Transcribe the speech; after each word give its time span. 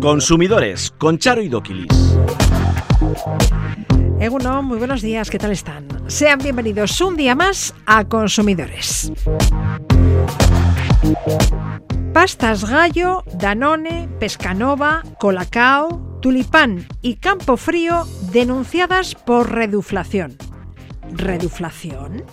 Consumidores 0.00 0.92
con 0.98 1.18
Charo 1.18 1.42
y 1.42 1.48
Doquilis. 1.48 2.16
Eguno, 4.20 4.62
muy 4.62 4.78
buenos 4.78 5.02
días, 5.02 5.28
¿qué 5.30 5.38
tal 5.38 5.52
están? 5.52 5.88
Sean 6.06 6.38
bienvenidos 6.38 7.00
un 7.00 7.16
día 7.16 7.34
más 7.34 7.74
a 7.86 8.04
Consumidores. 8.04 9.12
Pastas 12.12 12.64
Gallo, 12.68 13.24
Danone, 13.34 14.08
Pescanova, 14.20 15.02
Colacao, 15.18 16.18
Tulipán 16.22 16.86
y 17.02 17.16
Campo 17.16 17.56
Frío 17.56 18.06
denunciadas 18.32 19.14
por 19.14 19.52
reduflación. 19.52 20.36
¿Reduflación? 21.12 22.24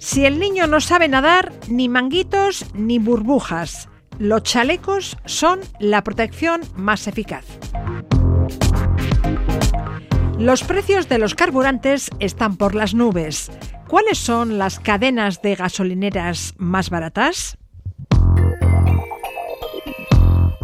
Si 0.00 0.24
el 0.24 0.40
niño 0.40 0.66
no 0.66 0.80
sabe 0.80 1.08
nadar, 1.08 1.52
ni 1.68 1.90
manguitos 1.90 2.64
ni 2.72 2.98
burbujas. 2.98 3.86
Los 4.18 4.44
chalecos 4.44 5.18
son 5.26 5.60
la 5.78 6.02
protección 6.02 6.62
más 6.74 7.06
eficaz. 7.06 7.44
Los 10.38 10.64
precios 10.64 11.06
de 11.10 11.18
los 11.18 11.34
carburantes 11.34 12.10
están 12.18 12.56
por 12.56 12.74
las 12.74 12.94
nubes. 12.94 13.52
¿Cuáles 13.88 14.16
son 14.16 14.56
las 14.56 14.80
cadenas 14.80 15.42
de 15.42 15.54
gasolineras 15.54 16.54
más 16.56 16.88
baratas? 16.88 17.58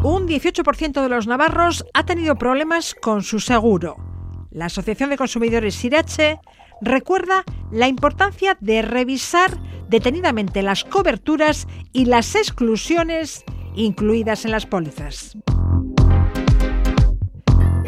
Un 0.03 0.27
18% 0.27 1.03
de 1.03 1.09
los 1.11 1.27
navarros 1.27 1.85
ha 1.93 2.07
tenido 2.07 2.37
problemas 2.37 2.95
con 2.95 3.23
su 3.23 3.39
seguro. 3.41 3.97
La 4.51 4.67
Asociación 4.67 5.11
de 5.11 5.19
Consumidores 5.19 5.75
Sirache 5.75 6.41
recuerda 6.81 7.45
la 7.71 7.89
importancia 7.89 8.57
de 8.61 8.83
revisar 8.83 9.59
detenidamente 9.89 10.63
las 10.63 10.85
coberturas 10.85 11.67
y 11.93 12.07
las 12.07 12.35
exclusiones 12.35 13.45
incluidas 13.75 14.45
en 14.45 14.51
las 14.53 14.67
pólizas. 14.67 15.37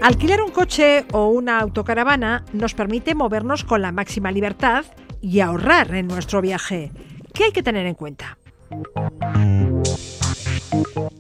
Alquilar 0.01 0.43
un 0.43 0.53
coche 0.53 1.07
o 1.13 1.27
una 1.29 1.59
autocaravana 1.59 2.45
nos 2.53 2.75
permite 2.75 3.15
movernos 3.15 3.65
con 3.65 3.83
la 3.83 3.91
máxima 3.91 4.31
libertad 4.31 4.85
y 5.21 5.41
ahorrar 5.41 5.93
en 5.95 6.07
nuestro 6.07 6.41
viaje. 6.41 6.93
¿Qué 7.35 7.45
hay 7.45 7.53
que 7.53 7.65
tener 7.65 7.85
en 7.87 7.95
cuenta? 7.95 8.39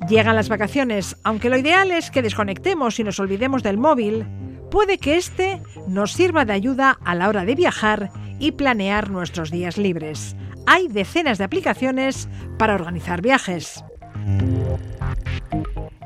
Llegan 0.08 0.36
las 0.36 0.48
vacaciones, 0.48 1.16
aunque 1.22 1.50
lo 1.50 1.58
ideal 1.58 1.90
es 1.90 2.10
que 2.10 2.22
desconectemos 2.22 2.98
y 2.98 3.04
nos 3.04 3.20
olvidemos 3.20 3.62
del 3.62 3.78
móvil, 3.78 4.26
puede 4.70 4.98
que 4.98 5.16
este 5.16 5.62
nos 5.86 6.12
sirva 6.12 6.44
de 6.44 6.52
ayuda 6.52 6.98
a 7.04 7.14
la 7.14 7.28
hora 7.28 7.44
de 7.44 7.54
viajar 7.54 8.10
y 8.38 8.52
planear 8.52 9.10
nuestros 9.10 9.50
días 9.50 9.76
libres. 9.76 10.36
Hay 10.66 10.88
decenas 10.88 11.38
de 11.38 11.44
aplicaciones 11.44 12.28
para 12.58 12.74
organizar 12.74 13.22
viajes. 13.22 13.84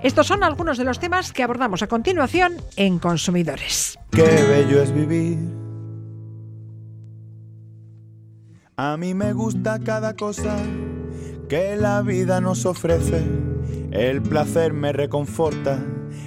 Estos 0.03 0.27
son 0.27 0.43
algunos 0.43 0.79
de 0.79 0.85
los 0.85 0.99
temas 0.99 1.33
que 1.33 1.45
abordamos 1.45 1.83
a 1.83 1.87
continuación 1.87 2.55
en 2.77 2.99
Consumidores. 2.99 3.99
Qué 4.11 4.23
bello 4.23 4.83
es 4.83 4.93
vivir. 4.93 5.39
A 8.77 8.97
mí 8.97 9.15
me 9.15 9.33
gusta 9.33 9.79
cada 9.79 10.17
cosa 10.17 10.57
que 11.53 11.77
la 11.77 12.01
vida 12.01 12.41
nos 12.41 12.65
ofrece. 12.65 13.23
El 13.91 14.23
placer 14.23 14.73
me 14.73 14.91
reconforta, 14.91 15.85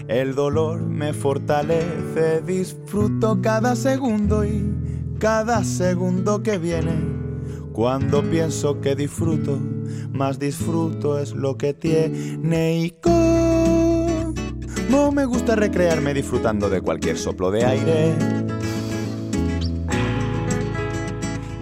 el 0.08 0.36
dolor 0.36 0.84
me 0.84 1.14
fortalece. 1.14 2.44
Disfruto 2.46 3.42
cada 3.42 3.76
segundo 3.76 4.46
y 4.46 4.72
cada 5.18 5.64
segundo 5.64 6.44
que 6.44 6.60
viene. 6.60 6.94
Cuando 7.74 8.22
pienso 8.22 8.80
que 8.82 8.96
disfruto, 8.96 9.58
más 10.12 10.38
disfruto 10.38 11.18
es 11.18 11.32
lo 11.32 11.58
que 11.58 11.74
tiene 11.74 12.78
y 12.78 12.94
no 14.92 15.12
me 15.12 15.26
gusta 15.26 15.56
recrearme 15.56 16.14
disfrutando 16.14 16.70
de 16.70 16.82
cualquier 16.82 17.18
soplo 17.18 17.50
de 17.50 17.66
aire. 17.66 18.14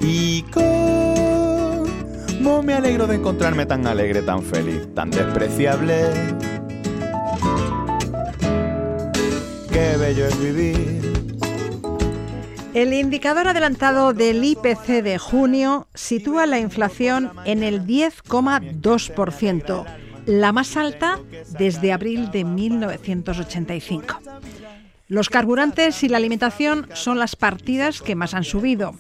Y 0.02 0.42
me 2.62 2.74
alegro 2.74 3.08
de 3.08 3.16
encontrarme 3.16 3.66
tan 3.66 3.88
alegre, 3.88 4.22
tan 4.22 4.44
feliz, 4.44 4.88
tan 4.94 5.10
despreciable. 5.10 6.12
Qué 9.72 9.98
bello 9.98 10.28
es 10.28 10.40
vivir. 10.40 11.02
El 12.74 12.94
indicador 12.94 13.48
adelantado 13.48 14.14
del 14.14 14.44
IPC 14.44 15.02
de 15.04 15.18
junio 15.18 15.88
sitúa 15.94 16.46
la 16.46 16.60
inflación 16.60 17.32
en 17.46 17.64
el 17.64 17.86
10,2% 17.88 19.86
la 20.26 20.52
más 20.52 20.78
alta 20.78 21.20
desde 21.58 21.92
abril 21.92 22.32
de 22.32 22.44
1985. 22.44 24.20
Los 25.08 25.30
carburantes 25.30 26.04
y 26.04 26.10
la 26.10 26.18
alimentación 26.18 26.88
son 26.94 27.20
las 27.20 27.36
partidas 27.36 28.02
que 28.02 28.16
más 28.16 28.34
han 28.34 28.44
subido. 28.44 28.96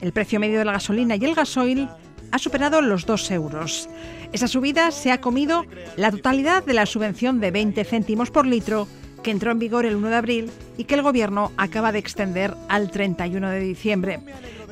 El 0.00 0.12
precio 0.12 0.38
medio 0.38 0.58
de 0.58 0.64
la 0.64 0.72
gasolina 0.72 1.16
y 1.16 1.24
el 1.24 1.34
gasoil 1.34 1.88
ha 2.32 2.38
superado 2.38 2.80
los 2.80 3.06
2 3.06 3.30
euros. 3.32 3.88
Esa 4.32 4.48
subida 4.48 4.90
se 4.90 5.12
ha 5.12 5.20
comido 5.20 5.64
la 5.96 6.10
totalidad 6.10 6.64
de 6.64 6.74
la 6.74 6.86
subvención 6.86 7.40
de 7.40 7.50
20 7.50 7.84
céntimos 7.84 8.30
por 8.30 8.46
litro 8.46 8.88
que 9.22 9.30
entró 9.30 9.50
en 9.50 9.58
vigor 9.58 9.84
el 9.84 9.96
1 9.96 10.08
de 10.08 10.16
abril 10.16 10.50
y 10.76 10.84
que 10.84 10.94
el 10.94 11.02
Gobierno 11.02 11.52
acaba 11.56 11.92
de 11.92 11.98
extender 11.98 12.54
al 12.68 12.90
31 12.90 13.50
de 13.50 13.60
diciembre. 13.60 14.20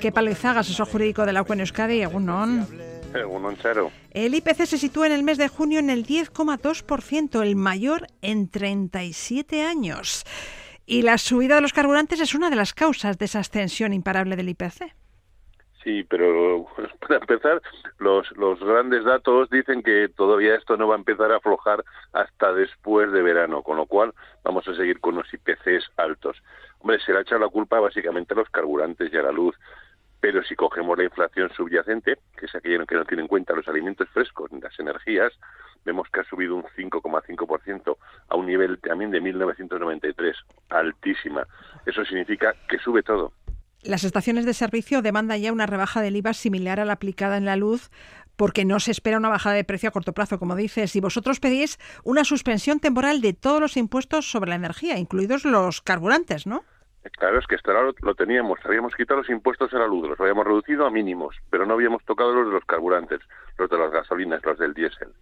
¿Qué 0.01 0.13
palizaga 0.13 0.61
asesor 0.61 0.87
jurídico 0.89 1.27
de 1.27 1.33
la 1.33 1.43
UEN 1.43 1.61
Euskadi, 1.61 2.03
Egunon? 2.03 2.67
El 4.11 4.35
IPC 4.35 4.67
se 4.67 4.79
sitúa 4.79 5.07
en 5.07 5.13
el 5.13 5.23
mes 5.23 5.39
de 5.39 5.49
junio 5.49 5.79
en 5.79 5.91
el 5.91 6.07
10,2%, 6.07 7.43
el 7.43 7.57
mayor 7.57 8.09
en 8.21 8.49
37 8.49 9.63
años. 9.63 10.25
Y 10.85 11.03
la 11.03 11.19
subida 11.19 11.57
de 11.57 11.61
los 11.63 11.73
carburantes 11.73 12.21
es 12.21 12.35
una 12.35 12.51
de 12.51 12.57
las 12.57 12.75
causas 12.75 13.19
de 13.19 13.25
esa 13.25 13.41
ascensión 13.41 13.93
imparable 13.93 14.37
del 14.37 14.51
IPC. 14.51 14.95
Sí, 15.87 16.03
pero 16.03 16.67
para 17.01 17.21
empezar, 17.21 17.63
los, 18.01 18.29
los 18.33 18.59
grandes 18.59 19.05
datos 19.05 19.49
dicen 19.51 19.85
que 19.85 20.09
todavía 20.09 20.57
esto 20.57 20.77
no 20.77 20.89
va 20.89 20.97
a 20.97 20.99
empezar 20.99 21.31
a 21.31 21.37
aflojar 21.37 21.85
hasta 22.13 22.53
después 22.53 23.13
de 23.13 23.23
verano, 23.23 23.63
con 23.63 23.77
lo 23.77 23.87
cual 23.87 24.13
vamos 24.43 24.67
a 24.67 24.75
seguir 24.75 24.99
con 24.99 25.15
los 25.15 25.33
IPCs 25.33 25.93
altos. 25.97 26.43
Hombre, 26.81 26.99
se 26.99 27.13
le 27.13 27.19
ha 27.19 27.23
echado 27.23 27.41
la 27.41 27.49
culpa 27.49 27.79
básicamente 27.79 28.35
a 28.35 28.39
los 28.39 28.51
carburantes 28.51 29.13
y 29.13 29.17
a 29.17 29.23
la 29.23 29.31
luz 29.31 29.55
pero 30.19 30.43
si 30.43 30.57
cogemos 30.57 30.99
la 30.99 31.05
inflación 31.05 31.51
subyacente, 31.51 32.19
que 32.37 32.47
es 32.47 32.55
aquella 32.57 32.85
que 32.85 32.97
no 32.97 33.05
tiene 33.05 33.23
en 33.23 33.29
cuenta 33.29 33.55
los 33.55 33.69
alimentos 33.69 34.09
frescos 34.09 34.51
ni 34.51 34.61
las 34.61 34.77
energías, 34.81 35.33
vemos 35.85 36.09
que 36.09 36.19
ha 36.19 36.25
subido 36.25 36.57
un 36.57 36.65
5,5% 36.65 37.97
a 38.29 38.35
un 38.35 38.47
nivel 38.47 38.81
también 38.81 39.13
de 39.13 39.21
1993, 39.21 40.37
altísima. 40.71 41.47
Eso 41.85 42.05
significa 42.05 42.55
que 42.69 42.79
sube 42.79 43.05
todo. 43.05 43.33
Las 43.87 44.03
estaciones 44.03 44.45
de 44.45 44.53
servicio 44.53 45.01
demandan 45.01 45.41
ya 45.41 45.53
una 45.53 45.67
rebaja 45.67 46.01
del 46.01 46.17
IVA 46.17 46.35
similar 46.35 46.81
a 46.81 46.85
la 46.85 46.95
aplicada 46.95 47.37
en 47.37 47.45
la 47.45 47.55
luz 47.55 47.91
porque 48.35 48.65
no 48.65 48.81
se 48.81 48.91
espera 48.91 49.17
una 49.17 49.29
bajada 49.29 49.55
de 49.55 49.63
precio 49.63 49.89
a 49.89 49.93
corto 49.93 50.13
plazo, 50.13 50.41
como 50.41 50.57
dices, 50.57 50.97
y 50.97 51.01
vosotros 51.01 51.39
pedís 51.39 51.79
una 52.03 52.25
suspensión 52.25 52.81
temporal 52.81 53.21
de 53.21 53.33
todos 53.33 53.61
los 53.61 53.77
impuestos 53.77 54.29
sobre 54.29 54.51
la 54.51 54.57
energía, 54.57 54.99
incluidos 54.99 55.45
los 55.45 55.83
carburantes, 55.83 56.49
¿no? 56.49 56.65
Claro, 57.13 57.39
es 57.39 57.47
que 57.47 57.55
hasta 57.55 57.71
ahora 57.71 57.93
lo, 58.01 58.15
teníamos. 58.17 58.59
Habíamos 58.65 58.93
quitado 58.97 59.21
los 59.21 59.31
impuestos 59.31 59.73
a 59.73 59.79
la 59.79 59.87
luz, 59.87 60.09
los 60.09 60.21
habíamos 60.21 60.45
reducido 60.45 60.85
a 60.85 60.91
mínimos, 60.91 61.37
pero 61.49 61.65
no 61.65 61.75
habíamos 61.75 62.05
tocado 62.05 62.35
los 62.35 62.49
de 62.49 62.55
los 62.55 62.65
carburantes, 62.65 63.21
los 63.57 63.71
de 63.71 63.79
las 63.79 63.93
gasolinas, 63.93 64.45
los 64.45 64.59
del 64.59 64.75
diésel. 64.75 65.13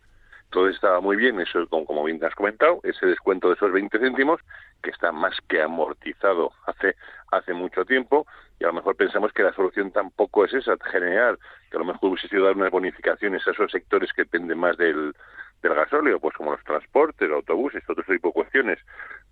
Todo 0.49 0.71
estaba 0.71 1.03
muy 1.03 1.17
bien, 1.17 1.39
eso 1.39 1.67
como 1.69 2.05
bien 2.05 2.19
te 2.19 2.27
has 2.27 2.35
comentado, 2.35 2.81
ese 2.83 3.05
descuento 3.05 3.49
de 3.49 3.55
esos 3.55 3.71
20 3.71 3.99
céntimos, 3.99 4.41
que 4.85 4.91
está 4.91 5.11
más 5.13 5.35
que 5.49 5.63
amortizado 5.63 6.53
hace, 6.67 6.95
hace 7.33 7.55
mucho 7.55 7.87
tiempo, 7.87 8.27
y 8.61 8.65
a 8.65 8.67
lo 8.69 8.75
mejor 8.75 8.97
pensamos 8.97 9.33
que 9.33 9.43
la 9.43 9.55
solución 9.55 9.91
tampoco 9.91 10.45
es 10.45 10.53
esa, 10.53 10.77
generar, 10.93 11.39
que 11.71 11.77
a 11.77 11.81
lo 11.81 11.87
mejor 11.87 12.11
hubiese 12.11 12.29
sido 12.29 12.45
dar 12.45 12.55
unas 12.55 12.71
bonificaciones 12.71 13.47
a 13.49 13.53
esos 13.53 13.73
sectores 13.73 14.13
que 14.13 14.23
dependen 14.23 14.59
más 14.59 14.77
del, 14.77 15.15
del 15.63 15.75
gasóleo, 15.75 16.21
pues 16.21 16.37
como 16.37 16.53
los 16.53 16.63
transportes, 16.65 17.31
autobuses, 17.31 17.83
todo 17.87 18.03
ese 18.03 18.13
tipo 18.13 18.29
de 18.29 18.35
cuestiones. 18.35 18.79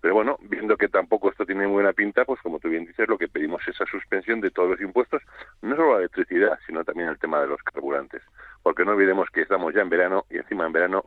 Pero 0.01 0.15
bueno, 0.15 0.37
viendo 0.41 0.75
que 0.75 0.89
tampoco 0.89 1.29
esto 1.29 1.45
tiene 1.45 1.67
buena 1.67 1.93
pinta, 1.93 2.25
pues 2.25 2.41
como 2.41 2.59
tú 2.59 2.69
bien 2.69 2.85
dices, 2.85 3.07
lo 3.07 3.19
que 3.19 3.27
pedimos 3.27 3.61
es 3.61 3.75
esa 3.75 3.85
suspensión 3.85 4.41
de 4.41 4.49
todos 4.49 4.71
los 4.71 4.81
impuestos, 4.81 5.21
no 5.61 5.75
solo 5.75 5.93
la 5.93 5.99
electricidad, 5.99 6.57
sino 6.65 6.83
también 6.83 7.09
el 7.09 7.19
tema 7.19 7.39
de 7.39 7.47
los 7.47 7.61
carburantes. 7.61 8.23
Porque 8.63 8.83
no 8.83 8.91
olvidemos 8.91 9.29
que 9.29 9.43
estamos 9.43 9.73
ya 9.73 9.81
en 9.81 9.89
verano 9.89 10.25
y 10.31 10.37
encima 10.37 10.65
en 10.65 10.73
verano, 10.73 11.05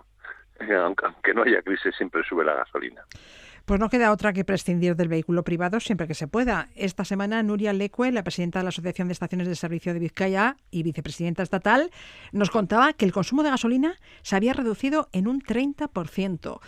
aunque 1.04 1.34
no 1.34 1.42
haya 1.42 1.60
crisis, 1.62 1.94
siempre 1.96 2.22
sube 2.22 2.44
la 2.44 2.54
gasolina. 2.54 3.02
Pues 3.66 3.80
no 3.80 3.90
queda 3.90 4.12
otra 4.12 4.32
que 4.32 4.44
prescindir 4.44 4.94
del 4.94 5.08
vehículo 5.08 5.42
privado 5.42 5.80
siempre 5.80 6.06
que 6.06 6.14
se 6.14 6.28
pueda. 6.28 6.68
Esta 6.76 7.04
semana, 7.04 7.42
Nuria 7.42 7.72
Lecue, 7.72 8.12
la 8.12 8.22
presidenta 8.22 8.60
de 8.60 8.62
la 8.62 8.68
Asociación 8.68 9.08
de 9.08 9.12
Estaciones 9.12 9.48
de 9.48 9.56
Servicio 9.56 9.92
de 9.92 9.98
Vizcaya 9.98 10.56
y 10.70 10.84
vicepresidenta 10.84 11.42
estatal, 11.42 11.90
nos 12.30 12.50
contaba 12.50 12.92
que 12.92 13.04
el 13.04 13.10
consumo 13.10 13.42
de 13.42 13.50
gasolina 13.50 13.96
se 14.22 14.36
había 14.36 14.52
reducido 14.52 15.08
en 15.10 15.26
un 15.26 15.40
30%. 15.40 16.60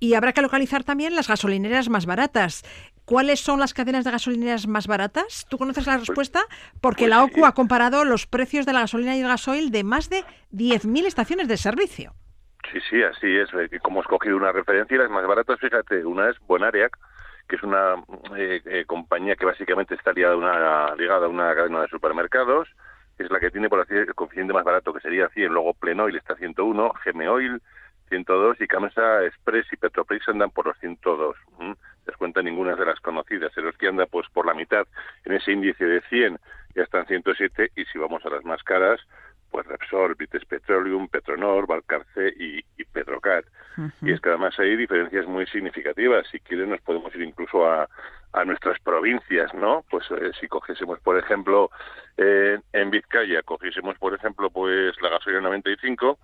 Y 0.00 0.14
habrá 0.14 0.32
que 0.32 0.42
localizar 0.42 0.82
también 0.82 1.14
las 1.14 1.28
gasolineras 1.28 1.88
más 1.88 2.04
baratas. 2.04 2.64
¿cuáles 3.04 3.40
son 3.40 3.58
las 3.58 3.74
cadenas 3.74 4.04
de 4.04 4.10
gasolineras 4.12 4.68
más 4.68 4.86
baratas? 4.86 5.44
¿Tú 5.48 5.58
conoces 5.58 5.86
la 5.86 5.96
Pues, 5.96 6.08
respuesta? 6.08 6.42
Porque 6.80 7.04
pues 7.04 7.10
la. 7.10 7.24
OCU 7.24 7.44
ha 7.44 7.54
comparado 7.54 8.04
los 8.04 8.26
precios 8.26 8.66
de 8.66 8.72
la 8.72 8.80
gasolina 8.80 9.16
y 9.16 9.20
el 9.20 9.26
gasoil 9.26 9.70
de 9.72 9.82
más 9.82 10.10
de 10.10 10.24
10.000 10.52 11.06
estaciones 11.06 11.48
de 11.48 11.56
servicio. 11.56 12.14
Sí, 12.70 12.78
sí, 12.88 13.02
así 13.02 13.36
es. 13.36 13.48
Eh, 13.54 13.78
Como 13.80 14.00
he 14.00 14.02
escogido 14.02 14.36
una 14.36 14.52
referencia, 14.52 14.98
las 14.98 15.10
más 15.10 15.26
baratas, 15.26 15.58
fíjate, 15.60 16.04
una 16.04 16.30
es 16.30 16.38
Bonariac, 16.40 16.96
que 17.48 17.56
es 17.56 17.62
una 17.62 17.94
eh, 18.36 18.60
eh, 18.64 18.84
compañía 18.86 19.36
que 19.36 19.46
básicamente 19.46 19.94
está 19.94 20.12
ligada 20.12 20.34
a, 20.34 20.36
una, 20.36 20.94
ligada 20.96 21.26
a 21.26 21.28
una 21.28 21.54
cadena 21.54 21.82
de 21.82 21.88
supermercados, 21.88 22.68
es 23.18 23.30
la 23.30 23.40
que 23.40 23.50
tiene 23.50 23.68
por 23.68 23.80
así 23.80 23.94
el 23.94 24.14
coeficiente 24.14 24.52
más 24.52 24.64
barato, 24.64 24.92
que 24.92 25.00
sería 25.00 25.28
100, 25.28 25.52
luego 25.52 25.74
Plenoil 25.74 26.16
está 26.16 26.36
101, 26.36 26.92
GM 27.04 27.28
Oil 27.28 27.60
102 28.10 28.60
y 28.60 28.66
Camesa 28.66 29.24
Express 29.24 29.66
y 29.72 29.76
Petroprix 29.76 30.28
andan 30.28 30.50
por 30.50 30.66
los 30.66 30.76
102. 30.78 31.36
¿m? 31.60 31.74
Les 32.06 32.16
cuenta 32.16 32.42
ninguna 32.42 32.74
de 32.74 32.84
las 32.84 33.00
conocidas. 33.00 33.52
Que 33.78 33.88
anda 33.88 34.06
pues 34.06 34.26
por 34.32 34.46
la 34.46 34.54
mitad 34.54 34.86
en 35.24 35.32
ese 35.32 35.52
índice 35.52 35.84
de 35.84 36.00
100 36.02 36.38
ya 36.74 36.82
están 36.82 37.06
107 37.06 37.70
y 37.76 37.84
si 37.86 37.98
vamos 37.98 38.24
a 38.26 38.30
las 38.30 38.44
más 38.44 38.62
caras, 38.62 39.00
pues 39.50 39.66
Repsol, 39.66 40.14
British 40.14 40.46
Petroleum, 40.46 41.08
Petronor, 41.08 41.66
Valcarce 41.66 42.32
y, 42.38 42.58
y. 42.76 42.84
Y 44.02 44.12
es 44.12 44.20
que 44.20 44.28
además 44.28 44.58
hay 44.58 44.76
diferencias 44.76 45.26
muy 45.26 45.46
significativas. 45.46 46.26
Si 46.30 46.38
quieren 46.40 46.70
nos 46.70 46.80
podemos 46.82 47.14
ir 47.14 47.22
incluso 47.22 47.66
a, 47.66 47.88
a 48.32 48.44
nuestras 48.44 48.78
provincias, 48.80 49.52
¿no? 49.54 49.84
Pues 49.90 50.04
eh, 50.10 50.30
si 50.38 50.48
cogiésemos, 50.48 50.98
por 51.00 51.16
ejemplo, 51.18 51.70
eh, 52.16 52.58
en 52.72 52.90
Vizcaya, 52.90 53.42
cogiésemos, 53.42 53.96
por 53.98 54.14
ejemplo, 54.14 54.50
pues 54.50 54.94
la 55.00 55.08
gasolina 55.10 55.40
95, 55.42 56.18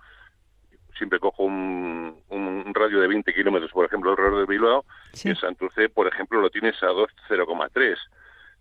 siempre 0.97 1.19
cojo 1.19 1.43
un, 1.43 2.21
un 2.29 2.71
radio 2.75 2.99
de 2.99 3.07
20 3.07 3.33
kilómetros, 3.33 3.71
por 3.71 3.85
ejemplo, 3.85 4.11
alrededor 4.11 4.39
de 4.41 4.45
Bilbao, 4.53 4.85
Sí. 5.13 5.27
y 5.29 5.31
en 5.31 5.37
Santurce, 5.37 5.89
por 5.89 6.07
ejemplo, 6.07 6.39
lo 6.41 6.49
tienes 6.49 6.81
a 6.83 6.87
2,0,3. 6.87 7.97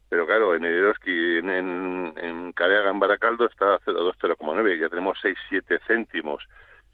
Pero 0.08 0.26
claro, 0.26 0.54
en 0.54 0.64
Eroski, 0.64 1.38
en, 1.38 1.50
en, 1.50 2.14
en 2.16 2.52
Careaga, 2.52 2.90
en 2.90 3.00
Baracaldo, 3.00 3.46
está 3.46 3.74
a 3.74 3.80
0,2,09, 3.80 4.80
ya 4.80 4.88
tenemos 4.88 5.18
6-7 5.22 5.80
céntimos. 5.86 6.46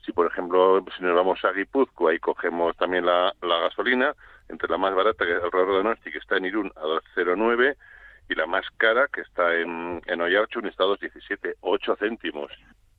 Si, 0.05 0.12
por 0.12 0.26
ejemplo, 0.26 0.85
si 0.97 1.05
nos 1.05 1.14
vamos 1.14 1.44
a 1.44 1.53
Guipúzcoa 1.53 2.14
y 2.14 2.19
cogemos 2.19 2.76
también 2.76 3.06
la, 3.06 3.32
la 3.43 3.59
gasolina, 3.61 4.14
entre 4.49 4.69
la 4.69 4.79
más 4.79 4.94
barata, 4.94 5.25
que 5.25 5.37
es 5.37 5.43
alrededor 5.43 5.79
de 5.79 5.85
Nosti, 5.85 6.11
que 6.11 6.19
está 6.19 6.37
en 6.37 6.47
Irún, 6.47 6.73
a 6.76 6.82
2,09, 6.82 7.76
y 8.29 8.35
la 8.35 8.47
más 8.47 8.64
cara, 8.79 9.09
que 9.12 9.20
está 9.20 9.55
en, 9.56 10.00
en 10.06 10.20
Oyarchun, 10.20 10.67
está 10.67 10.85
a 10.85 10.88
2,17, 10.88 11.56
8 11.61 11.97
céntimos. 11.97 12.50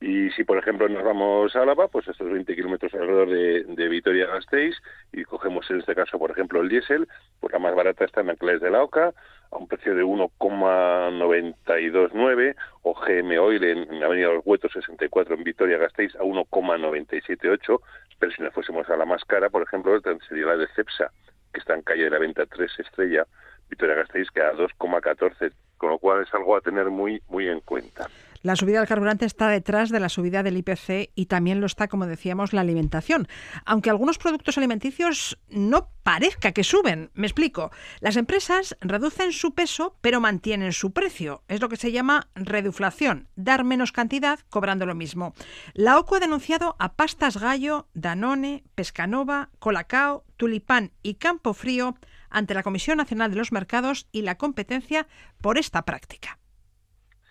Y 0.06 0.30
si, 0.32 0.44
por 0.44 0.58
ejemplo, 0.58 0.86
nos 0.86 1.02
vamos 1.02 1.56
a 1.56 1.62
Álava, 1.62 1.88
pues 1.88 2.06
estos 2.06 2.30
20 2.30 2.54
kilómetros 2.54 2.92
alrededor 2.92 3.30
de, 3.30 3.88
Vitoria-Gasteiz, 3.88 4.76
y 5.14 5.24
cogemos 5.24 5.64
en 5.70 5.80
este 5.80 5.94
caso, 5.94 6.18
por 6.18 6.30
ejemplo, 6.30 6.60
el 6.60 6.68
diésel, 6.68 7.08
pues 7.40 7.54
la 7.54 7.58
más 7.58 7.74
barata 7.74 8.04
está 8.04 8.20
en 8.20 8.28
Anclés 8.28 8.60
de 8.60 8.70
la 8.70 8.82
Oca, 8.82 9.14
a 9.50 9.56
un 9.56 9.66
precio 9.66 9.94
de 9.94 10.04
1,929, 10.04 12.54
o 12.82 12.92
GM 12.92 13.38
Oil 13.38 13.64
en, 13.64 13.94
en 13.94 14.04
Avenida 14.04 14.28
Los 14.28 14.44
Huetos 14.44 14.72
64 14.74 15.36
en 15.36 15.42
Vitoria-Gasteiz 15.42 16.14
a 16.16 16.22
1,978, 16.22 17.80
pero 18.18 18.30
si 18.30 18.42
nos 18.42 18.52
fuésemos 18.52 18.86
a 18.90 18.98
la 18.98 19.06
más 19.06 19.24
cara, 19.24 19.48
por 19.48 19.62
ejemplo, 19.62 19.98
sería 20.28 20.48
la 20.48 20.58
de 20.58 20.66
Cepsa, 20.76 21.12
que 21.50 21.60
está 21.60 21.72
en 21.72 21.80
calle 21.80 22.04
de 22.04 22.10
la 22.10 22.18
Venta 22.18 22.44
3 22.44 22.78
Estrella, 22.78 23.26
Vitoria-Gasteiz, 23.70 24.30
que 24.32 24.42
a 24.42 24.52
2,14, 24.52 25.50
con 25.78 25.92
lo 25.92 25.98
cual 25.98 26.24
es 26.24 26.34
algo 26.34 26.56
a 26.56 26.60
tener 26.60 26.90
muy, 26.90 27.22
muy 27.28 27.48
en 27.48 27.60
cuenta. 27.60 28.10
La 28.44 28.56
subida 28.56 28.78
del 28.78 28.86
carburante 28.86 29.24
está 29.24 29.48
detrás 29.48 29.88
de 29.88 30.00
la 30.00 30.10
subida 30.10 30.42
del 30.42 30.58
IPC 30.58 31.12
y 31.14 31.26
también 31.26 31.60
lo 31.60 31.66
está, 31.66 31.88
como 31.88 32.06
decíamos, 32.06 32.52
la 32.52 32.60
alimentación. 32.60 33.26
Aunque 33.64 33.88
algunos 33.88 34.18
productos 34.18 34.58
alimenticios 34.58 35.38
no 35.48 35.88
parezca 36.02 36.52
que 36.52 36.62
suben. 36.62 37.10
Me 37.14 37.26
explico. 37.26 37.70
Las 38.00 38.16
empresas 38.16 38.76
reducen 38.82 39.32
su 39.32 39.54
peso 39.54 39.96
pero 40.02 40.20
mantienen 40.20 40.74
su 40.74 40.92
precio. 40.92 41.42
Es 41.48 41.62
lo 41.62 41.70
que 41.70 41.78
se 41.78 41.90
llama 41.90 42.28
reduflación, 42.34 43.28
dar 43.34 43.64
menos 43.64 43.92
cantidad 43.92 44.38
cobrando 44.50 44.84
lo 44.84 44.94
mismo. 44.94 45.32
La 45.72 45.98
OCU 45.98 46.16
ha 46.16 46.20
denunciado 46.20 46.76
a 46.78 46.96
Pastas 46.96 47.38
Gallo, 47.38 47.88
Danone, 47.94 48.64
Pescanova, 48.74 49.48
Colacao, 49.58 50.22
Tulipán 50.36 50.92
y 51.02 51.14
Campo 51.14 51.54
Frío 51.54 51.96
ante 52.28 52.52
la 52.52 52.62
Comisión 52.62 52.98
Nacional 52.98 53.30
de 53.30 53.38
los 53.38 53.52
Mercados 53.52 54.06
y 54.12 54.20
la 54.20 54.34
Competencia 54.34 55.06
por 55.40 55.56
esta 55.56 55.86
práctica. 55.86 56.38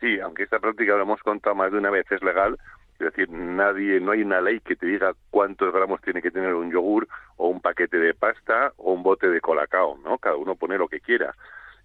Sí, 0.03 0.19
aunque 0.19 0.43
esta 0.43 0.59
práctica 0.59 0.97
lo 0.97 1.03
hemos 1.03 1.21
contado 1.21 1.55
más 1.55 1.71
de 1.71 1.77
una 1.77 1.89
vez, 1.89 2.05
es 2.11 2.21
legal. 2.21 2.59
Es 2.99 2.99
decir, 2.99 3.29
nadie, 3.29 4.01
no 4.01 4.11
hay 4.11 4.21
una 4.21 4.41
ley 4.41 4.59
que 4.59 4.75
te 4.75 4.85
diga 4.85 5.13
cuántos 5.29 5.73
gramos 5.73 6.01
tiene 6.01 6.21
que 6.21 6.29
tener 6.29 6.53
un 6.55 6.69
yogur 6.69 7.07
o 7.37 7.47
un 7.47 7.61
paquete 7.61 7.97
de 7.97 8.13
pasta 8.13 8.73
o 8.75 8.91
un 8.91 9.01
bote 9.01 9.29
de 9.29 9.39
colacao, 9.39 9.97
¿no? 10.03 10.17
Cada 10.17 10.35
uno 10.35 10.55
pone 10.55 10.77
lo 10.77 10.89
que 10.89 10.99
quiera. 10.99 11.33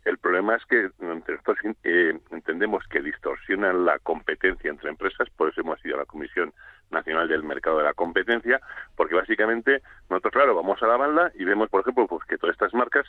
El 0.04 0.18
problema 0.18 0.56
es 0.56 0.64
que 0.64 0.90
estos 1.28 1.58
eh, 1.84 2.18
entendemos 2.32 2.82
que 2.88 3.02
distorsionan 3.02 3.84
la 3.84 4.00
competencia 4.00 4.68
entre 4.68 4.90
empresas, 4.90 5.30
por 5.36 5.50
eso 5.50 5.60
hemos 5.60 5.84
ido 5.86 5.94
a 5.94 6.00
la 6.00 6.04
Comisión 6.04 6.52
Nacional 6.90 7.28
del 7.28 7.42
Mercado 7.42 7.78
de 7.78 7.84
la 7.84 7.94
Competencia, 7.94 8.60
porque 8.96 9.14
básicamente 9.14 9.82
nosotros, 10.08 10.32
claro, 10.32 10.54
vamos 10.54 10.82
a 10.82 10.86
la 10.86 10.96
banda 10.96 11.32
y 11.34 11.44
vemos, 11.44 11.68
por 11.68 11.82
ejemplo, 11.82 12.06
pues 12.06 12.24
que 12.24 12.38
todas 12.38 12.54
estas 12.54 12.74
marcas 12.74 13.06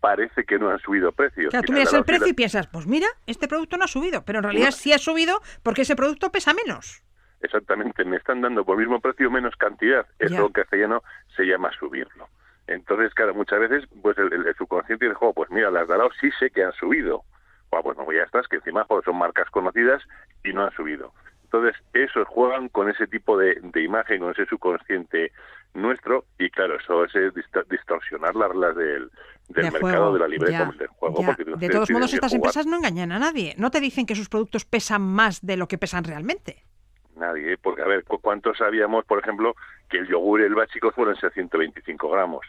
parece 0.00 0.44
que 0.44 0.58
no 0.58 0.70
han 0.70 0.78
subido 0.78 1.12
precios. 1.12 1.50
Claro, 1.50 1.66
tú 1.66 1.72
miras 1.72 1.92
el 1.92 2.04
precio 2.04 2.28
y 2.28 2.32
piensas, 2.32 2.66
pues 2.66 2.86
mira, 2.86 3.06
este 3.26 3.48
producto 3.48 3.76
no 3.76 3.84
ha 3.84 3.88
subido, 3.88 4.24
pero 4.24 4.38
en 4.38 4.44
realidad 4.44 4.70
sí 4.70 4.92
ha 4.92 4.98
subido 4.98 5.40
porque 5.62 5.82
ese 5.82 5.96
producto 5.96 6.30
pesa 6.30 6.54
menos. 6.54 7.02
Exactamente, 7.40 8.04
me 8.04 8.16
están 8.16 8.40
dando 8.40 8.64
por 8.64 8.74
el 8.74 8.86
mismo 8.86 9.00
precio 9.00 9.30
menos 9.30 9.54
cantidad. 9.56 10.06
Eso 10.18 10.46
en 10.46 10.52
castellano 10.52 11.02
se 11.36 11.44
llama 11.44 11.70
subirlo. 11.78 12.28
Entonces, 12.66 13.14
claro, 13.14 13.34
muchas 13.34 13.60
veces 13.60 13.84
pues 14.02 14.18
el, 14.18 14.54
subconsciente 14.56 15.06
dice, 15.06 15.14
"Jo, 15.14 15.32
pues 15.32 15.50
mira, 15.50 15.70
las 15.70 15.88
lado 15.88 16.10
sí 16.20 16.30
sé 16.38 16.50
que 16.50 16.64
han 16.64 16.72
subido. 16.72 17.22
Bueno, 17.70 17.84
pues 17.84 17.98
no, 17.98 18.12
ya 18.12 18.22
estás, 18.22 18.48
que 18.48 18.56
encima 18.56 18.84
jo, 18.84 19.02
son 19.02 19.16
marcas 19.16 19.48
conocidas 19.50 20.02
y 20.42 20.52
no 20.52 20.64
han 20.64 20.72
subido. 20.72 21.12
Entonces, 21.50 21.76
esos 21.94 22.28
juegan 22.28 22.68
con 22.68 22.90
ese 22.90 23.06
tipo 23.06 23.38
de, 23.38 23.58
de 23.62 23.82
imagen, 23.82 24.20
con 24.20 24.32
ese 24.32 24.44
subconsciente 24.46 25.32
nuestro, 25.74 26.24
y 26.38 26.50
claro, 26.50 26.76
eso 26.78 27.04
es 27.04 27.12
dist- 27.34 27.66
distorsionar 27.70 28.34
las 28.36 28.48
reglas 28.50 28.76
del, 28.76 29.10
del 29.48 29.64
de 29.64 29.70
mercado 29.70 29.80
juego, 29.80 30.12
de 30.14 30.18
la 30.20 30.28
libre 30.28 30.52
ya, 30.52 30.66
com- 30.66 30.76
del 30.76 30.88
juego. 30.88 31.14
porque 31.24 31.44
De 31.56 31.68
todos 31.70 31.90
modos, 31.90 32.12
estas 32.12 32.32
jugar. 32.32 32.38
empresas 32.48 32.66
no 32.66 32.76
engañan 32.76 33.12
a 33.12 33.18
nadie. 33.18 33.54
No 33.56 33.70
te 33.70 33.80
dicen 33.80 34.04
que 34.04 34.14
sus 34.14 34.28
productos 34.28 34.64
pesan 34.66 35.02
más 35.02 35.44
de 35.44 35.56
lo 35.56 35.68
que 35.68 35.78
pesan 35.78 36.04
realmente. 36.04 36.64
Nadie, 37.16 37.56
porque 37.58 37.82
a 37.82 37.86
ver, 37.86 38.04
¿cu- 38.04 38.20
¿cuántos 38.20 38.58
sabíamos, 38.58 39.04
por 39.06 39.18
ejemplo, 39.18 39.54
que 39.88 39.98
el 39.98 40.06
yogur 40.08 40.40
y 40.40 40.44
el 40.44 40.54
básico 40.54 40.90
fueron 40.92 41.16
ser 41.16 41.32
125 41.32 42.10
gramos? 42.10 42.46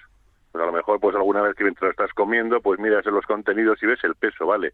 Pues 0.52 0.62
a 0.62 0.66
lo 0.66 0.74
mejor, 0.74 1.00
pues 1.00 1.16
alguna 1.16 1.42
vez 1.42 1.56
que 1.56 1.64
mientras 1.64 1.92
estás 1.92 2.12
comiendo, 2.14 2.60
pues 2.62 2.80
miras 2.80 3.06
en 3.06 3.14
los 3.14 3.26
contenidos 3.26 3.82
y 3.82 3.86
ves 3.86 4.04
el 4.04 4.16
peso, 4.16 4.46
¿vale? 4.46 4.74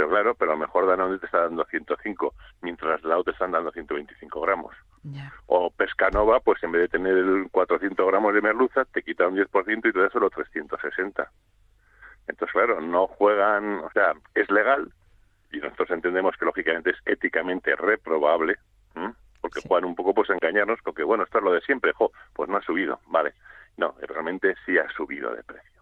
Pero 0.00 0.08
claro, 0.08 0.34
pero 0.34 0.52
a 0.52 0.54
lo 0.54 0.60
mejor 0.60 0.86
Danone 0.86 1.18
te 1.18 1.26
está 1.26 1.42
dando 1.42 1.62
105, 1.66 2.34
mientras 2.62 3.04
la 3.04 3.18
otra 3.18 3.32
te 3.32 3.34
están 3.34 3.50
dando 3.50 3.70
125 3.70 4.40
gramos. 4.40 4.74
O 5.44 5.70
Pescanova, 5.70 6.40
pues 6.40 6.62
en 6.62 6.72
vez 6.72 6.80
de 6.80 6.88
tener 6.88 7.18
el 7.18 7.50
400 7.50 8.06
gramos 8.06 8.32
de 8.32 8.40
merluza, 8.40 8.86
te 8.86 9.02
quita 9.02 9.28
un 9.28 9.36
10% 9.36 9.90
y 9.90 9.92
te 9.92 9.98
da 9.98 10.08
solo 10.08 10.30
360. 10.30 11.30
Entonces, 12.28 12.50
claro, 12.50 12.80
no 12.80 13.08
juegan, 13.08 13.80
o 13.80 13.90
sea, 13.90 14.14
es 14.34 14.50
legal 14.50 14.90
y 15.52 15.58
nosotros 15.58 15.90
entendemos 15.90 16.34
que 16.38 16.46
lógicamente 16.46 16.92
es 16.92 16.96
éticamente 17.04 17.76
reprobable, 17.76 18.56
porque 19.42 19.60
Sí. 19.60 19.68
juegan 19.68 19.84
un 19.84 19.94
poco 19.94 20.14
pues 20.14 20.30
a 20.30 20.32
engañarnos 20.32 20.80
con 20.80 20.94
que, 20.94 21.02
bueno, 21.02 21.24
esto 21.24 21.38
es 21.38 21.44
lo 21.44 21.52
de 21.52 21.60
siempre, 21.60 21.92
jo, 21.92 22.10
pues 22.32 22.48
no 22.48 22.56
ha 22.56 22.62
subido, 22.62 23.00
vale. 23.08 23.34
No, 23.76 23.94
realmente 24.00 24.54
sí 24.64 24.78
ha 24.78 24.88
subido 24.92 25.34
de 25.34 25.42
precio. 25.42 25.79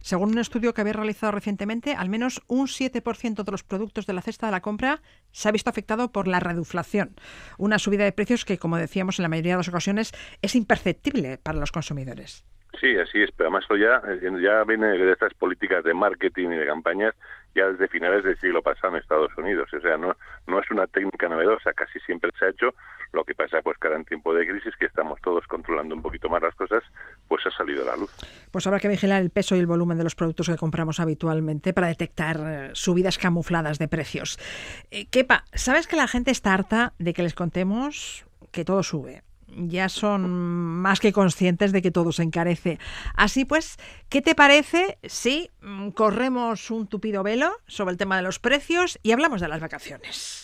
Según 0.00 0.30
un 0.30 0.38
estudio 0.38 0.74
que 0.74 0.80
había 0.80 0.92
realizado 0.92 1.32
recientemente, 1.32 1.94
al 1.94 2.08
menos 2.08 2.42
un 2.46 2.66
7% 2.66 3.44
de 3.44 3.50
los 3.52 3.64
productos 3.64 4.06
de 4.06 4.12
la 4.12 4.22
cesta 4.22 4.46
de 4.46 4.52
la 4.52 4.60
compra 4.60 5.00
se 5.32 5.48
ha 5.48 5.52
visto 5.52 5.70
afectado 5.70 6.12
por 6.12 6.28
la 6.28 6.40
reduflación, 6.40 7.16
una 7.58 7.78
subida 7.78 8.04
de 8.04 8.12
precios 8.12 8.44
que, 8.44 8.58
como 8.58 8.76
decíamos 8.76 9.18
en 9.18 9.24
la 9.24 9.28
mayoría 9.28 9.52
de 9.52 9.58
las 9.58 9.68
ocasiones, 9.68 10.12
es 10.42 10.54
imperceptible 10.54 11.38
para 11.38 11.58
los 11.58 11.72
consumidores. 11.72 12.44
Sí, 12.80 12.96
así 12.96 13.22
es, 13.22 13.30
pero 13.36 13.48
además 13.48 13.64
esto 13.64 13.76
ya, 13.76 14.02
eh, 14.08 14.42
ya 14.42 14.64
viene 14.64 14.88
de 14.88 15.12
estas 15.12 15.32
políticas 15.34 15.84
de 15.84 15.94
marketing 15.94 16.48
y 16.48 16.56
de 16.56 16.66
campañas 16.66 17.14
ya 17.54 17.66
desde 17.66 17.88
finales 17.88 18.24
del 18.24 18.38
siglo 18.38 18.62
pasado 18.62 18.94
en 18.94 19.02
Estados 19.02 19.30
Unidos. 19.36 19.68
O 19.72 19.80
sea, 19.80 19.96
no, 19.96 20.16
no 20.46 20.60
es 20.60 20.70
una 20.70 20.86
técnica 20.86 21.28
novedosa, 21.28 21.72
casi 21.72 22.00
siempre 22.00 22.30
se 22.38 22.46
ha 22.46 22.48
hecho. 22.48 22.74
Lo 23.12 23.24
que 23.24 23.34
pasa, 23.34 23.62
pues 23.62 23.78
que 23.78 23.86
ahora 23.86 24.00
en 24.00 24.04
tiempo 24.04 24.34
de 24.34 24.46
crisis, 24.46 24.74
que 24.76 24.86
estamos 24.86 25.20
todos 25.22 25.46
controlando 25.46 25.94
un 25.94 26.02
poquito 26.02 26.28
más 26.28 26.42
las 26.42 26.54
cosas, 26.54 26.82
pues 27.28 27.46
ha 27.46 27.50
salido 27.50 27.82
a 27.82 27.86
la 27.86 27.96
luz. 27.96 28.10
Pues 28.50 28.66
habrá 28.66 28.80
que 28.80 28.88
vigilar 28.88 29.22
el 29.22 29.30
peso 29.30 29.54
y 29.54 29.60
el 29.60 29.66
volumen 29.66 29.98
de 29.98 30.04
los 30.04 30.14
productos 30.14 30.48
que 30.48 30.56
compramos 30.56 30.98
habitualmente 30.98 31.72
para 31.72 31.86
detectar 31.86 32.36
eh, 32.40 32.70
subidas 32.72 33.18
camufladas 33.18 33.78
de 33.78 33.88
precios. 33.88 34.38
Eh, 34.90 35.06
Kepa, 35.06 35.44
¿sabes 35.52 35.86
que 35.86 35.96
la 35.96 36.08
gente 36.08 36.30
está 36.30 36.54
harta 36.54 36.92
de 36.98 37.14
que 37.14 37.22
les 37.22 37.34
contemos 37.34 38.24
que 38.50 38.64
todo 38.64 38.82
sube? 38.82 39.22
Ya 39.48 39.88
son 39.88 40.28
más 40.28 41.00
que 41.00 41.12
conscientes 41.12 41.72
de 41.72 41.82
que 41.82 41.90
todo 41.90 42.12
se 42.12 42.22
encarece. 42.22 42.78
Así 43.14 43.44
pues, 43.44 43.76
¿qué 44.08 44.22
te 44.22 44.34
parece 44.34 44.98
si 45.04 45.50
mm, 45.62 45.90
corremos 45.90 46.70
un 46.70 46.86
tupido 46.86 47.22
velo 47.22 47.52
sobre 47.66 47.92
el 47.92 47.98
tema 47.98 48.16
de 48.16 48.22
los 48.22 48.38
precios 48.38 48.98
y 49.02 49.12
hablamos 49.12 49.40
de 49.40 49.48
las 49.48 49.60
vacaciones? 49.60 50.43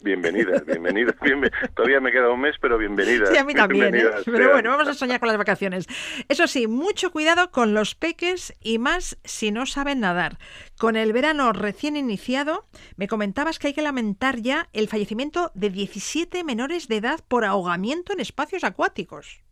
Bienvenidas, 0.00 0.64
bienvenidas. 0.64 1.16
todavía 1.74 2.00
me 2.00 2.12
queda 2.12 2.30
un 2.30 2.40
mes, 2.40 2.56
pero 2.60 2.78
bienvenidas. 2.78 3.30
Sí, 3.30 3.36
a 3.36 3.44
mí 3.44 3.54
también. 3.54 3.94
¿eh? 3.94 4.04
Pero 4.24 4.52
bueno, 4.52 4.70
vamos 4.70 4.86
a 4.86 4.94
soñar 4.94 5.18
con 5.18 5.28
las 5.28 5.38
vacaciones. 5.38 5.86
Eso 6.28 6.46
sí, 6.46 6.68
mucho 6.68 7.10
cuidado 7.10 7.50
con 7.50 7.74
los 7.74 7.96
peques 7.96 8.56
y 8.62 8.78
más 8.78 9.18
si 9.24 9.50
no 9.50 9.66
saben 9.66 10.00
nadar. 10.00 10.38
Con 10.78 10.94
el 10.94 11.12
verano 11.12 11.52
recién 11.52 11.96
iniciado, 11.96 12.66
me 12.96 13.08
comentabas 13.08 13.58
que 13.58 13.68
hay 13.68 13.74
que 13.74 13.82
lamentar 13.82 14.36
ya 14.36 14.68
el 14.72 14.88
fallecimiento 14.88 15.50
de 15.54 15.70
17 15.70 16.44
menores 16.44 16.86
de 16.86 16.98
edad 16.98 17.20
por 17.26 17.44
ahogamiento 17.44 18.12
en 18.12 18.20
espacios 18.20 18.62
acuáticos. 18.62 19.42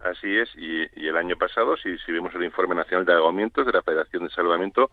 Así 0.00 0.36
es, 0.36 0.50
y, 0.56 1.06
el 1.06 1.16
año 1.16 1.36
pasado, 1.36 1.76
si, 1.78 1.96
si 1.98 2.12
vemos 2.12 2.34
el 2.34 2.44
informe 2.44 2.74
nacional 2.74 3.06
de 3.06 3.14
ahogamientos 3.14 3.64
de 3.64 3.72
la 3.72 3.82
Federación 3.82 4.24
de 4.24 4.30
Salvamento, 4.30 4.90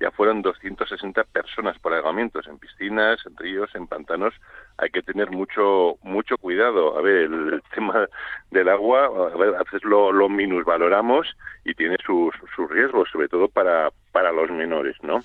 ya 0.00 0.10
fueron 0.10 0.40
260 0.40 1.24
personas 1.24 1.78
por 1.78 1.92
ahogamientos 1.92 2.46
en 2.46 2.58
piscinas, 2.58 3.18
en 3.26 3.36
ríos, 3.36 3.70
en 3.74 3.86
pantanos. 3.86 4.34
Hay 4.78 4.88
que 4.88 5.02
tener 5.02 5.30
mucho 5.30 5.96
mucho 6.02 6.38
cuidado. 6.38 6.98
A 6.98 7.02
ver, 7.02 7.24
el, 7.24 7.62
tema 7.74 8.08
del 8.50 8.68
agua, 8.70 9.06
a, 9.06 9.62
veces 9.62 9.84
lo, 9.84 10.10
lo 10.10 10.28
minusvaloramos 10.28 11.36
y 11.64 11.74
tiene 11.74 11.96
sus, 12.04 12.34
sus 12.56 12.70
riesgos, 12.70 13.10
sobre 13.12 13.28
todo 13.28 13.48
para, 13.48 13.90
para 14.10 14.32
los 14.32 14.50
menores, 14.50 14.96
¿no? 15.02 15.22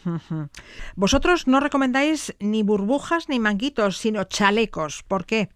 Vosotros 0.96 1.48
no 1.48 1.62
recomendáis 1.62 2.36
ni 2.40 2.62
burbujas 2.64 3.30
ni 3.30 3.40
manguitos, 3.40 3.98
sino 3.98 4.26
chalecos. 4.26 5.04
¿Por 5.04 5.26
qué? 5.26 5.48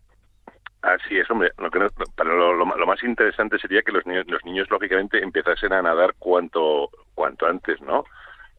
Así 0.81 1.17
es, 1.17 1.29
hombre. 1.29 1.51
Lo, 1.57 1.69
que 1.69 1.79
para 2.15 2.33
lo, 2.33 2.53
lo, 2.53 2.65
más 2.65 3.03
interesante 3.03 3.59
sería 3.59 3.81
que 3.81 3.91
los 3.91 4.05
niños, 4.05 4.25
los 4.27 4.43
niños, 4.45 4.69
lógicamente, 4.69 5.21
empezasen 5.21 5.73
a 5.73 5.81
nadar 5.81 6.15
cuanto, 6.17 6.89
cuanto 7.15 7.45
antes, 7.47 7.81
¿no? 7.81 8.05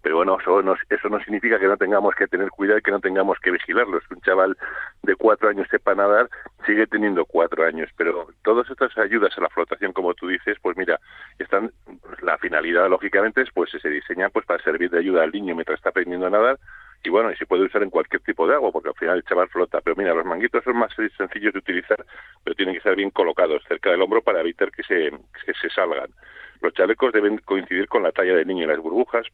Pero 0.02 0.16
bueno, 0.16 0.38
eso 0.40 0.62
no, 0.62 0.75
eso 0.88 1.09
no 1.09 1.21
significa 1.21 1.59
que 1.59 1.66
no 1.66 1.76
tengamos 1.76 2.14
que 2.14 2.26
tener 2.26 2.50
cuidado 2.50 2.78
y 2.78 2.83
que 2.83 2.90
no 2.90 3.00
tengamos 3.00 3.38
que 3.40 3.50
vigilarlos. 3.50 4.02
Un 4.11 4.21
chaval 4.23 4.57
de 5.02 5.14
cuatro 5.16 5.49
años 5.49 5.69
sepa 5.71 5.95
nadar, 5.95 6.28
sigue 6.66 6.87
teniendo 6.87 7.25
cuatro 7.25 7.64
años. 7.64 7.90
Pero 7.97 8.28
todas 8.42 8.69
estas 8.71 8.97
ayudas 8.99 9.37
a 9.37 9.42
la 9.42 9.49
flotación, 9.49 9.92
como 9.92 10.14
tú 10.14 10.28
dices, 10.28 10.57
pues 10.62 10.76
mira, 10.76 10.99
están, 11.38 11.73
la 12.23 12.38
finalidad, 12.38 12.88
lógicamente, 12.88 13.42
es 13.42 13.50
pues 13.52 13.71
se 13.71 13.88
diseña 13.88 14.30
pues 14.30 14.47
para 14.47 14.62
servir 14.62 14.90
de 14.90 14.99
ayuda 14.99 15.23
al 15.23 15.33
niño 15.33 15.54
mientras 15.54 15.78
está 15.78 15.90
aprendiendo 15.90 16.26
a 16.26 16.30
nadar 16.30 16.59
y 17.02 17.09
bueno, 17.09 17.30
y 17.33 17.37
se 17.37 17.47
puede 17.47 17.64
usar 17.64 17.83
en 17.83 17.90
cualquier 17.90 18.21
tipo 18.23 18.47
de 18.47 18.54
agua, 18.54 18.73
porque 18.73 18.90
al 18.90 18.95
final 18.95 19.16
el 19.16 19.25
chaval 19.25 19.49
flota. 19.49 19.80
Pero 19.80 19.97
mira, 19.97 20.14
los 20.14 20.26
manguitos 20.26 20.62
son 20.64 20.76
más 20.76 20.92
sencillos 21.16 21.52
de 21.52 21.59
utilizar, 21.59 22.04
pero 22.45 22.54
tienen 22.54 22.75
que 22.75 22.78
estar 22.78 22.95
bien 22.95 23.11
colocados 23.11 23.62
cerca 23.66 23.90
del 23.90 24.02
hombro 24.02 24.21
para 24.23 24.40
evitar 24.40 24.71
que 24.71 24.83
se, 24.83 25.11
que 25.45 25.54
se 25.54 25.71
salgan. 25.71 26.11
Los 26.61 26.75
chalecos 26.75 27.12
deben 27.12 27.38
coincidir 27.38 27.88
con 27.88 28.02
la 28.02 28.12
talla 28.12 28.35
del 28.35 28.47
niño 28.47 28.64
y 28.64 28.66
las 28.66 28.78
burbujas 28.78 29.26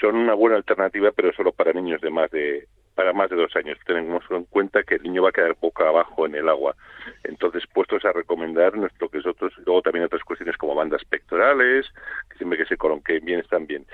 son 0.00 0.16
una 0.16 0.34
buena 0.34 0.56
alternativa, 0.56 1.12
pero 1.12 1.32
solo 1.32 1.52
para 1.52 1.72
niños 1.72 2.00
de 2.00 2.10
más 2.10 2.30
de 2.30 2.66
para 2.94 3.12
más 3.12 3.28
de 3.28 3.36
dos 3.36 3.54
años. 3.56 3.78
Tenemos 3.86 4.22
en 4.30 4.44
cuenta 4.44 4.82
que 4.84 4.96
el 4.96 5.02
niño 5.02 5.22
va 5.22 5.30
a 5.30 5.32
quedar 5.32 5.56
boca 5.60 5.88
abajo 5.88 6.26
en 6.26 6.36
el 6.36 6.48
agua. 6.48 6.76
Entonces, 7.24 7.64
puestos 7.72 8.04
a 8.04 8.12
recomendar 8.12 8.76
nuestro 8.76 9.08
que 9.08 9.18
es 9.18 9.26
otros, 9.26 9.52
luego 9.66 9.82
también 9.82 10.04
otras 10.04 10.22
cuestiones 10.22 10.56
como 10.56 10.74
bandas 10.74 11.04
pectorales, 11.04 11.86
que 12.30 12.38
siempre 12.38 12.58
que 12.58 12.66
se 12.66 12.76
coloquen 12.76 13.24
bien 13.24 13.40
están 13.40 13.66
bien. 13.66 13.84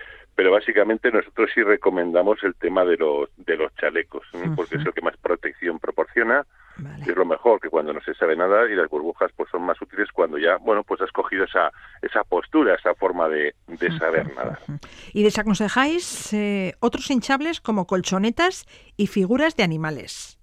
Pero 0.41 0.53
básicamente 0.53 1.13
nosotros 1.13 1.51
sí 1.55 1.63
recomendamos 1.63 2.43
el 2.45 2.55
tema 2.55 2.83
de 2.87 2.97
los 2.97 3.29
de 3.37 3.59
los 3.59 3.75
chalecos, 3.75 4.27
porque 4.57 4.77
es 4.77 4.87
el 4.87 4.95
que 4.95 5.03
más 5.03 5.15
protección 5.19 5.79
proporciona 5.79 6.47
es 7.07 7.15
lo 7.15 7.27
mejor, 7.27 7.61
que 7.61 7.69
cuando 7.69 7.93
no 7.93 8.01
se 8.01 8.15
sabe 8.15 8.35
nada 8.37 8.67
y 8.71 8.75
las 8.75 8.89
burbujas 8.89 9.31
pues 9.37 9.51
son 9.51 9.65
más 9.65 9.79
útiles 9.83 10.09
cuando 10.15 10.39
ya, 10.39 10.57
bueno, 10.57 10.83
pues 10.83 11.03
has 11.03 11.13
cogido 11.13 11.45
esa, 11.45 11.71
esa 12.01 12.25
postura, 12.25 12.75
esa 12.75 12.95
forma 12.95 13.29
de, 13.29 13.55
de 13.67 13.99
saber 13.99 14.35
nada. 14.35 14.59
¿Y 15.13 15.25
desaconsejáis 15.25 16.33
eh, 16.33 16.73
otros 16.81 17.11
hinchables 17.11 17.61
como 17.61 17.87
colchonetas 17.87 18.65
y 18.97 19.09
figuras 19.09 19.57
de 19.57 19.65
animales? 19.65 20.39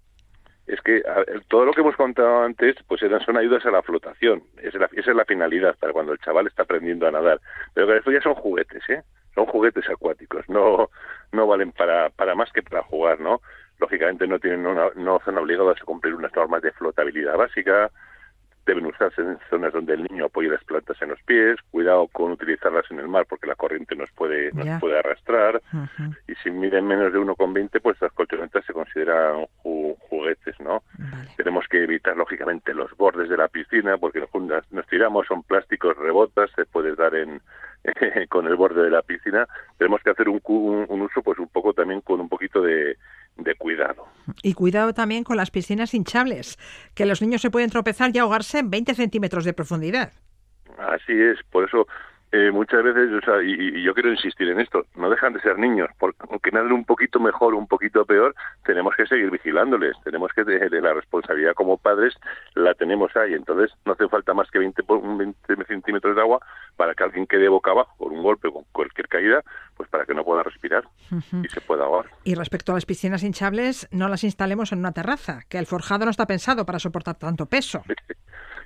es 0.68 0.80
que 0.82 1.02
todo 1.48 1.66
lo 1.66 1.74
que 1.74 1.82
hemos 1.82 1.96
contado 1.96 2.44
antes 2.44 2.76
pues 2.88 3.02
eran 3.02 3.26
son 3.26 3.38
ayudas 3.38 3.66
a 3.66 3.72
la 3.72 3.82
flotación. 3.82 4.44
Esa 4.62 4.88
es 4.94 5.16
la, 5.16 5.26
finalidad 5.26 5.76
para 5.80 5.92
cuando 5.92 6.12
el 6.12 6.20
chaval 6.20 6.46
está 6.46 6.64
aprendiendo 6.64 7.08
a 7.08 7.12
nadar. 7.12 7.42
Pero 7.74 7.88
que 7.88 7.98
eso 7.98 8.12
ya 8.12 8.22
son 8.22 8.36
juguetes 8.36 8.84
eh 8.90 9.02
son 9.38 9.46
juguetes 9.46 9.88
acuáticos 9.88 10.50
no 10.50 10.90
no 11.32 11.48
valen 11.48 11.72
para 11.72 12.10
para 12.10 12.34
más 12.34 12.52
que 12.52 12.64
para 12.64 12.82
jugar 12.82 13.20
no 13.20 13.40
lógicamente 13.80 14.26
no 14.26 14.40
tienen 14.40 14.64
no 14.64 15.22
son 15.24 15.38
obligados 15.38 15.80
a 15.80 15.86
cumplir 15.86 16.16
unas 16.16 16.36
normas 16.36 16.64
de 16.64 16.72
flotabilidad 16.72 17.38
básica 17.38 17.92
deben 18.68 18.86
usarse 18.86 19.22
en 19.22 19.40
zonas 19.50 19.74
donde 19.74 19.94
el 19.94 20.04
niño 20.04 20.26
apoye 20.26 20.50
las 20.50 20.64
plantas 20.66 21.02
en 21.02 21.10
los 21.10 21.24
pies, 21.24 21.56
cuidado 21.72 22.08
con 22.10 22.32
utilizarlas 22.32 22.86
en 22.92 23.00
el 23.00 23.08
mar 23.08 23.26
porque 23.28 23.48
la 23.48 23.56
corriente 23.56 23.96
nos 23.96 24.12
puede 24.12 24.52
nos 24.52 24.80
puede 24.80 25.00
arrastrar. 25.00 25.62
Y 26.28 26.36
si 26.44 26.52
miden 26.52 26.86
menos 26.86 27.14
de 27.14 27.20
1,20 27.20 27.82
pues 27.82 28.00
las 28.02 28.12
colchonetas 28.12 28.66
se 28.66 28.74
consideran 28.74 29.48
juguetes, 29.64 30.60
¿no? 30.60 30.84
Tenemos 31.38 31.66
que 31.70 31.84
evitar 31.84 32.16
lógicamente 32.16 32.74
los 32.74 32.96
bordes 32.98 33.30
de 33.30 33.38
la 33.38 33.48
piscina 33.48 33.98
porque 33.98 34.20
nos, 34.20 34.72
nos 34.72 34.88
tiramos, 34.88 35.26
son 35.28 35.44
plásticos, 35.44 35.98
rebotas, 35.98 36.52
se 36.56 36.66
puede 36.66 36.94
dar 36.96 37.16
en 37.16 37.42
con 38.30 38.48
el 38.48 38.56
borde 38.56 38.84
de 38.84 38.90
la 38.92 39.02
piscina. 39.02 39.48
Tenemos 39.78 40.02
que 40.02 40.12
hacer 40.12 40.30
un, 40.30 40.42
un 40.46 41.02
uso 41.02 41.22
pues 41.22 41.40
un 41.40 41.48
poco 41.48 41.74
también 41.74 42.02
con 42.02 42.20
un 42.20 42.30
poquito 42.30 42.62
de 42.62 42.98
de 43.38 43.56
cuidado. 43.56 44.06
Y 44.44 44.54
cuidado 44.54 44.94
también 44.94 45.24
con 45.24 45.38
las 45.38 45.52
piscinas 45.52 45.94
hinchables, 45.94 46.58
que 46.96 47.06
los 47.06 47.22
niños 47.22 47.42
se 47.42 47.52
pueden 47.52 47.70
tropezar 47.70 48.12
y 48.14 48.20
ahogarse 48.20 48.60
en 48.60 48.70
20 48.70 48.96
centímetros 48.96 49.46
de 49.46 49.54
profundidad. 49.54 50.12
Así 50.78 51.14
es, 51.14 51.38
por 51.50 51.68
eso 51.68 51.88
eh, 52.38 52.52
muchas 52.52 52.84
veces, 52.84 53.12
o 53.12 53.22
sea, 53.26 53.42
y, 53.42 53.82
yo 53.82 53.96
quiero 53.96 54.12
insistir 54.12 54.48
en 54.50 54.60
esto, 54.60 54.86
no 54.96 55.10
dejan 55.10 55.34
de 55.34 55.42
ser 55.42 55.58
niños, 55.58 55.90
porque 55.98 56.20
aunque 56.30 56.52
naden 56.52 56.72
un 56.72 56.86
poquito 56.86 57.20
mejor 57.20 57.56
un 57.56 57.66
poquito 57.66 58.06
peor, 58.06 58.36
tenemos 58.64 58.96
que 58.96 59.08
seguir 59.08 59.32
vigilándoles, 59.32 59.96
tenemos 60.04 60.32
que 60.34 60.44
de, 60.44 60.70
la 60.80 60.94
responsabilidad 60.94 61.56
como 61.56 61.78
padres 61.78 62.14
la 62.54 62.76
tenemos 62.76 63.16
ahí, 63.16 63.34
entonces 63.34 63.76
no 63.86 63.94
hace 63.94 64.08
falta 64.08 64.36
más 64.36 64.52
que 64.52 64.60
20, 64.60 64.84
20 64.88 65.66
centímetros 65.66 66.16
de 66.16 66.22
agua 66.22 66.40
para 66.76 66.94
que 66.94 67.06
alguien 67.06 67.26
quede 67.26 67.50
boca 67.50 67.72
abajo 67.72 67.96
por 67.98 68.12
un 68.12 68.22
golpe 68.22 68.50
o 68.50 68.54
con 68.54 68.66
cualquier 68.72 69.08
caída, 69.08 69.42
pues 69.76 69.90
para 69.90 70.06
que 70.06 70.14
no 70.14 70.24
pueda 70.24 70.44
respirar 70.44 70.84
y 71.44 71.48
se 71.50 71.62
pueda 71.62 71.86
ahogar. 71.86 72.12
Y 72.24 72.36
respecto 72.36 72.72
a 72.72 72.76
las 72.76 72.86
piscinas 72.86 73.24
hinchables, 73.24 73.88
no 73.90 74.10
las 74.10 74.24
instalemos 74.24 74.72
en 74.74 74.80
una 74.80 74.92
terraza, 74.92 75.42
que 75.50 75.58
el 75.58 75.66
forjado 75.66 76.06
no 76.06 76.12
está 76.12 76.28
pensado 76.28 76.68
para 76.68 76.78
soportar 76.78 77.16
tanto 77.16 77.48
peso. 77.48 77.82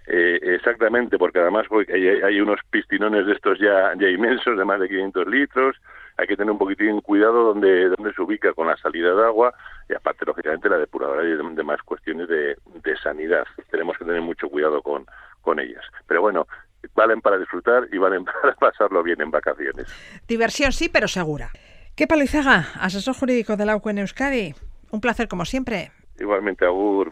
Eh, 0.07 0.39
exactamente, 0.41 1.17
porque 1.17 1.39
además 1.39 1.67
hay, 1.89 2.41
unos 2.41 2.59
piscinones 2.69 3.25
de 3.25 3.33
estos 3.33 3.59
ya, 3.59 3.93
ya 3.97 4.09
inmensos, 4.09 4.57
de 4.57 4.65
más 4.65 4.79
de 4.79 4.89
500 4.89 5.27
litros, 5.27 5.77
hay 6.17 6.27
que 6.27 6.35
tener 6.35 6.51
un 6.51 6.57
poquitín 6.57 7.01
cuidado 7.01 7.43
donde, 7.43 7.89
donde 7.89 8.13
se 8.13 8.21
ubica 8.21 8.53
con 8.53 8.67
la 8.67 8.77
salida 8.77 9.13
de 9.13 9.23
agua 9.23 9.53
y 9.89 9.93
aparte, 9.93 10.25
lógicamente, 10.25 10.69
la 10.69 10.77
depuradora 10.77 11.23
y 11.23 11.55
demás 11.55 11.81
cuestiones 11.83 12.27
de, 12.27 12.57
de 12.83 12.97
sanidad. 12.97 13.45
Tenemos 13.69 13.97
que 13.97 14.05
tener 14.05 14.21
mucho 14.21 14.49
cuidado 14.49 14.81
con, 14.81 15.05
con 15.41 15.59
ellas. 15.59 15.83
Pero 16.07 16.21
bueno, 16.21 16.47
valen 16.95 17.21
para 17.21 17.37
disfrutar 17.37 17.87
y 17.91 17.97
valen 17.97 18.25
para 18.41 18.53
pasarlo 18.55 19.03
bien 19.03 19.21
en 19.21 19.31
vacaciones. 19.31 19.87
Diversión 20.27 20.71
sí, 20.71 20.89
pero 20.89 21.07
segura. 21.07 21.51
¿Qué 21.95 22.07
Palizaga, 22.07 22.67
asesor 22.79 23.15
jurídico 23.15 23.57
de 23.57 23.65
la 23.65 23.75
UCO 23.75 23.89
en 23.89 23.99
Euskadi. 23.99 24.55
Un 24.91 25.01
placer 25.01 25.27
como 25.27 25.45
siempre. 25.45 25.91
Igualmente, 26.19 26.65
Agur. 26.65 27.11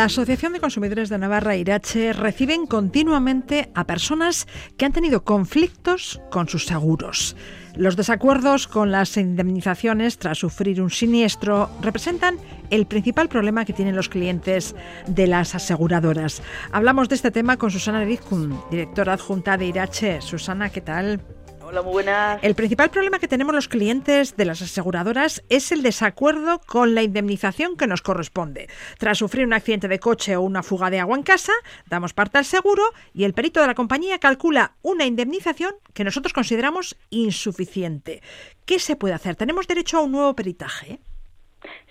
La 0.00 0.06
Asociación 0.06 0.54
de 0.54 0.60
Consumidores 0.60 1.10
de 1.10 1.18
Navarra, 1.18 1.56
Irache, 1.56 2.14
reciben 2.14 2.66
continuamente 2.66 3.70
a 3.74 3.84
personas 3.84 4.48
que 4.78 4.86
han 4.86 4.94
tenido 4.94 5.24
conflictos 5.24 6.22
con 6.30 6.48
sus 6.48 6.64
seguros. 6.64 7.36
Los 7.76 7.96
desacuerdos 7.96 8.66
con 8.66 8.92
las 8.92 9.18
indemnizaciones 9.18 10.16
tras 10.16 10.38
sufrir 10.38 10.80
un 10.80 10.88
siniestro 10.88 11.68
representan 11.82 12.38
el 12.70 12.86
principal 12.86 13.28
problema 13.28 13.66
que 13.66 13.74
tienen 13.74 13.94
los 13.94 14.08
clientes 14.08 14.74
de 15.06 15.26
las 15.26 15.54
aseguradoras. 15.54 16.42
Hablamos 16.72 17.10
de 17.10 17.16
este 17.16 17.30
tema 17.30 17.58
con 17.58 17.70
Susana 17.70 18.02
Rizkun, 18.02 18.58
directora 18.70 19.12
adjunta 19.12 19.58
de 19.58 19.66
Irache. 19.66 20.22
Susana, 20.22 20.70
¿qué 20.70 20.80
tal? 20.80 21.20
Hola, 21.70 21.82
muy 21.82 21.92
buenas. 21.92 22.42
El 22.42 22.56
principal 22.56 22.90
problema 22.90 23.20
que 23.20 23.28
tenemos 23.28 23.54
los 23.54 23.68
clientes 23.68 24.36
de 24.36 24.44
las 24.44 24.60
aseguradoras 24.60 25.44
es 25.50 25.70
el 25.70 25.82
desacuerdo 25.82 26.60
con 26.66 26.96
la 26.96 27.04
indemnización 27.04 27.76
que 27.76 27.86
nos 27.86 28.02
corresponde. 28.02 28.66
Tras 28.98 29.18
sufrir 29.18 29.46
un 29.46 29.52
accidente 29.52 29.86
de 29.86 30.00
coche 30.00 30.34
o 30.34 30.40
una 30.40 30.64
fuga 30.64 30.90
de 30.90 30.98
agua 30.98 31.16
en 31.16 31.22
casa, 31.22 31.52
damos 31.86 32.12
parte 32.12 32.38
al 32.38 32.44
seguro 32.44 32.82
y 33.14 33.22
el 33.22 33.34
perito 33.34 33.60
de 33.60 33.68
la 33.68 33.76
compañía 33.76 34.18
calcula 34.18 34.72
una 34.82 35.06
indemnización 35.06 35.72
que 35.94 36.02
nosotros 36.02 36.32
consideramos 36.32 36.98
insuficiente. 37.10 38.20
¿Qué 38.66 38.80
se 38.80 38.96
puede 38.96 39.14
hacer? 39.14 39.36
¿Tenemos 39.36 39.68
derecho 39.68 39.98
a 39.98 40.02
un 40.02 40.10
nuevo 40.10 40.34
peritaje? 40.34 40.98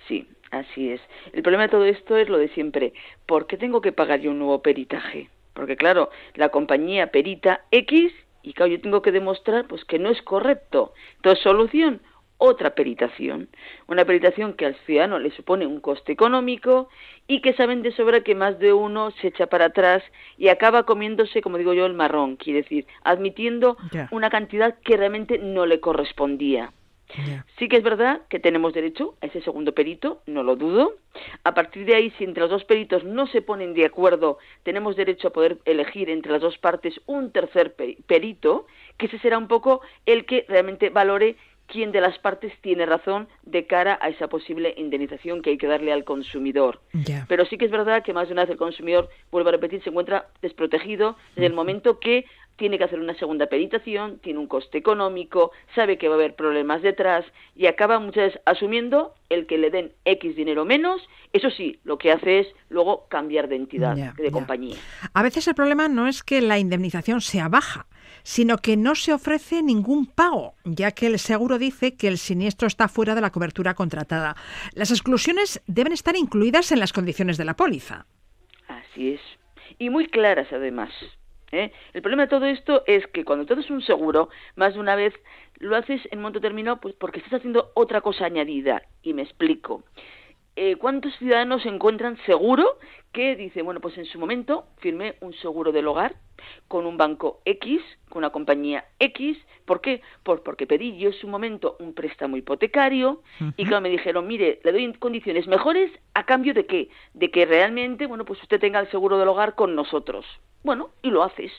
Sí, 0.10 0.28
así 0.52 0.90
es. 0.90 1.00
El 1.32 1.42
problema 1.42 1.64
de 1.64 1.70
todo 1.70 1.86
esto 1.86 2.18
es 2.18 2.28
lo 2.28 2.38
de 2.38 2.50
siempre. 2.50 2.92
¿Por 3.26 3.48
qué 3.48 3.56
tengo 3.56 3.80
que 3.80 3.94
pagar 3.94 4.20
yo 4.20 4.32
un 4.32 4.40
nuevo 4.40 4.62
peritaje? 4.62 5.30
Porque 5.54 5.78
claro, 5.78 6.10
la 6.36 6.50
compañía 6.50 7.12
perita 7.12 7.62
X 7.72 8.12
y 8.42 8.54
claro, 8.54 8.72
yo 8.72 8.82
tengo 8.82 9.02
que 9.02 9.12
demostrar 9.12 9.68
pues 9.68 9.86
que 9.86 10.00
no 10.00 10.10
es 10.10 10.22
correcto. 10.22 10.94
Entonces, 11.18 11.44
solución, 11.44 12.02
otra 12.40 12.74
peritación. 12.74 13.50
Una 13.88 14.06
peritación 14.06 14.54
que 14.54 14.66
al 14.66 14.76
ciudadano 14.86 15.20
le 15.20 15.30
supone 15.32 15.68
un 15.68 15.82
coste 15.82 16.14
económico 16.14 16.88
y 17.28 17.42
que 17.42 17.54
saben 17.54 17.82
de 17.82 17.92
sobra 17.92 18.22
que 18.22 18.34
más 18.34 18.58
de 18.60 18.74
uno 18.74 19.12
se 19.12 19.28
echa 19.28 19.48
para 19.48 19.66
atrás 19.66 20.02
y 20.38 20.48
acaba 20.48 20.84
comiéndose, 20.84 21.42
como 21.42 21.58
digo 21.58 21.74
yo, 21.74 21.86
el 21.86 21.94
marrón, 21.94 22.38
quiere 22.38 22.62
decir, 22.64 22.88
admitiendo 23.04 23.78
una 24.12 24.30
cantidad 24.30 24.76
que 24.80 24.98
realmente 24.98 25.38
no 25.38 25.66
le 25.66 25.82
correspondía. 25.82 26.72
Sí 27.58 27.68
que 27.68 27.78
es 27.78 27.84
verdad 27.84 28.22
que 28.30 28.40
tenemos 28.40 28.74
derecho 28.74 29.16
a 29.22 29.26
ese 29.26 29.42
segundo 29.42 29.74
perito, 29.74 30.22
no 30.28 30.44
lo 30.44 30.56
dudo. 30.56 30.96
A 31.44 31.54
partir 31.54 31.86
de 31.86 31.96
ahí, 31.96 32.12
si 32.18 32.24
entre 32.24 32.42
los 32.42 32.52
dos 32.52 32.66
peritos 32.66 33.04
no 33.04 33.28
se 33.28 33.42
ponen 33.42 33.74
de 33.74 33.86
acuerdo, 33.86 34.38
tenemos 34.64 34.96
derecho 34.96 35.30
a 35.30 35.34
poder 35.34 35.58
elegir 35.66 36.10
entre 36.10 36.32
las 36.32 36.42
dos 36.42 36.58
partes 36.58 37.02
un 37.08 37.32
tercer 37.32 37.76
perito, 38.06 38.68
que 38.98 39.08
ese 39.08 39.20
será 39.20 39.38
un 39.38 39.48
poco 39.48 39.82
el 40.06 40.26
que 40.26 40.46
realmente 40.48 40.90
valore 40.90 41.36
quién 41.70 41.92
de 41.92 42.02
las 42.02 42.18
partes 42.20 42.52
tiene 42.62 42.86
razón 42.86 43.28
de 43.44 43.66
cara 43.66 43.98
a 44.02 44.10
esa 44.10 44.28
posible 44.28 44.74
indemnización 44.78 45.42
que 45.42 45.52
hay 45.52 45.58
que 45.58 45.68
darle 45.68 45.94
al 45.94 46.04
consumidor. 46.04 46.82
Pero 47.28 47.46
sí 47.46 47.58
que 47.58 47.66
es 47.66 47.72
verdad 47.72 48.04
que 48.04 48.14
más 48.14 48.28
de 48.28 48.34
una 48.34 48.44
vez 48.44 48.52
el 48.52 48.58
consumidor, 48.58 49.10
vuelvo 49.32 49.50
a 49.50 49.54
repetir, 49.54 49.82
se 49.84 49.90
encuentra 49.90 50.28
desprotegido 50.42 51.16
desde 51.36 51.48
el 51.48 51.54
momento 51.54 52.00
que 52.00 52.26
tiene 52.60 52.78
que 52.78 52.84
hacer 52.84 53.00
una 53.00 53.16
segunda 53.16 53.48
peritación, 53.48 54.20
tiene 54.20 54.38
un 54.38 54.48
coste 54.48 54.78
económico, 54.78 55.52
sabe 55.74 55.98
que 55.98 56.08
va 56.08 56.16
a 56.16 56.18
haber 56.18 56.36
problemas 56.36 56.84
detrás 56.84 57.26
y 57.56 57.66
acaba 57.66 57.98
muchas 57.98 58.26
veces 58.26 58.42
asumiendo 58.46 59.16
el 59.30 59.48
que 59.48 59.58
le 59.58 59.72
den 59.72 59.94
X 60.06 60.36
dinero 60.36 60.66
menos. 60.66 61.02
Eso 61.34 61.50
sí, 61.50 61.80
lo 61.84 61.98
que 61.98 62.12
hace 62.12 62.40
es 62.40 62.48
luego 62.70 63.08
cambiar 63.08 63.48
de 63.48 63.56
entidad, 63.56 63.96
de 63.96 64.32
compañía. 64.32 64.76
A 65.14 65.24
veces 65.24 65.48
el 65.48 65.56
problema 65.56 65.88
no 65.88 66.08
es 66.08 66.22
que 66.22 66.42
la 66.42 66.60
indemnización 66.60 67.22
sea 67.22 67.48
baja, 67.48 67.88
sino 68.24 68.58
que 68.58 68.78
no 68.78 68.96
se 68.96 69.14
ofrece 69.14 69.64
ningún 69.64 70.06
pago, 70.06 70.56
ya 70.66 70.92
que 70.92 71.08
el 71.08 71.18
seguro 71.18 71.58
dice 71.58 71.96
que 71.96 72.08
el 72.08 72.18
siniestro 72.18 72.68
está 72.68 72.88
fuera 72.88 73.16
de 73.16 73.22
la 73.22 73.32
cobertura 73.32 73.74
contratada. 73.74 74.36
Las 74.74 74.92
exclusiones 74.92 75.62
deben 75.66 75.94
estar 75.94 76.16
incluidas 76.16 76.72
en 76.72 76.80
las 76.80 76.94
condiciones 76.94 77.38
de 77.38 77.46
la 77.46 77.56
póliza. 77.56 78.06
Así 78.68 79.14
es. 79.14 79.22
Y 79.78 79.90
muy 79.90 80.08
claras 80.08 80.48
además. 80.52 80.92
¿Eh? 81.52 81.72
El 81.94 82.02
problema 82.02 82.24
de 82.24 82.30
todo 82.30 82.46
esto 82.46 82.84
es 82.86 83.06
que 83.08 83.26
cuando 83.26 83.46
tú 83.46 83.54
haces 83.54 83.70
un 83.70 83.82
seguro, 83.82 84.30
más 84.56 84.74
de 84.74 84.80
una 84.80 84.96
vez 84.96 85.14
lo 85.60 85.76
haces 85.76 86.02
en 86.12 86.20
momento 86.20 86.40
determinado 86.40 86.80
pues 86.80 86.96
porque 86.96 87.20
estás 87.20 87.34
haciendo 87.34 87.72
otra 87.76 88.02
cosa 88.02 88.26
añadida. 88.26 88.82
Y 89.04 89.14
me 89.14 89.24
explico. 89.24 89.84
Eh, 90.62 90.76
¿Cuántos 90.76 91.16
ciudadanos 91.16 91.64
se 91.64 91.70
encuentran 91.70 92.18
seguro 92.26 92.80
que 93.14 93.38
dicen, 93.38 93.64
bueno, 93.64 93.80
pues 93.80 93.98
en 93.98 94.04
su 94.04 94.20
momento 94.20 94.66
firmé 94.80 95.16
un 95.22 95.34
seguro 95.36 95.72
del 95.72 95.88
hogar 95.88 96.18
con 96.68 96.86
un 96.86 96.98
banco 96.98 97.40
X, 97.46 97.82
con 98.10 98.18
una 98.18 98.32
compañía 98.32 98.84
X. 99.00 99.38
¿Por 99.64 99.80
qué? 99.80 100.02
Pues 100.22 100.42
porque 100.42 100.68
pedí 100.68 100.98
yo 100.98 101.12
en 101.12 101.14
su 101.14 101.30
momento 101.30 101.78
un 101.80 101.94
préstamo 101.94 102.36
hipotecario 102.36 103.22
y 103.56 103.64
claro, 103.64 103.80
me 103.80 103.90
dijeron, 103.90 104.28
mire, 104.28 104.60
le 104.66 104.74
doy 104.74 104.94
condiciones 104.96 105.48
mejores 105.48 105.94
a 106.14 106.26
cambio 106.26 106.54
de 106.54 106.66
qué? 106.66 106.90
De 107.14 107.32
que 107.32 107.46
realmente, 107.46 108.06
bueno, 108.06 108.26
pues 108.26 108.44
usted 108.44 108.60
tenga 108.60 108.82
el 108.82 108.92
seguro 108.92 109.18
del 109.18 109.30
hogar 109.30 109.56
con 109.56 109.76
nosotros. 109.76 110.26
Bueno, 110.66 110.90
y 111.02 111.10
lo 111.10 111.24
haces. 111.24 111.54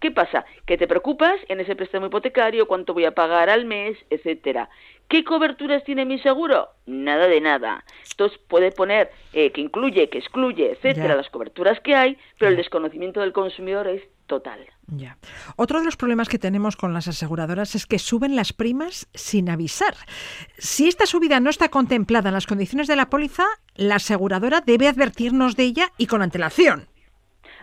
¿Qué 0.00 0.10
pasa? 0.12 0.44
Que 0.64 0.78
te 0.78 0.86
preocupas 0.86 1.34
en 1.48 1.60
ese 1.60 1.74
préstamo 1.74 2.06
hipotecario, 2.06 2.68
cuánto 2.68 2.94
voy 2.94 3.04
a 3.04 3.14
pagar 3.14 3.50
al 3.50 3.64
mes, 3.64 3.98
etcétera. 4.10 4.68
¿Qué 5.08 5.24
coberturas 5.24 5.82
tiene 5.84 6.04
mi 6.04 6.18
seguro? 6.20 6.68
Nada 6.86 7.26
de 7.26 7.40
nada. 7.40 7.84
Entonces 8.10 8.38
puede 8.46 8.70
poner 8.70 9.10
eh, 9.32 9.50
que 9.52 9.60
incluye, 9.60 10.08
que 10.08 10.18
excluye, 10.18 10.72
etcétera, 10.72 11.16
las 11.16 11.30
coberturas 11.30 11.80
que 11.80 11.94
hay, 11.94 12.18
pero 12.38 12.50
el 12.50 12.56
desconocimiento 12.56 13.20
del 13.20 13.32
consumidor 13.32 13.88
es 13.88 14.02
total. 14.26 14.60
Ya. 14.86 15.18
Otro 15.56 15.80
de 15.80 15.86
los 15.86 15.96
problemas 15.96 16.28
que 16.28 16.38
tenemos 16.38 16.76
con 16.76 16.94
las 16.94 17.08
aseguradoras 17.08 17.74
es 17.74 17.86
que 17.86 17.98
suben 17.98 18.36
las 18.36 18.52
primas 18.52 19.08
sin 19.14 19.50
avisar. 19.50 19.94
Si 20.58 20.88
esta 20.88 21.06
subida 21.06 21.40
no 21.40 21.50
está 21.50 21.70
contemplada 21.70 22.28
en 22.28 22.34
las 22.34 22.46
condiciones 22.46 22.86
de 22.86 22.96
la 22.96 23.10
póliza, 23.10 23.44
la 23.74 23.96
aseguradora 23.96 24.60
debe 24.60 24.88
advertirnos 24.88 25.56
de 25.56 25.64
ella 25.64 25.92
y 25.98 26.06
con 26.06 26.22
antelación. 26.22 26.86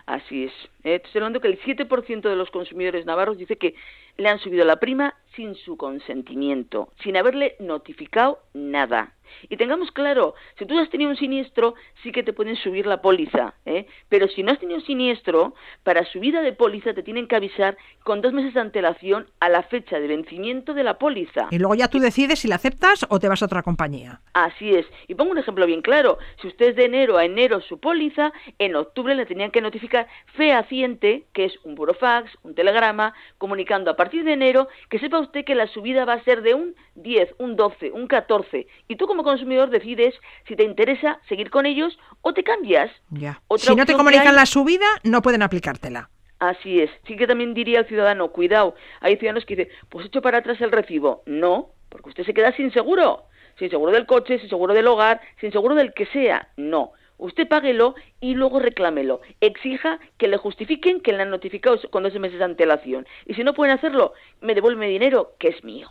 Así 0.06 0.44
es. 0.44 0.52
Eh, 0.84 1.00
estoy 1.04 1.18
hablando 1.18 1.40
que 1.40 1.48
el 1.48 1.60
7% 1.60 2.28
de 2.28 2.36
los 2.36 2.50
consumidores 2.50 3.04
navarros 3.06 3.38
dice 3.38 3.56
que 3.56 3.74
le 4.16 4.28
han 4.28 4.38
subido 4.38 4.64
la 4.64 4.76
prima 4.76 5.14
sin 5.36 5.54
su 5.54 5.76
consentimiento, 5.76 6.88
sin 7.02 7.16
haberle 7.16 7.56
notificado 7.60 8.40
nada. 8.54 9.12
Y 9.48 9.56
tengamos 9.56 9.90
claro, 9.92 10.34
si 10.58 10.66
tú 10.66 10.78
has 10.78 10.90
tenido 10.90 11.10
un 11.10 11.16
siniestro, 11.16 11.74
sí 12.02 12.12
que 12.12 12.22
te 12.22 12.32
pueden 12.32 12.56
subir 12.56 12.86
la 12.86 13.02
póliza, 13.02 13.54
¿eh? 13.64 13.86
pero 14.08 14.28
si 14.28 14.42
no 14.42 14.52
has 14.52 14.58
tenido 14.58 14.80
siniestro, 14.80 15.54
para 15.82 16.04
subida 16.06 16.42
de 16.42 16.52
póliza 16.52 16.94
te 16.94 17.02
tienen 17.02 17.28
que 17.28 17.36
avisar 17.36 17.76
con 18.02 18.20
dos 18.20 18.32
meses 18.32 18.54
de 18.54 18.60
antelación 18.60 19.26
a 19.40 19.48
la 19.48 19.62
fecha 19.64 19.98
de 19.98 20.06
vencimiento 20.06 20.74
de 20.74 20.84
la 20.84 20.98
póliza. 20.98 21.48
Y 21.50 21.58
luego 21.58 21.74
ya 21.74 21.88
tú 21.88 21.98
decides 21.98 22.40
si 22.40 22.48
la 22.48 22.56
aceptas 22.56 23.06
o 23.08 23.18
te 23.18 23.28
vas 23.28 23.42
a 23.42 23.46
otra 23.46 23.62
compañía. 23.62 24.20
Así 24.32 24.74
es. 24.74 24.86
Y 25.08 25.14
pongo 25.14 25.32
un 25.32 25.38
ejemplo 25.38 25.66
bien 25.66 25.82
claro. 25.82 26.18
Si 26.40 26.48
usted 26.48 26.70
es 26.70 26.76
de 26.76 26.84
enero 26.84 27.18
a 27.18 27.24
enero 27.24 27.60
su 27.60 27.78
póliza, 27.78 28.32
en 28.58 28.76
octubre 28.76 29.14
le 29.14 29.26
tenían 29.26 29.50
que 29.50 29.60
notificar 29.60 30.06
fehaciente, 30.34 31.26
que 31.32 31.46
es 31.46 31.54
un 31.64 31.74
burofax, 31.74 32.30
un 32.42 32.54
telegrama, 32.54 33.14
comunicando 33.38 33.90
a 33.90 33.96
partir 33.96 34.24
de 34.24 34.32
enero 34.32 34.68
que 34.88 34.98
sepa 34.98 35.18
usted 35.26 35.44
que 35.44 35.54
la 35.54 35.66
subida 35.68 36.04
va 36.04 36.14
a 36.14 36.24
ser 36.24 36.42
de 36.42 36.54
un 36.54 36.74
10, 36.94 37.34
un 37.38 37.56
12, 37.56 37.92
un 37.92 38.06
14. 38.06 38.66
Y 38.88 38.96
tú 38.96 39.06
como 39.06 39.22
consumidor 39.22 39.70
decides 39.70 40.14
si 40.48 40.56
te 40.56 40.64
interesa 40.64 41.20
seguir 41.28 41.50
con 41.50 41.66
ellos 41.66 41.98
o 42.22 42.32
te 42.32 42.42
cambias. 42.42 42.90
Ya. 43.10 43.40
si 43.56 43.74
no 43.74 43.86
te 43.86 43.94
comunican 43.94 44.34
la 44.34 44.46
subida, 44.46 44.86
no 45.04 45.22
pueden 45.22 45.42
aplicártela. 45.42 46.10
Así 46.38 46.80
es. 46.80 46.90
Sí 47.06 47.16
que 47.16 47.26
también 47.26 47.54
diría 47.54 47.80
al 47.80 47.86
ciudadano, 47.86 48.28
cuidado, 48.28 48.74
hay 49.00 49.16
ciudadanos 49.16 49.46
que 49.46 49.56
dicen, 49.56 49.72
pues 49.88 50.06
echo 50.06 50.20
para 50.20 50.38
atrás 50.38 50.60
el 50.60 50.72
recibo. 50.72 51.22
No, 51.26 51.70
porque 51.88 52.10
usted 52.10 52.24
se 52.24 52.34
queda 52.34 52.54
sin 52.56 52.72
seguro. 52.72 53.24
Sin 53.58 53.70
seguro 53.70 53.90
del 53.92 54.04
coche, 54.04 54.38
sin 54.38 54.50
seguro 54.50 54.74
del 54.74 54.86
hogar, 54.86 55.20
sin 55.40 55.50
seguro 55.50 55.74
del 55.74 55.94
que 55.94 56.04
sea. 56.06 56.48
No. 56.58 56.92
Usted 57.18 57.48
páguelo 57.48 57.94
y 58.20 58.34
luego 58.34 58.60
reclámelo. 58.60 59.20
Exija 59.40 59.98
que 60.18 60.28
le 60.28 60.36
justifiquen 60.36 61.00
que 61.00 61.12
le 61.12 61.22
han 61.22 61.30
notificado 61.30 61.78
con 61.90 62.02
dos 62.02 62.14
meses 62.18 62.38
de 62.38 62.44
antelación. 62.44 63.06
Y 63.26 63.34
si 63.34 63.44
no 63.44 63.54
pueden 63.54 63.74
hacerlo, 63.74 64.12
me 64.40 64.54
devuelve 64.54 64.86
mi 64.86 64.92
dinero, 64.92 65.34
que 65.38 65.48
es 65.48 65.64
mío. 65.64 65.88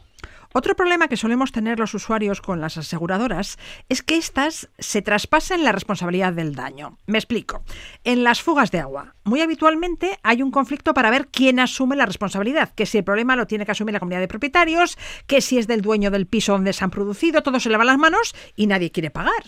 Otro 0.57 0.73
problema 0.73 1.09
que 1.09 1.17
solemos 1.17 1.51
tener 1.51 1.79
los 1.79 1.93
usuarios 1.93 2.39
con 2.39 2.61
las 2.61 2.77
aseguradoras 2.77 3.57
es 3.89 4.01
que 4.01 4.15
éstas 4.15 4.69
se 4.79 5.01
traspasan 5.01 5.65
la 5.65 5.73
responsabilidad 5.73 6.31
del 6.31 6.55
daño. 6.55 6.97
Me 7.07 7.17
explico. 7.17 7.65
En 8.05 8.23
las 8.23 8.41
fugas 8.41 8.71
de 8.71 8.79
agua, 8.79 9.15
muy 9.25 9.41
habitualmente 9.41 10.17
hay 10.23 10.41
un 10.41 10.51
conflicto 10.51 10.93
para 10.93 11.11
ver 11.11 11.27
quién 11.27 11.59
asume 11.59 11.97
la 11.97 12.05
responsabilidad, 12.05 12.73
que 12.73 12.85
si 12.85 12.99
el 12.99 13.03
problema 13.03 13.35
lo 13.35 13.47
tiene 13.47 13.65
que 13.65 13.73
asumir 13.73 13.91
la 13.91 13.99
comunidad 13.99 14.21
de 14.21 14.29
propietarios, 14.29 14.97
que 15.27 15.41
si 15.41 15.57
es 15.57 15.67
del 15.67 15.81
dueño 15.81 16.09
del 16.09 16.25
piso 16.25 16.53
donde 16.53 16.71
se 16.71 16.85
han 16.85 16.89
producido, 16.89 17.43
todo 17.43 17.59
se 17.59 17.69
le 17.69 17.75
va 17.75 17.83
las 17.83 17.97
manos 17.97 18.33
y 18.55 18.67
nadie 18.67 18.91
quiere 18.91 19.11
pagar. 19.11 19.43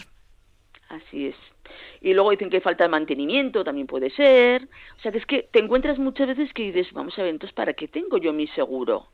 Así 0.90 1.28
es. 1.28 1.36
Y 2.02 2.14
luego 2.14 2.32
dicen 2.32 2.50
que 2.50 2.58
hay 2.58 2.62
falta 2.62 2.84
de 2.84 2.90
mantenimiento, 2.90 3.64
también 3.64 3.88
puede 3.88 4.10
ser. 4.12 4.68
O 4.98 5.02
sea, 5.02 5.12
que 5.12 5.18
es 5.18 5.26
que 5.26 5.50
te 5.52 5.60
encuentras 5.60 5.98
muchas 6.00 6.28
veces 6.28 6.54
que 6.54 6.72
dices, 6.72 6.92
vamos 6.94 7.18
a 7.18 7.24
ver, 7.24 7.32
entonces, 7.32 7.54
¿para 7.54 7.74
qué 7.74 7.88
tengo 7.88 8.18
yo 8.18 8.34
mi 8.34 8.48
seguro? 8.48 9.08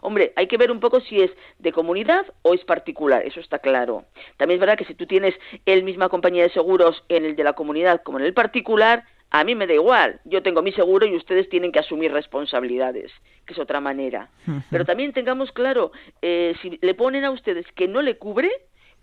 Hombre, 0.00 0.32
hay 0.36 0.46
que 0.46 0.56
ver 0.56 0.70
un 0.70 0.80
poco 0.80 1.00
si 1.00 1.20
es 1.20 1.30
de 1.58 1.72
comunidad 1.72 2.26
o 2.42 2.54
es 2.54 2.64
particular, 2.64 3.22
eso 3.24 3.40
está 3.40 3.58
claro. 3.58 4.04
También 4.36 4.56
es 4.56 4.60
verdad 4.60 4.78
que 4.78 4.84
si 4.84 4.94
tú 4.94 5.06
tienes 5.06 5.34
el 5.66 5.82
misma 5.82 6.08
compañía 6.08 6.44
de 6.44 6.50
seguros 6.50 7.04
en 7.08 7.24
el 7.24 7.36
de 7.36 7.44
la 7.44 7.52
comunidad 7.52 8.02
como 8.02 8.18
en 8.18 8.24
el 8.24 8.34
particular, 8.34 9.04
a 9.30 9.44
mí 9.44 9.54
me 9.54 9.66
da 9.66 9.74
igual, 9.74 10.20
yo 10.24 10.42
tengo 10.42 10.62
mi 10.62 10.72
seguro 10.72 11.04
y 11.06 11.16
ustedes 11.16 11.48
tienen 11.48 11.72
que 11.72 11.80
asumir 11.80 12.12
responsabilidades, 12.12 13.12
que 13.44 13.54
es 13.54 13.58
otra 13.58 13.80
manera. 13.80 14.30
Pero 14.70 14.84
también 14.84 15.12
tengamos 15.12 15.52
claro, 15.52 15.92
eh, 16.22 16.54
si 16.62 16.78
le 16.80 16.94
ponen 16.94 17.24
a 17.24 17.30
ustedes 17.30 17.66
que 17.74 17.88
no 17.88 18.02
le 18.02 18.18
cubre, 18.18 18.50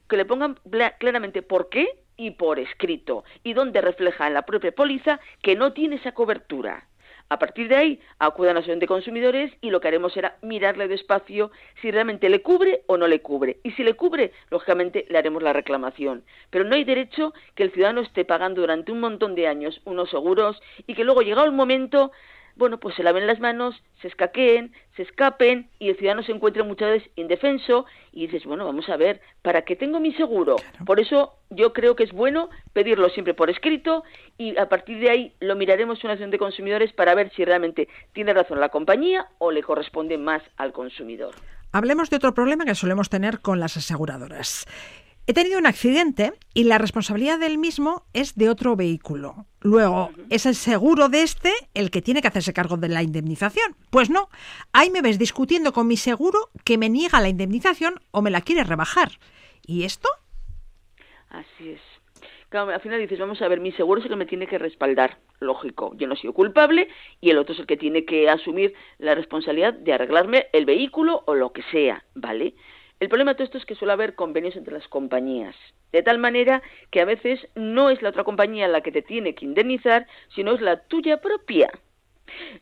que 0.07 0.17
le 0.17 0.25
pongan 0.25 0.57
claramente 0.99 1.41
por 1.41 1.69
qué 1.69 1.87
y 2.17 2.31
por 2.31 2.59
escrito, 2.59 3.23
y 3.43 3.53
donde 3.53 3.81
refleja 3.81 4.27
en 4.27 4.33
la 4.33 4.43
propia 4.43 4.71
póliza 4.71 5.19
que 5.41 5.55
no 5.55 5.73
tiene 5.73 5.95
esa 5.95 6.13
cobertura. 6.13 6.87
A 7.29 7.39
partir 7.39 7.67
de 7.67 7.75
ahí, 7.75 7.99
acudan 8.19 8.57
a 8.57 8.61
la 8.61 8.75
de 8.75 8.87
consumidores 8.87 9.51
y 9.61 9.71
lo 9.71 9.81
que 9.81 9.87
haremos 9.87 10.13
será 10.13 10.37
mirarle 10.41 10.87
despacio 10.87 11.51
si 11.81 11.89
realmente 11.89 12.29
le 12.29 12.41
cubre 12.41 12.83
o 12.85 12.97
no 12.97 13.07
le 13.07 13.21
cubre. 13.21 13.57
Y 13.63 13.71
si 13.71 13.83
le 13.83 13.95
cubre, 13.95 14.33
lógicamente 14.51 15.05
le 15.09 15.17
haremos 15.17 15.41
la 15.41 15.53
reclamación. 15.53 16.23
Pero 16.49 16.65
no 16.65 16.75
hay 16.75 16.83
derecho 16.83 17.33
que 17.55 17.63
el 17.63 17.71
ciudadano 17.71 18.01
esté 18.01 18.25
pagando 18.25 18.61
durante 18.61 18.91
un 18.91 18.99
montón 18.99 19.35
de 19.35 19.47
años 19.47 19.81
unos 19.85 20.09
seguros 20.11 20.61
y 20.85 20.93
que 20.93 21.03
luego, 21.03 21.21
llegado 21.21 21.47
el 21.47 21.53
momento, 21.53 22.11
bueno, 22.55 22.79
pues 22.79 22.95
se 22.95 23.03
laven 23.03 23.27
las 23.27 23.39
manos, 23.39 23.81
se 24.01 24.07
escaqueen, 24.07 24.73
se 24.95 25.03
escapen 25.03 25.69
y 25.79 25.89
el 25.89 25.97
ciudadano 25.97 26.23
se 26.23 26.31
encuentra 26.31 26.63
muchas 26.63 26.91
veces 26.91 27.09
indefenso 27.15 27.85
y 28.11 28.27
dices, 28.27 28.45
bueno, 28.45 28.65
vamos 28.65 28.87
a 28.89 28.97
ver, 28.97 29.21
¿para 29.41 29.63
qué 29.63 29.75
tengo 29.75 29.99
mi 29.99 30.13
seguro? 30.13 30.57
Por 30.85 30.99
eso 30.99 31.33
yo 31.49 31.73
creo 31.73 31.95
que 31.95 32.03
es 32.03 32.11
bueno 32.11 32.49
pedirlo 32.73 33.09
siempre 33.09 33.33
por 33.33 33.49
escrito 33.49 34.03
y 34.37 34.57
a 34.57 34.69
partir 34.69 34.99
de 34.99 35.09
ahí 35.09 35.33
lo 35.39 35.55
miraremos 35.55 35.99
en 35.99 36.07
una 36.07 36.13
acción 36.13 36.31
de 36.31 36.37
consumidores 36.37 36.93
para 36.93 37.15
ver 37.15 37.31
si 37.35 37.43
realmente 37.45 37.87
tiene 38.13 38.33
razón 38.33 38.59
la 38.59 38.69
compañía 38.69 39.27
o 39.39 39.51
le 39.51 39.63
corresponde 39.63 40.17
más 40.17 40.43
al 40.57 40.73
consumidor. 40.73 41.33
Hablemos 41.71 42.11
de 42.11 42.17
otro 42.17 42.35
problema 42.35 42.65
que 42.65 42.75
solemos 42.75 43.09
tener 43.09 43.39
con 43.39 43.59
las 43.59 43.77
aseguradoras. 43.77 44.65
He 45.25 45.33
tenido 45.33 45.57
un 45.57 45.65
accidente 45.65 46.33
y 46.53 46.65
la 46.65 46.77
responsabilidad 46.77 47.39
del 47.39 47.57
mismo 47.57 48.03
es 48.11 48.35
de 48.35 48.49
otro 48.49 48.75
vehículo. 48.75 49.45
Luego, 49.61 50.11
¿es 50.29 50.45
el 50.45 50.53
seguro 50.53 51.07
de 51.07 51.21
este 51.21 51.53
el 51.73 51.91
que 51.91 52.01
tiene 52.01 52.21
que 52.21 52.27
hacerse 52.27 52.51
cargo 52.51 52.75
de 52.75 52.89
la 52.89 53.03
indemnización? 53.03 53.77
Pues 53.89 54.09
no. 54.09 54.27
Ahí 54.73 54.89
me 54.89 55.01
ves 55.01 55.17
discutiendo 55.17 55.71
con 55.71 55.87
mi 55.87 55.95
seguro 55.95 56.49
que 56.65 56.77
me 56.77 56.89
niega 56.89 57.21
la 57.21 57.29
indemnización 57.29 58.01
o 58.11 58.21
me 58.21 58.31
la 58.31 58.41
quiere 58.41 58.65
rebajar. 58.65 59.11
¿Y 59.65 59.85
esto? 59.85 60.09
Así 61.29 61.69
es. 61.69 61.81
Claro, 62.49 62.71
al 62.71 62.81
final 62.81 62.99
dices, 62.99 63.17
vamos 63.17 63.41
a 63.41 63.47
ver, 63.47 63.61
mi 63.61 63.71
seguro 63.71 63.99
es 63.99 64.05
el 64.05 64.11
que 64.11 64.17
me 64.17 64.25
tiene 64.25 64.45
que 64.45 64.57
respaldar. 64.57 65.19
Lógico, 65.39 65.93
yo 65.95 66.05
no 66.05 66.17
soy 66.17 66.33
culpable 66.33 66.89
y 67.21 67.29
el 67.29 67.37
otro 67.37 67.53
es 67.53 67.61
el 67.61 67.65
que 67.65 67.77
tiene 67.77 68.03
que 68.03 68.29
asumir 68.29 68.73
la 68.99 69.15
responsabilidad 69.15 69.73
de 69.73 69.93
arreglarme 69.93 70.47
el 70.51 70.65
vehículo 70.65 71.23
o 71.25 71.33
lo 71.33 71.53
que 71.53 71.63
sea, 71.71 72.03
¿vale? 72.13 72.55
El 73.03 73.09
problema 73.09 73.31
de 73.31 73.35
todo 73.35 73.43
esto 73.43 73.57
es 73.57 73.65
que 73.65 73.75
suele 73.75 73.91
haber 73.91 74.15
convenios 74.15 74.55
entre 74.55 74.75
las 74.75 74.87
compañías, 74.87 75.57
de 75.91 76.03
tal 76.03 76.19
manera 76.19 76.63
que 76.89 77.01
a 77.01 77.05
veces 77.05 77.45
no 77.53 77.89
es 77.89 78.01
la 78.01 78.07
otra 78.07 78.23
compañía 78.23 78.69
la 78.69 78.79
que 78.79 78.93
te 78.93 79.01
tiene 79.01 79.35
que 79.35 79.43
indemnizar, 79.43 80.07
sino 80.33 80.53
es 80.53 80.61
la 80.61 80.83
tuya 80.83 81.19
propia. 81.19 81.69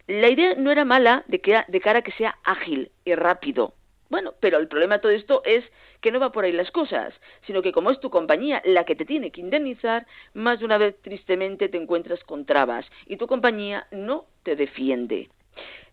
La 0.08 0.30
idea 0.30 0.56
no 0.56 0.72
era 0.72 0.84
mala 0.84 1.24
de, 1.28 1.42
que, 1.42 1.62
de 1.68 1.80
cara 1.80 2.00
a 2.00 2.02
que 2.02 2.12
sea 2.14 2.40
ágil 2.44 2.90
y 3.06 3.14
rápido. 3.14 3.76
Bueno, 4.10 4.34
pero 4.40 4.58
el 4.58 4.68
problema 4.68 4.96
de 4.96 5.02
todo 5.02 5.12
esto 5.12 5.44
es 5.46 5.64
que 6.02 6.12
no 6.12 6.20
va 6.20 6.32
por 6.32 6.44
ahí 6.44 6.54
las 6.54 6.72
cosas, 6.72 7.14
sino 7.46 7.62
que 7.62 7.72
como 7.72 7.92
es 7.92 8.00
tu 8.00 8.10
compañía 8.10 8.64
la 8.66 8.84
que 8.84 8.96
te 8.96 9.06
tiene 9.06 9.32
que 9.32 9.42
indemnizar, 9.42 10.08
más 10.34 10.58
de 10.58 10.66
una 10.66 10.80
vez 10.80 11.00
tristemente 11.04 11.70
te 11.70 11.78
encuentras 11.78 12.24
con 12.24 12.48
trabas 12.48 12.88
y 13.06 13.18
tu 13.18 13.28
compañía 13.28 13.86
no 13.92 14.26
te 14.42 14.56
defiende. 14.56 15.30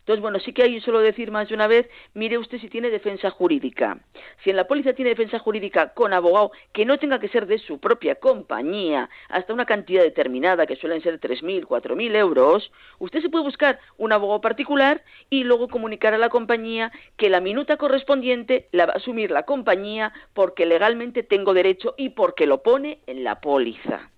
Entonces, 0.08 0.22
bueno, 0.22 0.38
sí 0.38 0.54
que 0.54 0.62
hay 0.62 0.80
solo 0.80 1.00
decir 1.00 1.30
más 1.30 1.50
de 1.50 1.54
una 1.54 1.66
vez, 1.66 1.86
mire 2.14 2.38
usted 2.38 2.56
si 2.60 2.70
tiene 2.70 2.88
defensa 2.88 3.28
jurídica. 3.28 3.98
Si 4.42 4.48
en 4.48 4.56
la 4.56 4.66
póliza 4.66 4.94
tiene 4.94 5.10
defensa 5.10 5.38
jurídica 5.38 5.92
con 5.92 6.14
abogado 6.14 6.50
que 6.72 6.86
no 6.86 6.96
tenga 6.96 7.20
que 7.20 7.28
ser 7.28 7.44
de 7.44 7.58
su 7.58 7.78
propia 7.78 8.14
compañía, 8.14 9.10
hasta 9.28 9.52
una 9.52 9.66
cantidad 9.66 10.02
determinada, 10.02 10.64
que 10.64 10.76
suelen 10.76 11.02
ser 11.02 11.20
3.000, 11.20 11.66
4.000 11.66 12.16
euros, 12.16 12.72
usted 12.98 13.20
se 13.20 13.28
puede 13.28 13.44
buscar 13.44 13.80
un 13.98 14.12
abogado 14.12 14.40
particular 14.40 15.02
y 15.28 15.44
luego 15.44 15.68
comunicar 15.68 16.14
a 16.14 16.18
la 16.18 16.30
compañía 16.30 16.90
que 17.18 17.28
la 17.28 17.42
minuta 17.42 17.76
correspondiente 17.76 18.68
la 18.72 18.86
va 18.86 18.94
a 18.94 18.96
asumir 18.96 19.30
la 19.30 19.42
compañía 19.42 20.14
porque 20.32 20.64
legalmente 20.64 21.22
tengo 21.22 21.52
derecho 21.52 21.94
y 21.98 22.08
porque 22.08 22.46
lo 22.46 22.62
pone 22.62 23.00
en 23.06 23.24
la 23.24 23.42
póliza. 23.42 24.08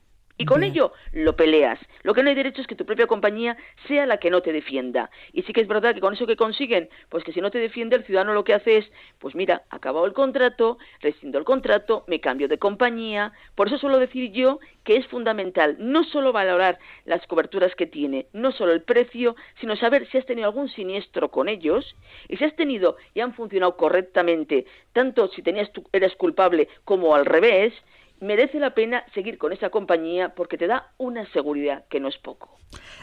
Y 0.40 0.46
con 0.46 0.62
ello 0.62 0.94
lo 1.12 1.37
peleas. 1.37 1.79
Lo 2.03 2.14
que 2.14 2.22
no 2.22 2.31
hay 2.31 2.35
derecho 2.35 2.62
es 2.62 2.66
que 2.66 2.74
tu 2.74 2.87
propia 2.87 3.07
compañía 3.07 3.59
sea 3.87 4.07
la 4.07 4.16
que 4.16 4.31
no 4.31 4.40
te 4.40 4.55
defienda. 4.55 5.11
Y 5.35 5.42
sí 5.42 5.53
que 5.53 5.61
es 5.61 5.68
verdad 5.68 5.94
que 5.94 6.00
con 6.00 6.14
eso 6.14 6.26
que 6.26 6.37
consiguen, 6.37 6.88
pues 7.11 7.24
que 7.24 7.33
si 7.35 7.42
no 7.42 7.50
te 7.50 7.59
defiende 7.59 7.96
el 7.96 8.05
ciudadano 8.05 8.33
lo 8.33 8.42
que 8.42 8.55
hace 8.55 8.79
es, 8.79 8.90
pues 9.18 9.35
mira, 9.35 9.64
acabado 9.68 10.07
el 10.07 10.14
contrato, 10.14 10.79
rescindo 11.03 11.38
el 11.38 11.44
contrato, 11.44 12.05
me 12.07 12.20
cambio 12.20 12.48
de 12.48 12.59
compañía. 12.59 13.33
Por 13.55 13.66
eso 13.66 13.76
suelo 13.76 13.98
decir 13.98 14.33
yo 14.33 14.61
que 14.85 14.96
es 14.96 15.07
fundamental 15.09 15.76
no 15.79 16.05
solo 16.05 16.33
valorar 16.33 16.79
las 17.05 17.26
coberturas 17.26 17.74
que 17.74 17.87
tiene, 17.87 18.26
no 18.33 18.50
solo 18.50 18.72
el 18.72 18.81
precio, 18.81 19.37
sino 19.61 19.76
saber 19.76 20.09
si 20.09 20.16
has 20.16 20.24
tenido 20.24 20.48
algún 20.48 20.70
siniestro 20.70 21.31
con 21.31 21.50
ellos 21.50 21.96
y 22.29 22.38
si 22.38 22.44
has 22.44 22.57
tenido 22.57 22.96
y 23.12 23.20
han 23.20 23.35
funcionado 23.35 23.76
correctamente, 23.76 24.64
tanto 24.94 25.29
si 25.29 25.42
tenías 25.42 25.70
tú, 25.72 25.85
eres 25.92 26.16
culpable 26.16 26.68
como 26.85 27.14
al 27.14 27.26
revés, 27.26 27.74
merece 28.21 28.59
la 28.61 28.75
pena 28.75 29.05
seguir 29.15 29.39
con 29.39 29.53
esa 29.53 29.71
compañía 29.71 30.35
porque 30.35 30.59
te 30.59 30.67
da 30.67 30.93
una 30.99 31.27
seguridad 31.33 31.87
que 31.89 32.01
no 32.01 32.09
es 32.09 32.19
poco. 32.19 32.59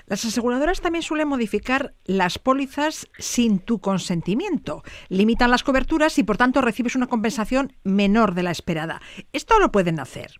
Las 0.05 0.23
aseguradoras 0.23 0.81
también 0.81 1.03
suelen 1.03 1.27
modificar 1.27 1.93
las 2.05 2.39
pólizas 2.39 3.09
sin 3.17 3.59
tu 3.59 3.79
consentimiento. 3.79 4.83
Limitan 5.09 5.51
las 5.51 5.63
coberturas 5.63 6.17
y 6.17 6.23
por 6.23 6.37
tanto 6.37 6.61
recibes 6.61 6.95
una 6.95 7.07
compensación 7.07 7.73
menor 7.83 8.33
de 8.33 8.43
la 8.43 8.51
esperada. 8.51 9.01
¿Esto 9.33 9.59
lo 9.59 9.71
pueden 9.71 9.99
hacer? 9.99 10.31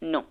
No. 0.00 0.26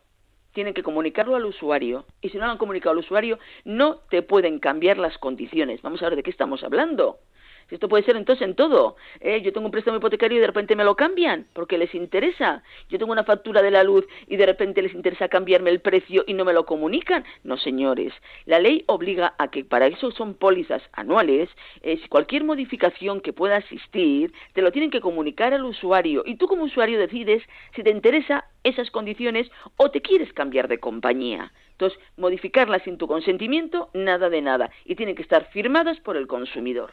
Tienen 0.53 0.75
que 0.75 0.83
comunicarlo 0.83 1.35
al 1.35 1.45
usuario 1.45 2.05
y 2.21 2.29
si 2.29 2.37
no 2.37 2.45
lo 2.45 2.51
han 2.51 2.59
comunicado 2.59 2.91
al 2.91 2.99
usuario 2.99 3.39
no 3.65 3.97
te 4.09 4.21
pueden 4.21 4.59
cambiar 4.59 4.97
las 4.97 5.17
condiciones. 5.17 5.81
Vamos 5.81 6.01
a 6.01 6.05
ver 6.05 6.15
de 6.15 6.23
qué 6.23 6.29
estamos 6.29 6.63
hablando. 6.63 7.19
Esto 7.69 7.89
puede 7.89 8.03
ser 8.03 8.15
entonces 8.15 8.47
en 8.47 8.55
todo. 8.55 8.95
¿eh? 9.19 9.41
Yo 9.41 9.53
tengo 9.53 9.65
un 9.65 9.71
préstamo 9.71 9.97
hipotecario 9.97 10.37
y 10.37 10.41
de 10.41 10.47
repente 10.47 10.75
me 10.75 10.83
lo 10.83 10.95
cambian 10.95 11.47
porque 11.53 11.77
les 11.77 11.93
interesa. 11.95 12.63
Yo 12.89 12.97
tengo 12.97 13.11
una 13.11 13.23
factura 13.23 13.61
de 13.61 13.71
la 13.71 13.83
luz 13.83 14.05
y 14.27 14.35
de 14.35 14.45
repente 14.45 14.81
les 14.81 14.93
interesa 14.93 15.27
cambiarme 15.27 15.69
el 15.69 15.81
precio 15.81 16.23
y 16.27 16.33
no 16.33 16.45
me 16.45 16.53
lo 16.53 16.65
comunican. 16.65 17.23
No, 17.43 17.57
señores. 17.57 18.13
La 18.45 18.59
ley 18.59 18.83
obliga 18.87 19.33
a 19.37 19.49
que 19.49 19.63
para 19.63 19.87
eso 19.87 20.11
son 20.11 20.33
pólizas 20.33 20.81
anuales. 20.93 21.49
Eh, 21.81 21.97
si 22.01 22.07
cualquier 22.07 22.43
modificación 22.43 23.21
que 23.21 23.33
pueda 23.33 23.57
existir, 23.57 24.33
te 24.53 24.61
lo 24.61 24.71
tienen 24.71 24.91
que 24.91 25.01
comunicar 25.01 25.53
al 25.53 25.65
usuario 25.65 26.23
y 26.25 26.35
tú 26.35 26.47
como 26.47 26.63
usuario 26.63 26.99
decides 26.99 27.43
si 27.75 27.83
te 27.83 27.89
interesa 27.89 28.45
esas 28.63 28.91
condiciones 28.91 29.49
o 29.77 29.91
te 29.91 30.01
quieres 30.01 30.31
cambiar 30.33 30.67
de 30.67 30.79
compañía. 30.79 31.51
Entonces, 31.71 31.99
modificarlas 32.17 32.83
sin 32.83 32.97
tu 32.97 33.07
consentimiento, 33.07 33.89
nada 33.93 34.29
de 34.29 34.41
nada. 34.41 34.69
Y 34.85 34.95
tienen 34.95 35.15
que 35.15 35.21
estar 35.21 35.49
firmadas 35.51 35.99
por 35.99 36.17
el 36.17 36.27
consumidor. 36.27 36.91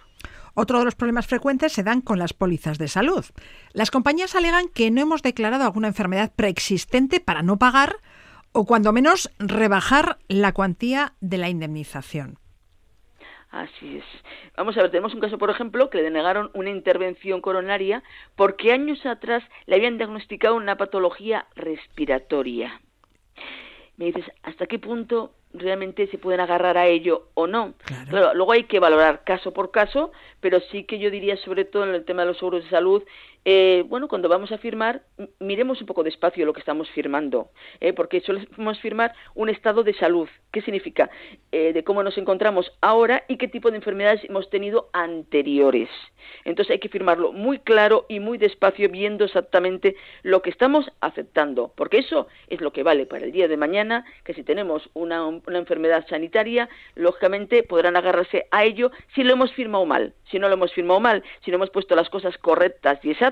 Otro 0.54 0.80
de 0.80 0.84
los 0.84 0.96
problemas 0.96 1.26
frecuentes 1.26 1.72
se 1.72 1.82
dan 1.82 2.00
con 2.00 2.18
las 2.18 2.32
pólizas 2.32 2.78
de 2.78 2.88
salud. 2.88 3.24
Las 3.72 3.90
compañías 3.90 4.34
alegan 4.34 4.68
que 4.68 4.90
no 4.90 5.00
hemos 5.00 5.22
declarado 5.22 5.64
alguna 5.64 5.88
enfermedad 5.88 6.32
preexistente 6.34 7.20
para 7.20 7.42
no 7.42 7.56
pagar 7.56 7.96
o 8.52 8.66
cuando 8.66 8.92
menos 8.92 9.30
rebajar 9.38 10.18
la 10.26 10.52
cuantía 10.52 11.14
de 11.20 11.38
la 11.38 11.48
indemnización. 11.48 12.39
Así 13.50 13.98
es. 13.98 14.04
Vamos 14.56 14.76
a 14.76 14.82
ver, 14.82 14.90
tenemos 14.90 15.12
un 15.12 15.20
caso, 15.20 15.36
por 15.36 15.50
ejemplo, 15.50 15.90
que 15.90 15.98
le 15.98 16.04
denegaron 16.04 16.50
una 16.54 16.70
intervención 16.70 17.40
coronaria 17.40 18.02
porque 18.36 18.72
años 18.72 19.04
atrás 19.06 19.42
le 19.66 19.76
habían 19.76 19.98
diagnosticado 19.98 20.54
una 20.54 20.76
patología 20.76 21.46
respiratoria. 21.56 22.80
Me 23.96 24.06
dices, 24.06 24.24
¿hasta 24.42 24.66
qué 24.66 24.78
punto 24.78 25.34
realmente 25.52 26.06
se 26.08 26.18
pueden 26.18 26.40
agarrar 26.40 26.78
a 26.78 26.86
ello 26.86 27.28
o 27.34 27.46
no. 27.46 27.74
luego 28.10 28.52
hay 28.52 28.64
que 28.64 28.78
valorar 28.78 29.24
caso 29.24 29.52
por 29.52 29.70
caso, 29.70 30.12
pero 30.40 30.60
sí 30.60 30.84
que 30.84 30.98
yo 30.98 31.10
diría, 31.10 31.36
sobre 31.38 31.64
todo 31.64 31.84
en 31.84 31.94
el 31.94 32.04
tema 32.04 32.22
de 32.22 32.28
los 32.28 32.38
seguros 32.38 32.64
de 32.64 32.70
salud, 32.70 33.02
eh, 33.44 33.84
bueno, 33.88 34.08
cuando 34.08 34.28
vamos 34.28 34.52
a 34.52 34.58
firmar, 34.58 35.02
miremos 35.38 35.80
un 35.80 35.86
poco 35.86 36.02
despacio 36.02 36.44
lo 36.44 36.52
que 36.52 36.60
estamos 36.60 36.90
firmando, 36.90 37.50
eh, 37.80 37.94
porque 37.94 38.20
solemos 38.20 38.80
firmar 38.80 39.14
un 39.34 39.48
estado 39.48 39.82
de 39.82 39.94
salud. 39.94 40.28
¿Qué 40.52 40.60
significa? 40.60 41.08
Eh, 41.52 41.72
de 41.72 41.82
cómo 41.82 42.02
nos 42.02 42.18
encontramos 42.18 42.70
ahora 42.82 43.24
y 43.28 43.38
qué 43.38 43.48
tipo 43.48 43.70
de 43.70 43.78
enfermedades 43.78 44.22
hemos 44.24 44.50
tenido 44.50 44.90
anteriores. 44.92 45.88
Entonces 46.44 46.72
hay 46.72 46.80
que 46.80 46.90
firmarlo 46.90 47.32
muy 47.32 47.60
claro 47.60 48.04
y 48.08 48.20
muy 48.20 48.36
despacio, 48.36 48.90
viendo 48.90 49.24
exactamente 49.24 49.96
lo 50.22 50.42
que 50.42 50.50
estamos 50.50 50.90
aceptando, 51.00 51.72
porque 51.76 51.98
eso 51.98 52.28
es 52.48 52.60
lo 52.60 52.72
que 52.72 52.82
vale 52.82 53.06
para 53.06 53.24
el 53.24 53.32
día 53.32 53.48
de 53.48 53.56
mañana, 53.56 54.04
que 54.24 54.34
si 54.34 54.42
tenemos 54.42 54.90
una, 54.92 55.24
una 55.26 55.58
enfermedad 55.58 56.06
sanitaria, 56.08 56.68
lógicamente 56.94 57.62
podrán 57.62 57.96
agarrarse 57.96 58.46
a 58.50 58.64
ello 58.64 58.90
si 59.14 59.22
lo 59.22 59.32
hemos 59.32 59.52
firmado 59.54 59.86
mal. 59.86 60.14
Si 60.30 60.38
no 60.38 60.48
lo 60.48 60.54
hemos 60.54 60.72
firmado 60.72 61.00
mal, 61.00 61.24
si 61.44 61.50
no 61.50 61.56
hemos 61.56 61.70
puesto 61.70 61.96
las 61.96 62.08
cosas 62.08 62.36
correctas 62.38 63.00
y 63.02 63.10
exactas, 63.10 63.29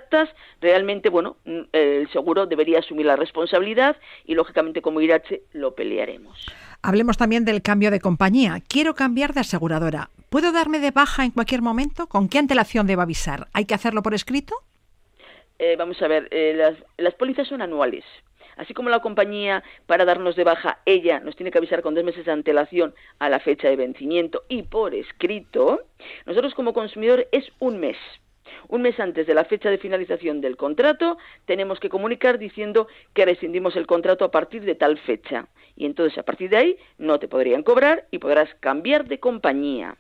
realmente, 0.60 1.08
bueno, 1.08 1.36
mm, 1.44 1.60
el 1.72 2.10
seguro 2.10 2.46
debería 2.46 2.80
asumir 2.80 3.06
la 3.06 3.16
responsabilidad 3.16 3.96
y, 4.24 4.34
lógicamente, 4.34 4.82
como 4.82 5.00
IRACHE, 5.00 5.42
lo 5.52 5.74
pelearemos. 5.74 6.46
Hablemos 6.82 7.16
también 7.16 7.44
del 7.44 7.62
cambio 7.62 7.90
de 7.90 8.00
compañía. 8.00 8.62
Quiero 8.68 8.94
cambiar 8.94 9.34
de 9.34 9.40
aseguradora. 9.40 10.10
¿Puedo 10.30 10.52
darme 10.52 10.78
de 10.78 10.90
baja 10.90 11.24
en 11.24 11.32
cualquier 11.32 11.62
momento? 11.62 12.06
¿Con 12.06 12.28
qué 12.28 12.38
antelación 12.38 12.86
debo 12.86 13.02
avisar? 13.02 13.48
¿Hay 13.52 13.64
que 13.64 13.74
hacerlo 13.74 14.02
por 14.02 14.14
escrito? 14.14 14.54
Eh, 15.58 15.74
vamos 15.76 16.00
a 16.02 16.08
ver, 16.08 16.28
eh, 16.30 16.54
las, 16.56 16.74
las 16.96 17.14
pólizas 17.14 17.48
son 17.48 17.62
anuales. 17.62 18.04
Así 18.56 18.74
como 18.74 18.90
la 18.90 19.00
compañía, 19.00 19.62
para 19.86 20.04
darnos 20.04 20.36
de 20.36 20.44
baja, 20.44 20.80
ella 20.84 21.20
nos 21.20 21.36
tiene 21.36 21.50
que 21.50 21.58
avisar 21.58 21.80
con 21.80 21.94
dos 21.94 22.04
meses 22.04 22.26
de 22.26 22.32
antelación 22.32 22.94
a 23.18 23.28
la 23.28 23.38
fecha 23.38 23.68
de 23.68 23.76
vencimiento 23.76 24.42
y 24.48 24.62
por 24.64 24.94
escrito, 24.94 25.82
nosotros 26.26 26.54
como 26.54 26.72
consumidor 26.72 27.26
es 27.30 27.44
un 27.60 27.78
mes. 27.78 27.96
Un 28.68 28.82
mes 28.82 28.98
antes 29.00 29.26
de 29.26 29.34
la 29.34 29.44
fecha 29.44 29.70
de 29.70 29.78
finalización 29.78 30.40
del 30.40 30.56
contrato, 30.56 31.18
tenemos 31.44 31.80
que 31.80 31.88
comunicar 31.88 32.38
diciendo 32.38 32.88
que 33.14 33.24
rescindimos 33.24 33.76
el 33.76 33.86
contrato 33.86 34.24
a 34.24 34.30
partir 34.30 34.62
de 34.62 34.74
tal 34.74 34.98
fecha. 34.98 35.48
Y 35.76 35.86
entonces, 35.86 36.18
a 36.18 36.22
partir 36.22 36.50
de 36.50 36.56
ahí, 36.56 36.76
no 36.98 37.18
te 37.18 37.28
podrían 37.28 37.62
cobrar 37.62 38.06
y 38.10 38.18
podrás 38.18 38.52
cambiar 38.60 39.06
de 39.06 39.20
compañía. 39.20 39.96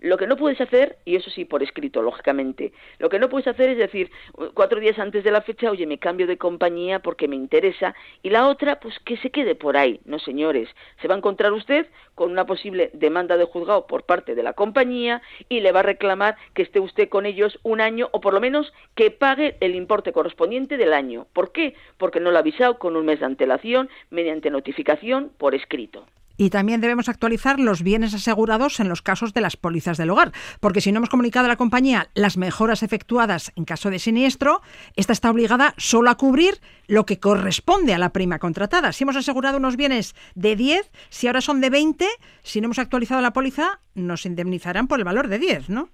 Lo 0.00 0.16
que 0.16 0.26
no 0.26 0.36
puedes 0.36 0.60
hacer, 0.60 0.98
y 1.04 1.16
eso 1.16 1.30
sí 1.30 1.44
por 1.44 1.62
escrito, 1.62 2.02
lógicamente, 2.02 2.72
lo 2.98 3.08
que 3.08 3.18
no 3.18 3.28
puedes 3.28 3.48
hacer 3.48 3.70
es 3.70 3.78
decir, 3.78 4.10
cuatro 4.54 4.80
días 4.80 4.98
antes 4.98 5.24
de 5.24 5.30
la 5.30 5.42
fecha, 5.42 5.70
oye, 5.70 5.86
me 5.86 5.98
cambio 5.98 6.26
de 6.26 6.38
compañía 6.38 7.00
porque 7.00 7.28
me 7.28 7.36
interesa, 7.36 7.94
y 8.22 8.30
la 8.30 8.48
otra, 8.48 8.80
pues 8.80 8.98
que 9.00 9.16
se 9.18 9.30
quede 9.30 9.54
por 9.54 9.76
ahí. 9.76 10.00
No, 10.04 10.18
señores, 10.18 10.68
se 11.00 11.08
va 11.08 11.14
a 11.14 11.18
encontrar 11.18 11.52
usted 11.52 11.86
con 12.14 12.30
una 12.30 12.46
posible 12.46 12.90
demanda 12.92 13.36
de 13.36 13.44
juzgado 13.44 13.86
por 13.86 14.04
parte 14.04 14.34
de 14.34 14.42
la 14.42 14.52
compañía 14.52 15.22
y 15.48 15.60
le 15.60 15.72
va 15.72 15.80
a 15.80 15.84
reclamar 15.84 16.36
que 16.54 16.62
esté 16.62 16.80
usted 16.80 17.08
con 17.08 17.26
ellos 17.26 17.58
un 17.62 17.80
año 17.80 18.08
o 18.12 18.20
por 18.20 18.34
lo 18.34 18.40
menos 18.40 18.72
que 18.94 19.10
pague 19.10 19.56
el 19.60 19.74
importe 19.74 20.12
correspondiente 20.12 20.76
del 20.76 20.92
año. 20.92 21.26
¿Por 21.32 21.52
qué? 21.52 21.74
Porque 21.98 22.20
no 22.20 22.30
lo 22.30 22.36
ha 22.36 22.40
avisado 22.40 22.78
con 22.78 22.96
un 22.96 23.06
mes 23.06 23.20
de 23.20 23.26
antelación 23.26 23.88
mediante 24.10 24.50
notificación 24.50 25.32
por 25.38 25.54
escrito. 25.54 26.06
Y 26.36 26.50
también 26.50 26.80
debemos 26.80 27.08
actualizar 27.08 27.60
los 27.60 27.82
bienes 27.82 28.14
asegurados 28.14 28.80
en 28.80 28.88
los 28.88 29.02
casos 29.02 29.34
de 29.34 29.40
las 29.40 29.56
pólizas 29.56 29.96
del 29.96 30.10
hogar, 30.10 30.32
porque 30.60 30.80
si 30.80 30.92
no 30.92 30.98
hemos 30.98 31.10
comunicado 31.10 31.46
a 31.46 31.48
la 31.48 31.56
compañía 31.56 32.08
las 32.14 32.36
mejoras 32.36 32.82
efectuadas 32.82 33.52
en 33.56 33.64
caso 33.64 33.90
de 33.90 33.98
siniestro, 33.98 34.62
esta 34.96 35.12
está 35.12 35.30
obligada 35.30 35.74
solo 35.76 36.10
a 36.10 36.16
cubrir 36.16 36.60
lo 36.86 37.06
que 37.06 37.20
corresponde 37.20 37.94
a 37.94 37.98
la 37.98 38.12
prima 38.12 38.38
contratada. 38.38 38.92
Si 38.92 39.04
hemos 39.04 39.16
asegurado 39.16 39.58
unos 39.58 39.76
bienes 39.76 40.14
de 40.34 40.56
10, 40.56 40.90
si 41.08 41.26
ahora 41.26 41.40
son 41.40 41.60
de 41.60 41.70
20, 41.70 42.06
si 42.42 42.60
no 42.60 42.66
hemos 42.66 42.78
actualizado 42.78 43.20
la 43.20 43.32
póliza, 43.32 43.80
nos 43.94 44.26
indemnizarán 44.26 44.88
por 44.88 44.98
el 44.98 45.04
valor 45.04 45.28
de 45.28 45.38
10, 45.38 45.70
¿no? 45.70 45.88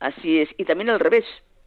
Así 0.00 0.38
es, 0.38 0.48
y 0.58 0.64
también 0.64 0.90
al 0.90 1.00
revés. 1.00 1.24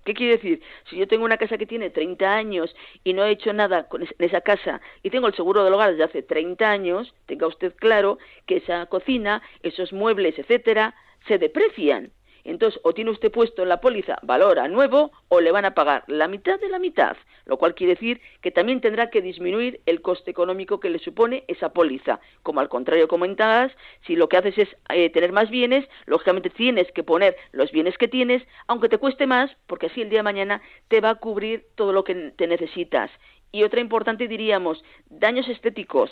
¿Qué 0.08 0.14
quiere 0.14 0.38
decir? 0.38 0.62
Si 0.90 0.96
yo 0.96 1.06
tengo 1.06 1.26
una 1.26 1.36
casa 1.36 1.58
que 1.58 1.66
tiene 1.66 1.90
30 1.90 2.34
años 2.34 2.74
y 3.04 3.12
no 3.12 3.26
he 3.26 3.32
hecho 3.32 3.52
nada 3.52 3.90
con 3.90 4.08
esa 4.20 4.40
casa 4.40 4.80
y 5.04 5.10
tengo 5.10 5.28
el 5.28 5.36
seguro 5.36 5.66
del 5.66 5.74
hogar 5.74 5.92
desde 5.92 6.06
hace 6.06 6.24
30 6.24 6.72
años, 6.72 7.14
tenga 7.26 7.46
usted 7.46 7.76
claro 7.76 8.18
que 8.46 8.56
esa 8.56 8.86
cocina, 8.86 9.42
esos 9.64 9.92
muebles, 9.92 10.40
etcétera, 10.40 10.96
se 11.28 11.38
deprecian. 11.38 12.14
Entonces, 12.48 12.80
o 12.84 12.94
tiene 12.94 13.12
usted 13.12 13.30
puesto 13.30 13.62
en 13.62 13.70
la 13.70 13.82
póliza 13.82 14.18
valor 14.22 14.58
a 14.58 14.70
nuevo 14.70 15.12
o 15.28 15.42
le 15.42 15.52
van 15.52 15.66
a 15.66 15.74
pagar 15.74 16.06
la 16.08 16.30
mitad 16.30 16.58
de 16.60 16.70
la 16.70 16.80
mitad, 16.80 17.18
lo 17.46 17.58
cual 17.58 17.76
quiere 17.76 17.96
decir 17.96 18.22
que 18.42 18.52
también 18.52 18.80
tendrá 18.80 19.10
que 19.10 19.22
disminuir 19.22 19.82
el 19.86 20.02
coste 20.02 20.32
económico 20.32 20.80
que 20.80 20.90
le 20.90 21.00
supone 21.00 21.44
esa 21.50 21.74
póliza. 21.74 22.22
Como 22.44 22.62
al 22.62 22.70
contrario 22.70 23.10
comentabas, 23.10 23.74
si 24.06 24.16
lo 24.16 24.30
que 24.30 24.38
haces 24.38 24.58
es 24.58 24.70
eh, 24.90 25.10
tener 25.10 25.34
más 25.34 25.50
bienes, 25.50 25.86
lógicamente 26.06 26.50
tienes 26.50 26.90
que 26.94 27.04
poner 27.04 27.36
los 27.52 27.70
bienes 27.74 27.98
que 27.98 28.08
tienes, 28.08 28.42
aunque 28.68 28.88
te 28.88 28.98
cueste 28.98 29.28
más, 29.28 29.52
porque 29.68 29.88
así 29.88 30.02
el 30.02 30.10
día 30.10 30.20
de 30.20 30.24
mañana 30.24 30.62
te 30.88 31.02
va 31.02 31.10
a 31.10 31.16
cubrir 31.16 31.66
todo 31.76 31.92
lo 31.92 32.06
que 32.06 32.32
te 32.38 32.48
necesitas. 32.48 33.12
Y 33.52 33.64
otra 33.64 33.82
importante 33.82 34.30
diríamos, 34.30 34.82
daños 35.10 35.50
estéticos. 35.50 36.12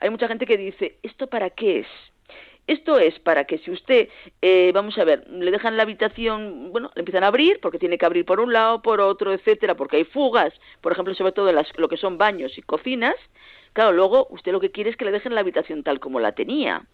Hay 0.00 0.10
mucha 0.10 0.26
gente 0.26 0.44
que 0.44 0.56
dice, 0.56 0.98
¿esto 1.04 1.28
para 1.28 1.50
qué 1.50 1.80
es? 1.80 1.86
Esto 2.68 2.98
es 2.98 3.18
para 3.18 3.44
que 3.44 3.56
si 3.58 3.70
usted, 3.70 4.10
eh, 4.42 4.72
vamos 4.74 4.98
a 4.98 5.04
ver, 5.04 5.26
le 5.30 5.50
dejan 5.50 5.78
la 5.78 5.84
habitación, 5.84 6.70
bueno, 6.70 6.90
le 6.94 7.00
empiezan 7.00 7.24
a 7.24 7.28
abrir 7.28 7.60
porque 7.62 7.78
tiene 7.78 7.96
que 7.96 8.04
abrir 8.04 8.26
por 8.26 8.40
un 8.40 8.52
lado, 8.52 8.82
por 8.82 9.00
otro, 9.00 9.32
etcétera, 9.32 9.74
porque 9.74 9.96
hay 9.96 10.04
fugas, 10.04 10.52
por 10.82 10.92
ejemplo, 10.92 11.14
sobre 11.14 11.32
todo 11.32 11.48
en 11.48 11.54
las, 11.54 11.66
lo 11.78 11.88
que 11.88 11.96
son 11.96 12.18
baños 12.18 12.58
y 12.58 12.62
cocinas. 12.62 13.14
Claro, 13.72 13.92
luego 13.92 14.26
usted 14.30 14.52
lo 14.52 14.60
que 14.60 14.70
quiere 14.70 14.90
es 14.90 14.96
que 14.96 15.06
le 15.06 15.12
dejen 15.12 15.34
la 15.34 15.40
habitación 15.40 15.82
tal 15.82 15.98
como 15.98 16.20
la 16.20 16.32
tenía. 16.32 16.84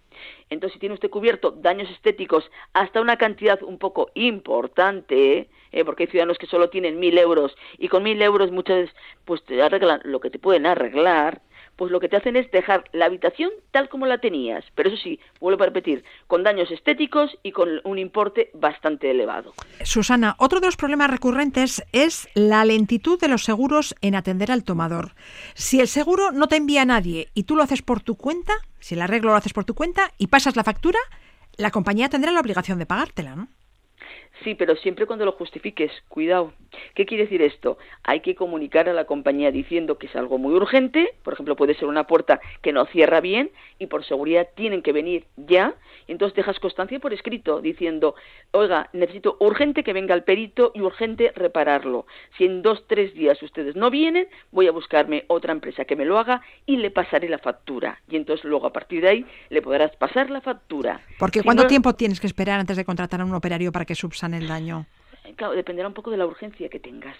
Entonces, 0.49 0.75
si 0.75 0.79
tiene 0.79 0.95
usted 0.95 1.11
cubierto 1.11 1.51
daños 1.51 1.91
estéticos 1.91 2.49
hasta 2.73 3.01
una 3.01 3.17
cantidad 3.17 3.61
un 3.61 3.79
poco 3.79 4.13
importante, 4.15 5.49
eh, 5.73 5.85
porque 5.85 6.05
hay 6.05 6.09
ciudadanos 6.09 6.39
que 6.39 6.47
solo 6.47 6.71
tienen 6.71 7.01
mil 7.01 7.19
euros 7.19 7.57
y 7.79 7.89
con 7.89 8.05
mil 8.05 8.23
euros 8.23 8.53
muchas 8.53 8.77
veces 8.77 8.97
pues 9.25 9.43
te 9.45 9.61
arreglan 9.61 10.03
lo 10.05 10.21
que 10.21 10.31
te 10.31 10.39
pueden 10.39 10.67
arreglar, 10.67 11.43
pues 11.77 11.91
lo 11.91 12.01
que 12.01 12.09
te 12.09 12.17
hacen 12.17 12.37
es 12.37 12.51
dejar 12.51 12.85
la 12.93 13.07
habitación 13.07 13.51
tal 13.71 13.89
como 13.89 14.07
la 14.07 14.19
tenías, 14.19 14.65
pero 14.75 14.89
eso 14.89 15.03
sí, 15.03 15.21
vuelvo 15.41 15.63
a 15.63 15.67
repetir, 15.67 16.05
con 16.27 16.43
daños 16.43 16.71
estéticos 16.71 17.37
y 17.43 17.53
con 17.53 17.81
un 17.85 17.99
importe 17.99 18.51
bastante 18.55 19.11
elevado. 19.11 19.55
Susana, 19.83 20.37
otro 20.39 20.61
de 20.61 20.67
los 20.67 20.77
problemas 20.77 21.11
recurrentes 21.11 21.85
es 21.93 22.29
la 22.35 22.65
lentitud 22.65 23.19
de 23.19 23.29
los 23.29 23.45
seguros 23.45 23.95
en 24.01 24.15
atender 24.15 24.51
al 24.51 24.65
tomador. 24.65 25.13
Si 25.55 25.81
el 25.81 25.89
seguro 25.89 26.33
no 26.33 26.49
te 26.49 26.57
envía 26.57 26.83
a 26.83 26.87
nadie 26.87 27.29
y 27.35 27.45
tú 27.45 27.57
lo 27.57 27.63
haces 27.63 27.83
por 27.83 28.01
tu 28.01 28.17
cuenta, 28.17 28.53
si 28.79 28.95
el 28.95 29.03
arreglo 29.03 29.31
lo 29.31 29.37
haces 29.37 29.53
por 29.53 29.65
tu 29.65 29.75
cuenta 29.75 30.13
y 30.19 30.29
pasas 30.29 30.57
la 30.57 30.65
factura, 30.65 30.99
la 31.57 31.71
compañía 31.71 32.09
tendrá 32.09 32.33
la 32.33 32.41
obligación 32.41 32.79
de 32.79 32.87
pagártela, 32.87 33.37
¿no? 33.37 33.49
Sí, 34.43 34.55
pero 34.55 34.75
siempre 34.77 35.07
cuando 35.07 35.25
lo 35.25 35.33
justifiques, 35.33 35.93
cuidado. 36.09 36.53
¿Qué 36.95 37.07
quiere 37.07 37.25
decir 37.25 37.41
esto? 37.41 37.79
Hay 38.03 38.21
que 38.21 38.35
comunicar 38.35 38.89
a 38.89 38.93
la 38.93 39.05
compañía 39.05 39.53
diciendo 39.53 39.97
que 39.97 40.07
es 40.07 40.17
algo 40.17 40.39
muy 40.39 40.55
urgente, 40.55 41.15
por 41.23 41.35
ejemplo, 41.35 41.55
puede 41.55 41.75
ser 41.75 41.87
una 41.87 42.07
puerta 42.07 42.41
que 42.61 42.73
no 42.73 42.85
cierra 42.87 43.21
bien 43.21 43.51
y 43.79 43.87
por 43.87 44.05
seguridad 44.05 44.49
tienen 44.57 44.83
que 44.83 44.93
venir 44.93 45.27
ya, 45.37 45.75
y 46.09 46.13
entonces 46.13 46.35
dejas 46.35 46.59
constancia 46.59 46.99
por 46.99 47.13
escrito 47.13 47.61
diciendo, 47.61 48.17
oiga, 48.51 48.91
necesito 48.93 49.37
urgente 49.39 49.85
que 49.85 49.93
venga 49.93 50.15
el 50.15 50.25
perito 50.25 50.73
y 50.75 50.81
urgente 50.81 51.33
repararlo. 51.37 52.07
Si 52.37 52.45
en 52.45 52.63
dos, 52.63 52.85
tres 52.89 53.15
días 53.15 53.41
ustedes 53.43 53.77
no 53.77 53.91
vienen, 53.91 54.27
voy 54.51 54.67
a 54.67 54.73
buscarme 54.73 55.25
otra 55.29 55.53
empresa 55.53 55.85
que 55.85 55.97
me 55.97 56.05
lo 56.05 56.19
haga 56.19 56.43
y 56.67 56.77
le 56.77 56.91
pasaré 56.91 57.29
la 57.29 57.39
factura. 57.39 58.01
Y 58.09 58.17
entonces 58.17 58.45
luego 58.45 58.67
a 58.67 58.73
partir 58.73 59.03
de 59.03 59.09
ahí 59.09 59.27
le 59.51 59.63
podrás 59.63 59.95
pasar 59.97 60.29
la 60.31 60.41
factura. 60.41 61.01
Porque 61.19 61.43
¿cuánto 61.43 61.67
tiempo 61.67 61.95
tienes 61.95 62.21
que 62.21 62.27
esperar 62.27 62.59
antes 62.59 62.77
de 62.77 62.85
contratar 62.85 63.21
a 63.21 63.25
un 63.25 63.35
operario 63.35 63.71
para 63.71 63.85
que 63.85 63.95
subsane 63.95 64.24
el 64.33 64.49
daño? 64.49 64.87
Claro, 65.37 65.55
dependerá 65.55 65.89
un 65.89 65.95
poco 65.95 66.11
de 66.11 66.17
la 66.17 66.27
urgencia 66.27 66.69
que 66.71 66.81
tengas. 66.81 67.17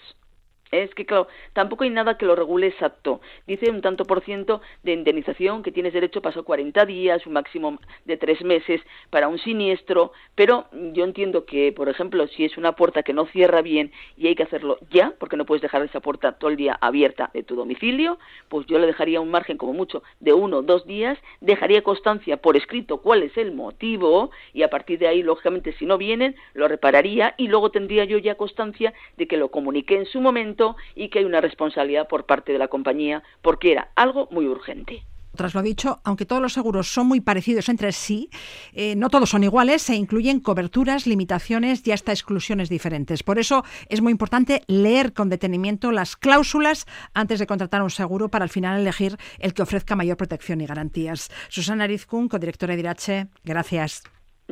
Es 0.71 0.93
que, 0.95 1.05
claro, 1.05 1.27
tampoco 1.53 1.83
hay 1.83 1.91
nada 1.91 2.17
que 2.17 2.25
lo 2.25 2.35
regule 2.35 2.67
exacto. 2.67 3.21
Dice 3.45 3.69
un 3.69 3.81
tanto 3.81 4.03
por 4.05 4.23
ciento 4.23 4.61
de 4.83 4.93
indemnización 4.93 5.61
que 5.61 5.71
tienes 5.71 5.93
derecho 5.93 6.21
pasó 6.21 6.43
40 6.43 6.85
días, 6.85 7.25
un 7.27 7.33
máximo 7.33 7.77
de 8.05 8.17
tres 8.17 8.41
meses 8.43 8.81
para 9.11 9.27
un 9.27 9.37
siniestro, 9.37 10.11
pero 10.33 10.65
yo 10.71 11.03
entiendo 11.03 11.45
que, 11.45 11.71
por 11.71 11.87
ejemplo, 11.87 12.27
si 12.27 12.45
es 12.45 12.57
una 12.57 12.75
puerta 12.75 13.03
que 13.03 13.13
no 13.13 13.27
cierra 13.27 13.61
bien 13.61 13.91
y 14.17 14.27
hay 14.27 14.35
que 14.35 14.43
hacerlo 14.43 14.79
ya, 14.89 15.13
porque 15.19 15.37
no 15.37 15.45
puedes 15.45 15.61
dejar 15.61 15.83
esa 15.83 15.99
puerta 15.99 16.33
todo 16.33 16.49
el 16.49 16.57
día 16.57 16.77
abierta 16.81 17.29
de 17.33 17.43
tu 17.43 17.55
domicilio, 17.55 18.17
pues 18.49 18.65
yo 18.65 18.79
le 18.79 18.87
dejaría 18.87 19.21
un 19.21 19.29
margen 19.29 19.57
como 19.57 19.73
mucho 19.73 20.01
de 20.19 20.33
uno 20.33 20.57
o 20.57 20.61
dos 20.63 20.87
días, 20.87 21.17
dejaría 21.41 21.83
constancia 21.83 22.37
por 22.37 22.57
escrito 22.57 23.01
cuál 23.01 23.21
es 23.21 23.37
el 23.37 23.53
motivo 23.53 24.31
y 24.51 24.63
a 24.63 24.69
partir 24.71 24.97
de 24.97 25.07
ahí, 25.07 25.21
lógicamente, 25.21 25.73
si 25.73 25.85
no 25.85 25.99
vienen, 25.99 26.35
lo 26.55 26.67
repararía 26.67 27.35
y 27.37 27.49
luego 27.49 27.69
tendría 27.69 28.03
yo 28.05 28.17
ya 28.17 28.33
constancia 28.33 28.93
de 29.17 29.27
que 29.27 29.37
lo 29.37 29.49
comuniqué 29.49 29.95
en 29.95 30.05
su 30.07 30.19
momento 30.19 30.64
y 30.95 31.09
que 31.09 31.19
hay 31.19 31.25
una 31.25 31.41
responsabilidad 31.41 32.07
por 32.07 32.25
parte 32.25 32.53
de 32.53 32.59
la 32.59 32.67
compañía 32.67 33.23
porque 33.41 33.71
era 33.71 33.89
algo 33.95 34.27
muy 34.31 34.47
urgente. 34.47 35.03
Tras 35.35 35.53
lo 35.53 35.61
dicho, 35.61 35.99
aunque 36.03 36.25
todos 36.25 36.41
los 36.41 36.53
seguros 36.53 36.87
son 36.87 37.07
muy 37.07 37.21
parecidos 37.21 37.69
entre 37.69 37.91
sí, 37.91 38.29
eh, 38.73 38.95
no 38.95 39.09
todos 39.09 39.29
son 39.29 39.43
iguales, 39.43 39.81
se 39.81 39.95
incluyen 39.95 40.39
coberturas, 40.39 41.05
limitaciones 41.05 41.85
y 41.85 41.91
hasta 41.91 42.11
exclusiones 42.11 42.69
diferentes. 42.69 43.21
Por 43.21 43.37
eso 43.37 43.63
es 43.89 44.01
muy 44.01 44.11
importante 44.11 44.61
leer 44.67 45.13
con 45.13 45.29
detenimiento 45.29 45.91
las 45.91 46.15
cláusulas 46.15 46.85
antes 47.13 47.39
de 47.39 47.47
contratar 47.47 47.83
un 47.83 47.89
seguro 47.89 48.29
para 48.29 48.43
al 48.43 48.49
final 48.49 48.79
elegir 48.79 49.17
el 49.39 49.53
que 49.53 49.61
ofrezca 49.61 49.95
mayor 49.95 50.17
protección 50.17 50.61
y 50.61 50.65
garantías. 50.65 51.29
Susana 51.49 51.87
Rizkun, 51.87 52.29
codirectora 52.29 52.75
de 52.75 52.79
Irache, 52.79 53.27
gracias. 53.43 54.03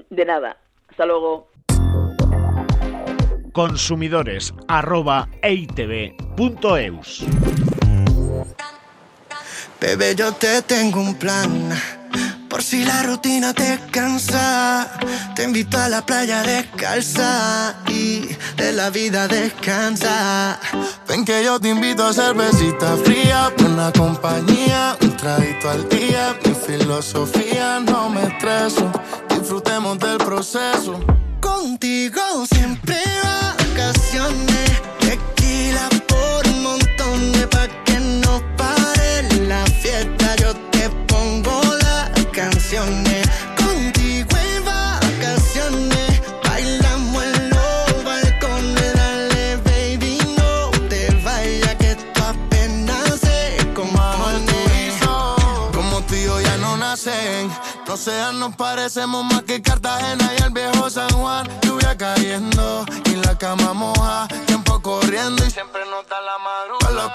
De 0.10 0.26
nada. 0.26 0.58
Hasta 0.90 1.06
luego 1.06 1.48
consumidores 3.54 4.54
arroba 4.68 5.30
eitv.eus. 5.42 7.24
Bebé, 9.80 10.16
yo 10.16 10.32
te 10.34 10.62
tengo 10.62 11.02
un 11.02 11.16
plan. 11.16 11.72
Por 12.50 12.62
si 12.62 12.86
la 12.86 13.04
rutina 13.04 13.54
te 13.54 13.80
cansa, 13.92 14.98
te 15.36 15.44
invito 15.44 15.78
a 15.78 15.90
la 15.90 16.06
playa 16.06 16.44
descalza 16.44 17.76
y 17.88 18.28
de 18.56 18.74
la 18.74 18.92
vida 18.92 19.28
descansa. 19.28 20.60
Ven 21.08 21.26
que 21.26 21.44
yo 21.44 21.60
te 21.60 21.70
invito 21.70 22.06
a 22.06 22.14
cervecita 22.14 22.96
fría, 22.98 23.52
buena 23.58 23.92
compañía, 23.92 24.96
un 25.02 25.18
traguito 25.18 25.70
al 25.70 25.90
día. 25.90 26.36
Mi 26.46 26.54
filosofía 26.54 27.80
no 27.80 28.10
me 28.10 28.24
estreso, 28.24 28.92
disfrutemos 29.30 29.98
del 30.00 30.18
proceso. 30.18 31.00
Contigo 31.42 32.46
siempre 32.50 33.04
vacaciones, 33.74 34.82
tequila 35.00 35.90
por 36.08 36.48
un 36.48 36.64
montón 36.64 37.32
de 37.32 37.48
pa' 37.48 37.83
No 57.94 57.98
sean, 57.98 58.40
nos 58.40 58.56
parecemos 58.56 59.24
más 59.24 59.44
que 59.44 59.62
Cartagena 59.62 60.32
y 60.36 60.42
el 60.42 60.50
viejo 60.50 60.90
San 60.90 61.12
Juan. 61.12 61.48
Lluvia 61.62 61.96
cayendo 61.96 62.86
y 63.06 63.18
la 63.18 63.38
cama 63.38 63.72
moja. 63.74 64.28
Tiempo 64.48 64.82
corriendo 64.82 65.46
y 65.46 65.52
siempre 65.52 65.82
nos 65.86 66.10
da 66.10 66.20
la 66.20 66.40
madrugada. 66.40 66.90
A 66.90 67.08
la 67.08 67.14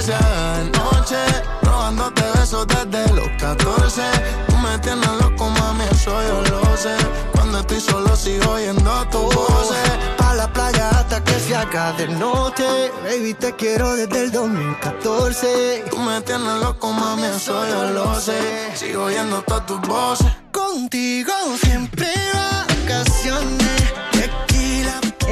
que 0.00 0.02
se 0.02 0.14
haga 0.14 0.64
noche. 0.64 1.16
Robándote 1.62 2.22
besos 2.34 2.66
desde 2.66 3.12
los 3.14 3.28
14. 3.38 4.02
Tú 4.48 4.56
me 4.56 4.78
tienes 4.78 5.10
loco, 5.20 5.48
mami, 5.48 5.84
eso 5.90 6.10
yo 6.22 6.42
lo 6.50 6.76
sé. 6.76 6.96
Cuando 7.32 7.40
cuando 7.50 7.58
estoy 7.60 7.80
solo 7.80 8.16
sigo 8.16 8.52
oyendo 8.52 9.08
tu 9.10 9.18
voz. 9.18 9.72
Pa' 10.16 10.34
la 10.34 10.52
playa 10.52 10.90
hasta 10.90 11.22
que 11.24 11.38
se 11.40 11.56
acabe 11.56 12.04
el 12.04 12.18
noche. 12.18 12.90
Baby, 13.04 13.34
te 13.34 13.54
quiero 13.56 13.94
desde 13.96 14.24
el 14.24 14.30
2014. 14.30 15.84
Tú 15.90 15.98
me 15.98 16.20
tienes 16.22 16.54
loco, 16.62 16.92
mami, 16.92 17.24
eso 17.24 17.66
yo 17.68 17.90
lo 17.90 18.20
sé. 18.20 18.70
Sigo 18.74 19.04
oyendo 19.04 19.42
todas 19.42 19.66
tus 19.66 19.80
voces. 19.82 20.32
Contigo 20.52 21.32
siempre 21.62 22.08
vacaciones. 22.32 23.70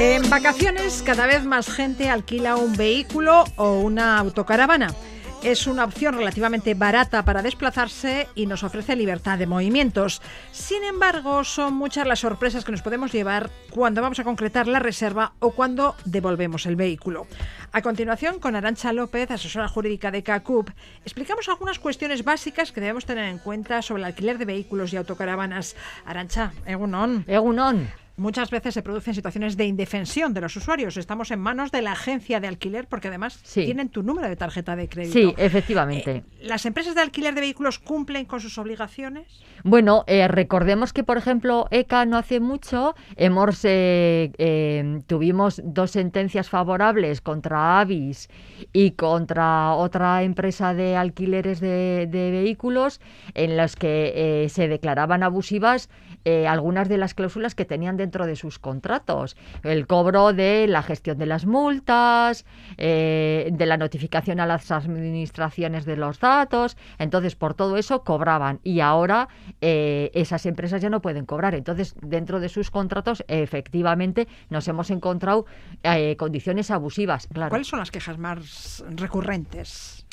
En 0.00 0.30
vacaciones, 0.30 1.02
cada 1.02 1.26
vez 1.26 1.44
más 1.44 1.68
gente 1.68 2.08
alquila 2.08 2.54
un 2.54 2.76
vehículo 2.76 3.42
o 3.56 3.80
una 3.80 4.16
autocaravana. 4.18 4.94
Es 5.42 5.66
una 5.66 5.82
opción 5.82 6.14
relativamente 6.14 6.74
barata 6.74 7.24
para 7.24 7.42
desplazarse 7.42 8.28
y 8.36 8.46
nos 8.46 8.62
ofrece 8.62 8.94
libertad 8.94 9.38
de 9.38 9.48
movimientos. 9.48 10.22
Sin 10.52 10.84
embargo, 10.84 11.42
son 11.42 11.74
muchas 11.74 12.06
las 12.06 12.20
sorpresas 12.20 12.64
que 12.64 12.70
nos 12.70 12.82
podemos 12.82 13.10
llevar 13.10 13.50
cuando 13.70 14.00
vamos 14.00 14.20
a 14.20 14.24
concretar 14.24 14.68
la 14.68 14.78
reserva 14.78 15.32
o 15.40 15.50
cuando 15.50 15.96
devolvemos 16.04 16.66
el 16.66 16.76
vehículo. 16.76 17.26
A 17.72 17.82
continuación, 17.82 18.38
con 18.38 18.54
Arancha 18.54 18.92
López, 18.92 19.32
asesora 19.32 19.66
jurídica 19.66 20.12
de 20.12 20.22
CACUP, 20.22 20.70
explicamos 21.04 21.48
algunas 21.48 21.80
cuestiones 21.80 22.22
básicas 22.22 22.70
que 22.70 22.80
debemos 22.80 23.04
tener 23.04 23.24
en 23.24 23.38
cuenta 23.38 23.82
sobre 23.82 24.02
el 24.02 24.06
alquiler 24.06 24.38
de 24.38 24.44
vehículos 24.44 24.92
y 24.92 24.96
autocaravanas. 24.96 25.74
Arancha, 26.06 26.52
Egunon. 26.66 27.24
Egunon. 27.26 28.07
Muchas 28.18 28.50
veces 28.50 28.74
se 28.74 28.82
producen 28.82 29.14
situaciones 29.14 29.56
de 29.56 29.64
indefensión 29.64 30.34
de 30.34 30.40
los 30.40 30.56
usuarios. 30.56 30.96
Estamos 30.96 31.30
en 31.30 31.38
manos 31.38 31.70
de 31.70 31.82
la 31.82 31.92
agencia 31.92 32.40
de 32.40 32.48
alquiler 32.48 32.88
porque 32.88 33.06
además 33.08 33.38
Sí. 33.44 33.64
tienen 33.64 33.90
tu 33.90 34.02
número 34.02 34.28
de 34.28 34.34
tarjeta 34.34 34.74
de 34.74 34.88
crédito. 34.88 35.12
Sí, 35.12 35.34
efectivamente. 35.36 36.10
Eh, 36.16 36.22
¿Las 36.42 36.66
empresas 36.66 36.96
de 36.96 37.00
alquiler 37.00 37.34
de 37.34 37.42
vehículos 37.42 37.78
cumplen 37.78 38.24
con 38.26 38.40
sus 38.40 38.58
obligaciones? 38.58 39.40
Bueno, 39.62 40.02
eh, 40.08 40.26
recordemos 40.26 40.92
que, 40.92 41.04
por 41.04 41.16
ejemplo, 41.16 41.68
ECA 41.70 42.06
no 42.06 42.16
hace 42.16 42.40
mucho 42.40 42.96
hemos 43.16 43.64
eh, 43.64 44.32
eh, 44.38 45.00
tuvimos 45.06 45.60
dos 45.64 45.92
sentencias 45.92 46.48
favorables 46.50 47.20
contra 47.20 47.78
Avis 47.78 48.28
y 48.72 48.92
contra 48.92 49.74
otra 49.74 50.24
empresa 50.24 50.74
de 50.74 50.96
alquileres 50.96 51.60
de, 51.60 52.08
de 52.10 52.30
vehículos 52.32 53.00
en 53.34 53.56
las 53.56 53.76
que 53.76 54.12
eh, 54.44 54.48
se 54.48 54.66
declaraban 54.66 55.22
abusivas 55.22 55.88
eh, 56.24 56.46
algunas 56.46 56.88
de 56.88 56.98
las 56.98 57.14
cláusulas 57.14 57.54
que 57.54 57.64
tenían 57.64 57.96
dentro 57.96 58.26
de 58.26 58.36
sus 58.36 58.58
contratos. 58.58 59.36
El 59.62 59.86
cobro 59.86 60.32
de 60.32 60.66
la 60.68 60.82
gestión 60.82 61.18
de 61.18 61.26
las 61.26 61.46
multas, 61.46 62.44
eh, 62.76 63.50
de 63.52 63.66
la 63.66 63.76
notificación 63.76 64.40
a 64.40 64.46
las 64.46 64.70
administraciones 64.70 65.84
de 65.84 65.96
los 65.96 66.20
datos. 66.20 66.76
Entonces, 66.98 67.36
por 67.36 67.54
todo 67.54 67.76
eso 67.76 68.04
cobraban 68.04 68.60
y 68.62 68.80
ahora 68.80 69.28
eh, 69.60 70.10
esas 70.14 70.46
empresas 70.46 70.82
ya 70.82 70.90
no 70.90 71.00
pueden 71.00 71.26
cobrar. 71.26 71.54
Entonces, 71.54 71.94
dentro 72.00 72.40
de 72.40 72.48
sus 72.48 72.70
contratos, 72.70 73.24
efectivamente, 73.28 74.28
nos 74.50 74.68
hemos 74.68 74.90
encontrado 74.90 75.46
eh, 75.82 76.16
condiciones 76.16 76.70
abusivas. 76.70 77.28
Claro. 77.32 77.50
¿Cuáles 77.50 77.68
son 77.68 77.78
las 77.78 77.90
quejas 77.90 78.18
más 78.18 78.84
recurrentes? 78.90 80.06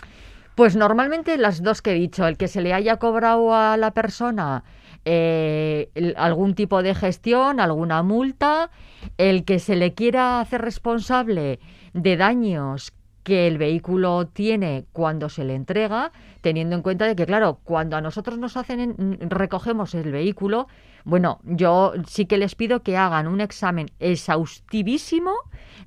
Pues 0.55 0.75
normalmente 0.77 1.37
las 1.37 1.61
dos 1.61 1.81
que 1.81 1.91
he 1.91 1.95
dicho, 1.95 2.25
el 2.25 2.37
que 2.37 2.47
se 2.47 2.61
le 2.61 2.73
haya 2.73 2.95
cobrado 2.97 3.53
a 3.53 3.75
la 3.75 3.91
persona 3.91 4.63
eh, 5.05 5.89
el- 5.95 6.15
algún 6.17 6.55
tipo 6.55 6.81
de 6.83 6.95
gestión, 6.95 7.59
alguna 7.59 8.03
multa, 8.03 8.71
el 9.17 9.45
que 9.45 9.59
se 9.59 9.75
le 9.75 9.93
quiera 9.93 10.39
hacer 10.39 10.61
responsable 10.61 11.59
de 11.93 12.17
daños 12.17 12.91
que 13.23 13.47
el 13.47 13.57
vehículo 13.57 14.27
tiene 14.27 14.85
cuando 14.93 15.29
se 15.29 15.43
le 15.45 15.55
entrega, 15.55 16.11
teniendo 16.41 16.75
en 16.75 16.83
cuenta 16.83 17.05
de 17.07 17.15
que, 17.15 17.25
claro, 17.25 17.59
cuando 17.63 17.97
a 17.97 18.01
nosotros 18.01 18.37
nos 18.37 18.55
hacen, 18.57 18.79
en- 18.79 19.29
recogemos 19.31 19.95
el 19.95 20.11
vehículo, 20.11 20.67
bueno, 21.05 21.39
yo 21.43 21.93
sí 22.07 22.25
que 22.27 22.37
les 22.37 22.53
pido 22.55 22.81
que 22.83 22.97
hagan 22.97 23.27
un 23.27 23.41
examen 23.41 23.87
exhaustivísimo 23.99 25.31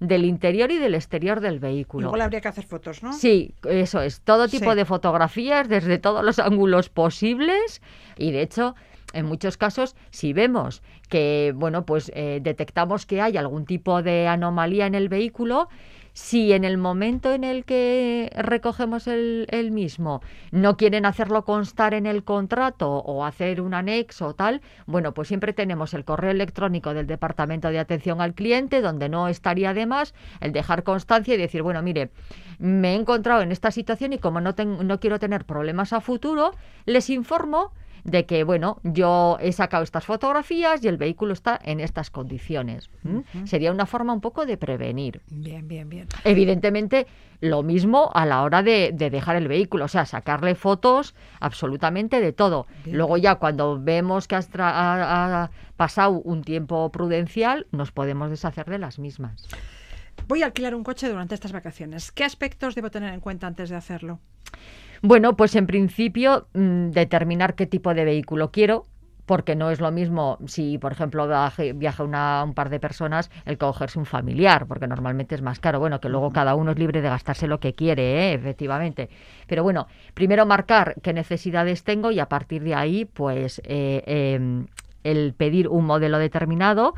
del 0.00 0.24
interior 0.24 0.70
y 0.70 0.78
del 0.78 0.94
exterior 0.94 1.40
del 1.40 1.58
vehículo. 1.60 2.08
Igual 2.08 2.22
habría 2.22 2.40
que 2.40 2.48
hacer 2.48 2.64
fotos, 2.64 3.02
¿no? 3.02 3.12
Sí, 3.12 3.54
eso 3.68 4.00
es. 4.00 4.20
Todo 4.20 4.48
tipo 4.48 4.72
Sí. 4.72 4.76
de 4.76 4.84
fotografías 4.84 5.68
desde 5.68 5.98
todos 5.98 6.24
los 6.24 6.38
ángulos 6.38 6.88
posibles 6.88 7.82
y 8.16 8.30
de 8.32 8.42
hecho, 8.42 8.74
en 9.12 9.26
muchos 9.26 9.56
casos, 9.56 9.96
si 10.10 10.32
vemos 10.32 10.82
que, 11.08 11.52
bueno, 11.56 11.84
pues 11.86 12.12
eh, 12.14 12.40
detectamos 12.42 13.06
que 13.06 13.20
hay 13.20 13.36
algún 13.36 13.64
tipo 13.64 14.02
de 14.02 14.28
anomalía 14.28 14.86
en 14.86 14.94
el 14.94 15.08
vehículo, 15.08 15.68
si 16.12 16.52
en 16.52 16.64
el 16.64 16.78
momento 16.78 17.32
en 17.32 17.44
el 17.44 17.64
que 17.64 18.32
recogemos 18.36 19.06
el, 19.06 19.46
el 19.50 19.70
mismo 19.70 20.20
no 20.50 20.76
quieren 20.76 21.06
hacerlo 21.06 21.44
constar 21.44 21.94
en 21.94 22.06
el 22.06 22.24
contrato 22.24 22.90
o 22.90 23.24
hacer 23.24 23.60
un 23.60 23.72
anexo 23.72 24.26
o 24.26 24.34
tal, 24.34 24.60
bueno, 24.86 25.14
pues 25.14 25.28
siempre 25.28 25.52
tenemos 25.52 25.94
el 25.94 26.04
correo 26.04 26.32
electrónico 26.32 26.92
del 26.92 27.06
Departamento 27.06 27.70
de 27.70 27.78
Atención 27.78 28.20
al 28.20 28.34
Cliente, 28.34 28.80
donde 28.80 29.08
no 29.08 29.28
estaría 29.28 29.74
de 29.74 29.86
más 29.86 30.12
el 30.40 30.52
dejar 30.52 30.82
constancia 30.82 31.34
y 31.34 31.38
decir, 31.38 31.62
bueno, 31.62 31.82
mire, 31.82 32.10
me 32.58 32.92
he 32.92 32.94
encontrado 32.96 33.42
en 33.42 33.52
esta 33.52 33.70
situación 33.70 34.12
y 34.12 34.18
como 34.18 34.40
no, 34.40 34.56
ten- 34.56 34.88
no 34.88 34.98
quiero 34.98 35.20
tener 35.20 35.44
problemas 35.44 35.92
a 35.92 36.00
futuro, 36.00 36.50
les 36.84 37.10
informo 37.10 37.72
de 38.10 38.26
que, 38.26 38.44
bueno, 38.44 38.78
yo 38.82 39.36
he 39.40 39.52
sacado 39.52 39.84
estas 39.84 40.04
fotografías 40.04 40.82
y 40.82 40.88
el 40.88 40.96
vehículo 40.96 41.32
está 41.32 41.58
en 41.62 41.80
estas 41.80 42.10
condiciones. 42.10 42.90
Sería 43.44 43.72
una 43.72 43.86
forma 43.86 44.12
un 44.12 44.20
poco 44.20 44.46
de 44.46 44.56
prevenir. 44.56 45.20
Bien, 45.30 45.66
bien, 45.68 45.88
bien. 45.88 46.08
Evidentemente, 46.24 47.06
lo 47.40 47.62
mismo 47.62 48.10
a 48.14 48.26
la 48.26 48.42
hora 48.42 48.62
de, 48.62 48.90
de 48.92 49.10
dejar 49.10 49.36
el 49.36 49.48
vehículo, 49.48 49.84
o 49.84 49.88
sea, 49.88 50.06
sacarle 50.06 50.54
fotos 50.54 51.14
absolutamente 51.40 52.20
de 52.20 52.32
todo. 52.32 52.66
Bien. 52.84 52.96
Luego 52.96 53.16
ya 53.16 53.36
cuando 53.36 53.78
vemos 53.80 54.26
que 54.26 54.36
has 54.36 54.48
ha 54.54 55.50
pasado 55.76 56.12
un 56.12 56.42
tiempo 56.42 56.90
prudencial, 56.90 57.66
nos 57.70 57.92
podemos 57.92 58.30
deshacer 58.30 58.66
de 58.66 58.78
las 58.78 58.98
mismas. 58.98 59.46
Voy 60.26 60.42
a 60.42 60.46
alquilar 60.46 60.74
un 60.74 60.82
coche 60.82 61.08
durante 61.08 61.34
estas 61.34 61.52
vacaciones. 61.52 62.10
¿Qué 62.12 62.24
aspectos 62.24 62.74
debo 62.74 62.90
tener 62.90 63.14
en 63.14 63.20
cuenta 63.20 63.46
antes 63.46 63.70
de 63.70 63.76
hacerlo? 63.76 64.18
Bueno, 65.02 65.36
pues 65.36 65.54
en 65.54 65.66
principio 65.66 66.46
mm, 66.54 66.90
determinar 66.90 67.54
qué 67.54 67.66
tipo 67.66 67.94
de 67.94 68.04
vehículo 68.04 68.50
quiero, 68.50 68.86
porque 69.28 69.54
no 69.54 69.70
es 69.70 69.78
lo 69.78 69.92
mismo 69.92 70.38
si, 70.46 70.78
por 70.78 70.90
ejemplo, 70.90 71.28
viaja 71.74 72.02
una, 72.02 72.42
un 72.42 72.54
par 72.54 72.70
de 72.70 72.80
personas 72.80 73.30
el 73.44 73.58
cogerse 73.58 73.98
un 73.98 74.06
familiar, 74.06 74.66
porque 74.66 74.86
normalmente 74.86 75.34
es 75.34 75.42
más 75.42 75.60
caro. 75.60 75.78
Bueno, 75.78 76.00
que 76.00 76.08
luego 76.08 76.30
cada 76.30 76.54
uno 76.54 76.70
es 76.70 76.78
libre 76.78 77.02
de 77.02 77.10
gastarse 77.10 77.46
lo 77.46 77.60
que 77.60 77.74
quiere, 77.74 78.30
¿eh? 78.30 78.32
efectivamente. 78.32 79.10
Pero 79.46 79.62
bueno, 79.62 79.86
primero 80.14 80.46
marcar 80.46 80.94
qué 81.02 81.12
necesidades 81.12 81.84
tengo 81.84 82.10
y 82.10 82.20
a 82.20 82.26
partir 82.30 82.62
de 82.62 82.74
ahí, 82.74 83.04
pues 83.04 83.60
eh, 83.64 84.02
em, 84.06 84.66
el 85.04 85.34
pedir 85.34 85.68
un 85.68 85.84
modelo 85.84 86.18
determinado. 86.18 86.94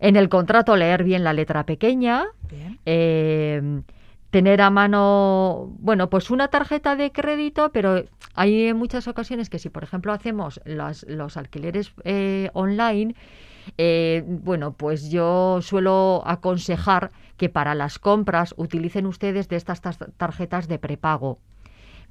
En 0.00 0.16
el 0.16 0.28
contrato 0.28 0.74
leer 0.74 1.04
bien 1.04 1.22
la 1.22 1.32
letra 1.32 1.64
pequeña, 1.66 2.24
Bien. 2.50 3.84
Tener 4.30 4.60
a 4.60 4.70
mano, 4.70 5.72
bueno, 5.78 6.08
pues 6.08 6.30
una 6.30 6.48
tarjeta 6.48 6.96
de 6.96 7.10
crédito, 7.12 7.70
pero 7.72 8.04
hay 8.34 8.72
muchas 8.74 9.08
ocasiones 9.08 9.50
que 9.50 9.58
si, 9.58 9.68
por 9.70 9.82
ejemplo, 9.82 10.12
hacemos 10.12 10.60
las- 10.64 11.04
los 11.08 11.36
alquileres 11.36 11.92
eh, 12.04 12.50
online, 12.52 13.14
eh, 13.78 14.22
bueno, 14.26 14.72
pues 14.72 15.10
yo 15.10 15.60
suelo 15.62 16.22
aconsejar 16.24 17.10
que 17.36 17.48
para 17.48 17.74
las 17.74 17.98
compras 17.98 18.54
utilicen 18.56 19.06
ustedes 19.06 19.48
de 19.48 19.56
estas 19.56 19.82
tas- 19.82 19.98
tarjetas 20.16 20.68
de 20.68 20.78
prepago 20.78 21.38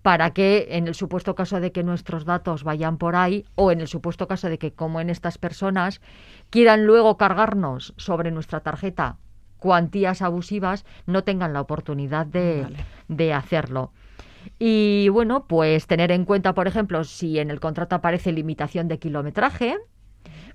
para 0.02 0.32
que 0.32 0.68
en 0.72 0.88
el 0.88 0.96
supuesto 0.96 1.36
caso 1.36 1.60
de 1.60 1.72
que 1.74 1.84
nuestros 1.84 2.24
datos 2.24 2.64
vayan 2.64 2.98
por 2.98 3.16
ahí 3.18 3.44
o 3.56 3.72
en 3.72 3.82
el 3.82 3.88
supuesto 3.88 4.28
caso 4.28 4.48
de 4.48 4.58
que 4.58 4.72
como 4.72 5.02
en 5.02 5.10
estas 5.10 5.38
personas 5.38 6.00
quieran 6.50 6.86
luego 6.86 7.18
cargarnos 7.18 7.94
sobre 7.98 8.32
nuestra 8.32 8.62
tarjeta 8.62 9.18
cuantías 9.60 10.22
abusivas 10.22 10.86
no 11.06 11.24
tengan 11.24 11.54
la 11.54 11.62
oportunidad 11.62 12.26
de, 12.26 12.64
Vale. 12.64 12.78
de 13.08 13.34
hacerlo. 13.34 13.92
Y 14.58 15.10
bueno, 15.10 15.46
pues 15.48 15.86
tener 15.86 16.12
en 16.12 16.26
cuenta, 16.26 16.54
por 16.54 16.68
ejemplo, 16.68 17.04
si 17.04 17.40
en 17.40 17.52
el 17.52 17.60
contrato 17.60 17.96
aparece 17.96 18.32
limitación 18.32 18.88
de 18.88 18.98
kilometraje, 18.98 19.78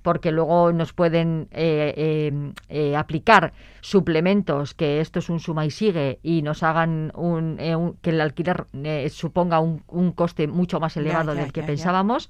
porque 0.01 0.31
luego 0.31 0.71
nos 0.71 0.93
pueden 0.93 1.47
eh, 1.51 1.93
eh, 1.97 2.51
eh, 2.69 2.95
aplicar 2.95 3.53
suplementos, 3.81 4.73
que 4.75 4.99
esto 5.01 5.19
es 5.19 5.29
un 5.29 5.39
suma 5.39 5.65
y 5.65 5.71
sigue, 5.71 6.19
y 6.21 6.41
nos 6.43 6.61
hagan 6.63 7.11
un, 7.15 7.57
eh, 7.59 7.75
un- 7.75 7.93
que 8.01 8.11
el 8.11 8.21
alquiler 8.21 8.65
eh, 8.83 9.09
suponga 9.09 9.59
un, 9.59 9.81
un 9.87 10.11
coste 10.11 10.47
mucho 10.47 10.79
más 10.79 10.95
elevado 10.97 11.33
ya, 11.33 11.41
del 11.41 11.51
que 11.53 11.61
ya, 11.61 11.67
pensábamos. 11.67 12.29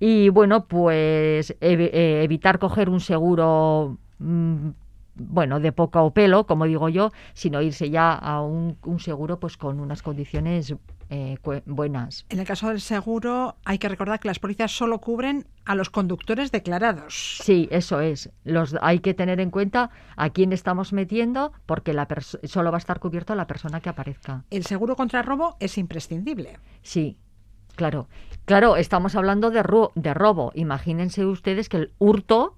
Y 0.00 0.30
bueno, 0.30 0.64
pues 0.66 1.54
evi- 1.60 1.90
evitar 1.92 2.58
coger 2.58 2.88
un 2.88 3.00
seguro 3.00 3.98
mm, 4.18 4.68
bueno, 5.16 5.60
de 5.60 5.72
poco 5.72 6.10
pelo, 6.12 6.46
como 6.46 6.66
digo 6.66 6.88
yo, 6.88 7.10
sino 7.34 7.62
irse 7.62 7.90
ya 7.90 8.12
a 8.12 8.42
un, 8.42 8.76
un 8.84 9.00
seguro 9.00 9.40
pues 9.40 9.56
con 9.56 9.80
unas 9.80 10.02
condiciones 10.02 10.74
eh, 11.08 11.36
buenas. 11.66 12.26
En 12.28 12.40
el 12.40 12.46
caso 12.46 12.68
del 12.68 12.80
seguro, 12.80 13.56
hay 13.64 13.78
que 13.78 13.88
recordar 13.88 14.18
que 14.20 14.28
las 14.28 14.38
pólizas 14.38 14.72
solo 14.76 14.98
cubren 15.00 15.46
a 15.64 15.74
los 15.74 15.88
conductores 15.88 16.50
declarados. 16.52 17.38
Sí, 17.42 17.68
eso 17.70 18.00
es. 18.00 18.30
Los, 18.44 18.76
hay 18.82 18.98
que 18.98 19.14
tener 19.14 19.40
en 19.40 19.50
cuenta 19.50 19.90
a 20.16 20.30
quién 20.30 20.52
estamos 20.52 20.92
metiendo 20.92 21.52
porque 21.64 21.92
la 21.92 22.06
solo 22.44 22.70
va 22.70 22.76
a 22.76 22.78
estar 22.78 22.98
cubierto 23.00 23.34
la 23.34 23.46
persona 23.46 23.80
que 23.80 23.88
aparezca. 23.88 24.44
El 24.50 24.64
seguro 24.64 24.96
contra 24.96 25.22
robo 25.22 25.56
es 25.60 25.78
imprescindible. 25.78 26.58
Sí, 26.82 27.16
claro. 27.76 28.08
Claro, 28.44 28.76
estamos 28.76 29.14
hablando 29.14 29.50
de, 29.50 29.62
ro- 29.62 29.92
de 29.94 30.12
robo. 30.12 30.50
Imagínense 30.54 31.24
ustedes 31.24 31.68
que 31.68 31.76
el 31.78 31.92
hurto 31.98 32.56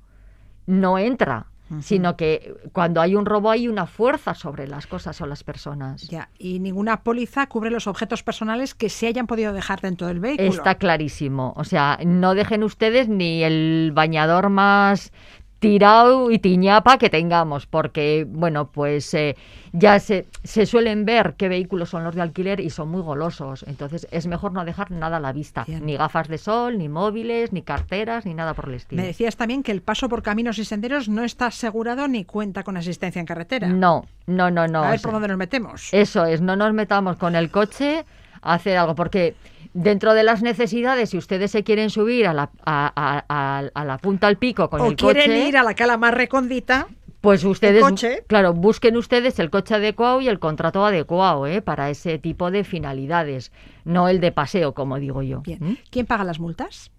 no 0.66 0.99
entra 0.99 1.47
sino 1.81 2.16
que 2.16 2.55
cuando 2.73 3.01
hay 3.01 3.14
un 3.14 3.27
robo 3.27 3.51
hay 3.51 3.69
una 3.69 3.87
fuerza 3.87 4.35
sobre 4.35 4.66
las 4.66 4.87
cosas 4.87 5.21
o 5.21 5.27
las 5.27 5.45
personas. 5.45 6.09
Ya, 6.09 6.31
y 6.39 6.61
ninguna 6.61 7.03
póliza 7.03 7.47
cubre 7.47 7.71
los 7.71 7.87
objetos 7.87 8.23
personales 8.23 8.75
que 8.75 8.89
se 8.89 9.07
hayan 9.07 9.27
podido 9.27 9.53
dejar 9.53 9.81
dentro 9.81 10.07
del 10.07 10.21
vehículo. 10.21 10.49
Está 10.49 10.77
clarísimo. 10.77 11.53
O 11.57 11.64
sea, 11.64 11.99
no 12.05 12.35
dejen 12.35 12.62
ustedes 12.62 13.09
ni 13.09 13.43
el 13.43 13.93
bañador 13.95 14.49
más 14.49 15.12
tirado 15.59 16.31
y 16.31 16.39
tiñapa 16.39 16.99
que 16.99 17.11
tengamos, 17.11 17.67
porque, 17.67 18.27
bueno, 18.29 18.71
pues 18.71 19.13
eh, 19.15 19.37
ya 19.73 19.99
se, 19.99 20.27
se, 20.45 20.67
suelen 20.67 21.05
ver 21.05 21.35
qué 21.37 21.49
vehículos 21.49 21.91
son 21.91 22.05
los 22.05 22.15
de 22.15 22.23
alquiler 22.23 22.61
y 22.61 22.71
son 22.71 22.89
muy 22.89 23.03
golosos. 23.03 23.65
Entonces 23.67 24.07
es 24.11 24.27
mejor 24.27 24.53
no 24.53 24.65
dejar 24.65 24.91
nada 24.91 25.17
a 25.17 25.21
la 25.21 25.33
vista, 25.33 25.65
ni 25.67 25.97
gafas 25.97 26.29
de 26.29 26.39
sol, 26.39 26.79
ni 26.79 26.89
móviles, 26.89 27.53
ni 27.53 27.63
carteras, 27.63 28.25
ni 28.25 28.35
nada 28.35 28.55
por 28.55 28.69
el 28.69 28.75
estilo. 28.75 29.03
Me 29.03 29.09
decías 29.09 29.37
también 29.37 29.63
que 29.63 29.73
el 29.73 29.83
paso 29.83 30.09
por 30.09 30.23
caminos 30.23 30.59
y 30.59 30.65
senderos 30.65 31.09
no 31.09 31.25
está 31.25 31.47
asegurado 31.47 32.07
ni 32.09 32.25
cuenta 32.25 32.63
con 32.63 32.77
asistencia 32.77 33.21
en 33.21 33.27
carretera. 33.27 33.69
No, 33.69 34.07
no, 34.27 34.51
no, 34.51 34.69
no. 34.69 34.85
A 34.85 34.91
ver 34.91 35.01
por 35.01 35.13
dónde 35.13 35.29
nos 35.29 35.39
metemos. 35.39 35.89
Eso 35.93 36.25
es, 36.25 36.41
no 36.41 36.57
nos 36.57 36.73
metamos 36.73 37.17
con 37.17 37.35
el 37.35 37.51
coche 37.51 38.05
a 38.43 38.55
hacer 38.55 38.77
algo, 38.77 38.95
porque 38.95 39.35
dentro 39.79 40.14
de 40.14 40.24
las 40.24 40.43
necesidades, 40.43 41.11
si 41.11 41.18
ustedes 41.18 41.53
se 41.53 41.62
quieren 41.62 41.91
subir 41.91 42.26
a 42.26 42.35
la, 42.35 42.51
a, 42.64 43.70
la 43.74 43.99
punta 43.99 44.26
al 44.26 44.37
pico 44.37 44.68
con 44.68 44.81
el 44.81 44.97
coche... 44.97 45.07
O 45.07 45.12
quieren 45.12 45.47
ir 45.47 45.57
a 45.57 45.62
la 45.62 45.74
cala 45.74 45.97
más 45.97 46.14
recondita... 46.14 46.89
Pues 47.20 47.43
ustedes, 47.43 47.85
claro, 48.29 48.55
busquen 48.55 48.97
ustedes 48.97 49.41
el 49.41 49.51
coche 49.51 49.74
adecuado 49.74 50.20
y 50.20 50.29
el 50.29 50.39
contrato 50.39 50.87
adecuado 50.87 51.49
¿eh? 51.49 51.61
para 51.61 51.91
ese 51.91 52.16
tipo 52.20 52.53
de 52.53 52.62
finalidades, 52.62 53.51
no 53.85 54.09
el 54.09 54.20
de 54.20 54.31
paseo, 54.31 54.72
como 54.72 55.01
digo 55.01 55.22
yo. 55.22 55.43
¿Mm? 55.59 55.72
¿Quién 55.91 56.07
paga 56.07 56.22
las 56.22 56.39
multas? 56.39 56.93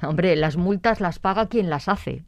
Hombre, 0.00 0.36
las 0.36 0.56
multas 0.56 1.00
las 1.00 1.18
paga 1.18 1.48
quien 1.48 1.70
las 1.70 1.88
hace. 1.88 2.22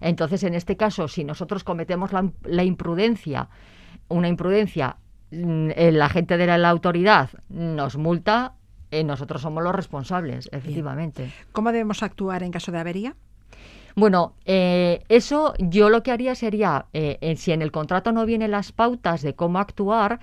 Entonces, 0.00 0.42
en 0.42 0.54
este 0.54 0.78
caso, 0.78 1.06
si 1.06 1.22
nosotros 1.22 1.64
cometemos 1.64 2.12
la, 2.12 2.64
imprudencia, 2.64 3.50
una 4.08 4.28
imprudencia, 4.28 4.96
mm, 5.32 5.68
la 5.76 6.08
gente 6.08 6.38
de 6.38 6.46
la 6.46 6.70
autoridad 6.70 7.28
nos 7.50 7.98
multa, 7.98 8.55
eh, 8.90 9.04
nosotros 9.04 9.42
somos 9.42 9.62
los 9.62 9.74
responsables, 9.74 10.48
efectivamente. 10.52 11.32
¿Cómo 11.52 11.72
debemos 11.72 12.02
actuar 12.02 12.42
en 12.42 12.52
caso 12.52 12.72
de 12.72 12.78
avería? 12.78 13.16
Bueno, 13.94 14.34
eh, 14.44 15.04
eso 15.08 15.54
yo 15.58 15.88
lo 15.88 16.02
que 16.02 16.12
haría 16.12 16.34
sería, 16.34 16.86
eh, 16.92 17.34
si 17.38 17.52
en 17.52 17.62
el 17.62 17.72
contrato 17.72 18.12
no 18.12 18.26
vienen 18.26 18.50
las 18.50 18.72
pautas 18.72 19.22
de 19.22 19.34
cómo 19.34 19.58
actuar, 19.58 20.20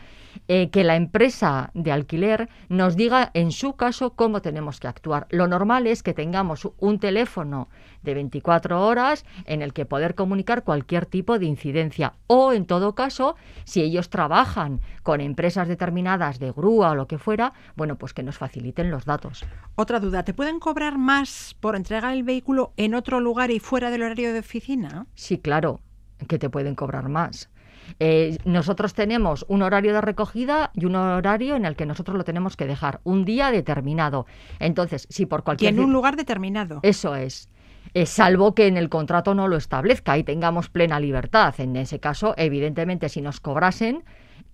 que 0.47 0.83
la 0.83 0.95
empresa 0.95 1.71
de 1.73 1.91
alquiler 1.91 2.49
nos 2.69 2.95
diga 2.95 3.31
en 3.33 3.51
su 3.51 3.73
caso 3.75 4.11
cómo 4.11 4.41
tenemos 4.41 4.79
que 4.79 4.87
actuar. 4.87 5.27
Lo 5.29 5.47
normal 5.47 5.87
es 5.87 6.03
que 6.03 6.13
tengamos 6.13 6.67
un 6.79 6.99
teléfono 6.99 7.69
de 8.01 8.13
24 8.13 8.85
horas 8.85 9.25
en 9.45 9.61
el 9.61 9.73
que 9.73 9.85
poder 9.85 10.15
comunicar 10.15 10.63
cualquier 10.63 11.05
tipo 11.05 11.39
de 11.39 11.45
incidencia 11.45 12.13
o 12.27 12.53
en 12.53 12.65
todo 12.65 12.95
caso, 12.95 13.35
si 13.63 13.81
ellos 13.81 14.09
trabajan 14.09 14.81
con 15.03 15.21
empresas 15.21 15.67
determinadas 15.67 16.39
de 16.39 16.51
grúa 16.51 16.91
o 16.91 16.95
lo 16.95 17.07
que 17.07 17.17
fuera, 17.17 17.53
bueno, 17.75 17.97
pues 17.97 18.13
que 18.13 18.23
nos 18.23 18.37
faciliten 18.37 18.91
los 18.91 19.05
datos. 19.05 19.45
Otra 19.75 19.99
duda, 19.99 20.23
¿te 20.23 20.33
pueden 20.33 20.59
cobrar 20.59 20.97
más 20.97 21.55
por 21.59 21.75
entregar 21.75 22.13
el 22.13 22.23
vehículo 22.23 22.73
en 22.77 22.95
otro 22.95 23.19
lugar 23.19 23.51
y 23.51 23.59
fuera 23.59 23.89
del 23.89 24.03
horario 24.03 24.33
de 24.33 24.39
oficina? 24.39 25.07
Sí, 25.15 25.37
claro, 25.37 25.79
que 26.27 26.39
te 26.39 26.49
pueden 26.49 26.75
cobrar 26.75 27.09
más. 27.09 27.49
Eh, 27.99 28.37
nosotros 28.45 28.93
tenemos 28.93 29.45
un 29.47 29.61
horario 29.61 29.93
de 29.93 30.01
recogida 30.01 30.71
y 30.73 30.85
un 30.85 30.95
horario 30.95 31.55
en 31.55 31.65
el 31.65 31.75
que 31.75 31.85
nosotros 31.85 32.17
lo 32.17 32.23
tenemos 32.23 32.57
que 32.57 32.65
dejar, 32.65 32.99
un 33.03 33.25
día 33.25 33.51
determinado. 33.51 34.25
Entonces, 34.59 35.07
si 35.09 35.25
por 35.25 35.43
cualquier... 35.43 35.73
Y 35.73 35.77
en 35.77 35.83
un 35.83 35.93
lugar 35.93 36.15
determinado. 36.15 36.79
Eso 36.83 37.15
es. 37.15 37.49
Eh, 37.93 38.05
salvo 38.05 38.55
que 38.55 38.67
en 38.67 38.77
el 38.77 38.89
contrato 38.89 39.35
no 39.35 39.47
lo 39.47 39.55
establezca 39.55 40.17
y 40.17 40.23
tengamos 40.23 40.69
plena 40.69 40.99
libertad. 40.99 41.53
En 41.59 41.75
ese 41.75 41.99
caso, 41.99 42.33
evidentemente, 42.37 43.09
si 43.09 43.21
nos 43.21 43.39
cobrasen, 43.39 44.03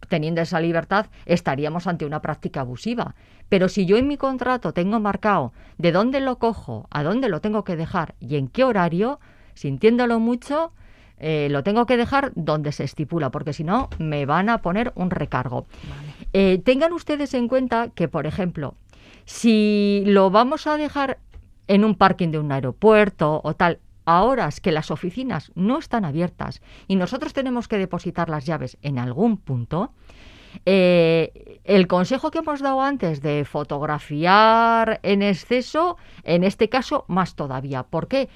teniendo 0.08 0.42
esa 0.42 0.60
libertad, 0.60 1.08
estaríamos 1.26 1.88
ante 1.88 2.06
una 2.06 2.22
práctica 2.22 2.62
abusiva. 2.62 3.16
Pero 3.50 3.70
si 3.70 3.86
yo 3.86 3.98
en 3.98 4.08
mi 4.08 4.18
contrato 4.18 4.74
tengo 4.74 5.00
marcado 5.00 5.54
de 5.78 5.92
dónde 5.92 6.20
lo 6.22 6.38
cojo, 6.38 6.88
a 6.92 7.04
dónde 7.04 7.30
lo 7.30 7.42
tengo 7.42 7.64
que 7.64 7.76
dejar 7.76 8.16
y 8.20 8.36
en 8.36 8.48
qué 8.48 8.64
horario, 8.64 9.20
sintiéndolo 9.54 10.20
mucho, 10.20 10.72
eh, 11.20 11.48
lo 11.50 11.64
tengo 11.64 11.86
que 11.86 11.98
dejar 11.98 12.32
donde 12.36 12.72
se 12.72 12.84
estipula, 12.84 13.30
porque 13.30 13.54
si 13.54 13.64
no 13.64 13.90
me 14.00 14.26
van 14.26 14.50
a 14.50 14.60
poner 14.60 14.92
un 14.96 15.12
recargo. 15.12 15.66
Eh, 16.34 16.62
tengan 16.64 16.94
ustedes 16.94 17.34
en 17.34 17.48
cuenta 17.48 17.90
que, 17.90 18.08
por 18.08 18.26
ejemplo, 18.26 18.76
si 19.26 20.04
lo 20.06 20.30
vamos 20.30 20.68
a 20.68 20.78
dejar 20.78 21.20
en 21.68 21.86
un 21.86 21.96
parking 21.96 22.30
de 22.30 22.40
un 22.40 22.52
aeropuerto 22.52 23.42
o 23.44 23.54
tal, 23.54 23.80
a 24.06 24.24
horas 24.24 24.60
que 24.60 24.72
las 24.72 24.90
oficinas 24.90 25.52
no 25.54 25.78
están 25.78 26.04
abiertas 26.04 26.62
y 26.88 26.96
nosotros 26.96 27.32
tenemos 27.34 27.68
que 27.68 27.78
depositar 27.78 28.28
las 28.28 28.46
llaves 28.46 28.78
en 28.82 28.98
algún 28.98 29.38
punto, 29.38 29.92
eh, 30.66 31.60
el 31.64 31.86
consejo 31.88 32.32
que 32.32 32.40
hemos 32.40 32.60
dado 32.60 32.82
antes 32.82 33.22
de 33.22 33.46
fotografiar 33.46 35.00
en 35.04 35.22
exceso, 35.22 35.98
en 36.24 36.44
este 36.44 36.70
caso 36.70 37.06
más 37.08 37.36
todavía. 37.36 37.84
¿Por 37.84 38.08
qué? 38.08 38.30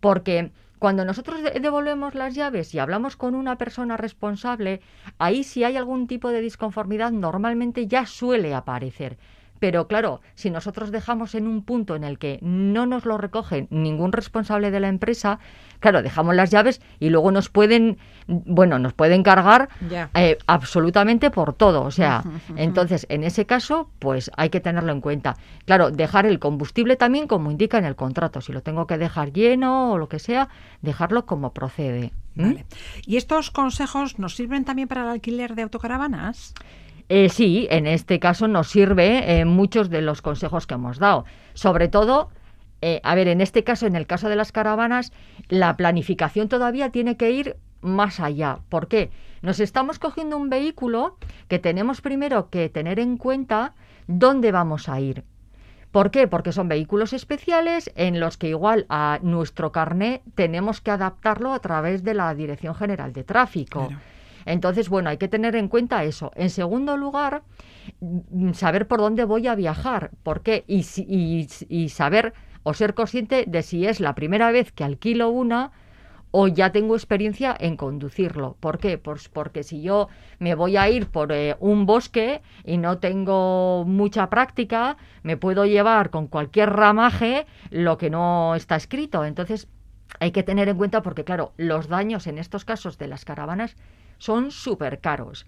Porque 0.00 0.50
cuando 0.78 1.04
nosotros 1.04 1.40
devolvemos 1.60 2.14
las 2.14 2.34
llaves 2.34 2.74
y 2.74 2.78
hablamos 2.78 3.16
con 3.16 3.34
una 3.34 3.58
persona 3.58 3.96
responsable, 3.96 4.80
ahí 5.18 5.44
si 5.44 5.64
hay 5.64 5.76
algún 5.76 6.06
tipo 6.06 6.30
de 6.30 6.40
disconformidad 6.40 7.10
normalmente 7.12 7.86
ya 7.86 8.06
suele 8.06 8.54
aparecer. 8.54 9.18
Pero 9.60 9.88
claro, 9.88 10.20
si 10.34 10.50
nosotros 10.50 10.90
dejamos 10.90 11.34
en 11.34 11.46
un 11.46 11.62
punto 11.62 11.96
en 11.96 12.04
el 12.04 12.18
que 12.18 12.38
no 12.42 12.86
nos 12.86 13.04
lo 13.04 13.18
recoge 13.18 13.66
ningún 13.70 14.12
responsable 14.12 14.70
de 14.70 14.80
la 14.80 14.88
empresa, 14.88 15.38
claro, 15.80 16.02
dejamos 16.02 16.34
las 16.34 16.50
llaves 16.50 16.80
y 17.00 17.10
luego 17.10 17.30
nos 17.30 17.48
pueden, 17.48 17.98
bueno, 18.26 18.78
nos 18.78 18.92
pueden 18.92 19.22
cargar 19.22 19.68
eh, 20.14 20.38
absolutamente 20.46 21.30
por 21.30 21.54
todo. 21.54 21.82
O 21.82 21.90
sea, 21.90 22.22
entonces, 22.56 23.06
en 23.08 23.24
ese 23.24 23.46
caso, 23.46 23.90
pues 23.98 24.30
hay 24.36 24.50
que 24.50 24.60
tenerlo 24.60 24.92
en 24.92 25.00
cuenta. 25.00 25.36
Claro, 25.64 25.90
dejar 25.90 26.26
el 26.26 26.38
combustible 26.38 26.96
también 26.96 27.26
como 27.26 27.50
indica 27.50 27.78
en 27.78 27.84
el 27.84 27.96
contrato. 27.96 28.40
Si 28.40 28.52
lo 28.52 28.62
tengo 28.62 28.86
que 28.86 28.98
dejar 28.98 29.32
lleno 29.32 29.92
o 29.92 29.98
lo 29.98 30.08
que 30.08 30.18
sea, 30.18 30.48
dejarlo 30.82 31.26
como 31.26 31.52
procede. 31.52 32.12
¿Y 33.04 33.16
estos 33.16 33.50
consejos 33.50 34.18
nos 34.18 34.36
sirven 34.36 34.64
también 34.64 34.86
para 34.86 35.02
el 35.02 35.08
alquiler 35.08 35.54
de 35.54 35.62
autocaravanas? 35.62 36.54
Eh, 37.08 37.28
sí, 37.30 37.66
en 37.70 37.86
este 37.86 38.18
caso 38.20 38.48
nos 38.48 38.68
sirve 38.68 39.40
eh, 39.40 39.44
muchos 39.44 39.88
de 39.88 40.02
los 40.02 40.20
consejos 40.20 40.66
que 40.66 40.74
hemos 40.74 40.98
dado. 40.98 41.24
Sobre 41.54 41.88
todo, 41.88 42.28
eh, 42.82 43.00
a 43.02 43.14
ver, 43.14 43.28
en 43.28 43.40
este 43.40 43.64
caso, 43.64 43.86
en 43.86 43.96
el 43.96 44.06
caso 44.06 44.28
de 44.28 44.36
las 44.36 44.52
caravanas, 44.52 45.12
la 45.48 45.76
planificación 45.76 46.48
todavía 46.48 46.90
tiene 46.90 47.16
que 47.16 47.30
ir 47.30 47.56
más 47.80 48.20
allá. 48.20 48.58
¿Por 48.68 48.88
qué? 48.88 49.10
Nos 49.40 49.60
estamos 49.60 49.98
cogiendo 49.98 50.36
un 50.36 50.50
vehículo 50.50 51.16
que 51.48 51.58
tenemos 51.58 52.00
primero 52.00 52.50
que 52.50 52.68
tener 52.68 52.98
en 52.98 53.16
cuenta 53.16 53.74
dónde 54.06 54.52
vamos 54.52 54.88
a 54.88 55.00
ir. 55.00 55.24
¿Por 55.92 56.10
qué? 56.10 56.28
Porque 56.28 56.52
son 56.52 56.68
vehículos 56.68 57.12
especiales 57.14 57.90
en 57.94 58.20
los 58.20 58.36
que 58.36 58.48
igual 58.48 58.84
a 58.90 59.20
nuestro 59.22 59.72
carné 59.72 60.22
tenemos 60.34 60.82
que 60.82 60.90
adaptarlo 60.90 61.54
a 61.54 61.60
través 61.60 62.04
de 62.04 62.12
la 62.14 62.34
Dirección 62.34 62.74
General 62.74 63.12
de 63.12 63.24
Tráfico. 63.24 63.88
Entonces, 64.48 64.88
bueno, 64.88 65.10
hay 65.10 65.18
que 65.18 65.28
tener 65.28 65.54
en 65.56 65.68
cuenta 65.68 66.04
eso. 66.04 66.32
En 66.34 66.48
segundo 66.48 66.96
lugar, 66.96 67.42
mm, 68.00 68.52
saber 68.52 68.88
por 68.88 68.98
dónde 68.98 69.24
voy 69.24 69.46
a 69.46 69.54
viajar, 69.54 70.10
por 70.22 70.40
qué, 70.42 70.64
y, 70.66 71.88
saber 71.90 72.32
o 72.62 72.72
ser 72.72 72.94
consciente 72.94 73.44
de 73.46 73.62
si 73.62 73.86
es 73.86 74.00
la 74.00 74.14
primera 74.14 74.50
vez 74.50 74.72
que 74.72 74.84
alquilo 74.84 75.28
una 75.28 75.70
o 76.30 76.48
ya 76.48 76.72
tengo 76.72 76.94
experiencia 76.94 77.54
en 77.58 77.76
conducirlo. 77.76 78.56
¿Por 78.60 78.78
qué? 78.78 78.96
Pues 78.96 79.28
porque 79.28 79.62
si 79.62 79.82
yo 79.82 80.08
me 80.38 80.54
voy 80.54 80.78
a 80.78 80.88
ir 80.88 81.08
por 81.08 81.30
eh, 81.32 81.56
un 81.60 81.84
bosque 81.84 82.40
y 82.64 82.78
no 82.78 82.98
tengo 82.98 83.84
mucha 83.86 84.30
práctica, 84.30 84.96
me 85.22 85.36
puedo 85.36 85.66
llevar 85.66 86.08
con 86.10 86.26
cualquier 86.26 86.70
ramaje 86.70 87.46
lo 87.70 87.98
que 87.98 88.08
no 88.08 88.54
está 88.54 88.76
escrito. 88.76 89.24
Entonces 89.24 89.68
hay 90.20 90.30
que 90.30 90.42
tener 90.42 90.68
en 90.70 90.76
cuenta 90.78 91.02
porque, 91.02 91.24
claro, 91.24 91.52
los 91.58 91.88
daños 91.88 92.26
en 92.26 92.38
estos 92.38 92.64
casos 92.64 92.96
de 92.98 93.08
las 93.08 93.24
caravanas 93.24 93.76
son 94.18 94.50
súper 94.50 95.00
caros. 95.00 95.46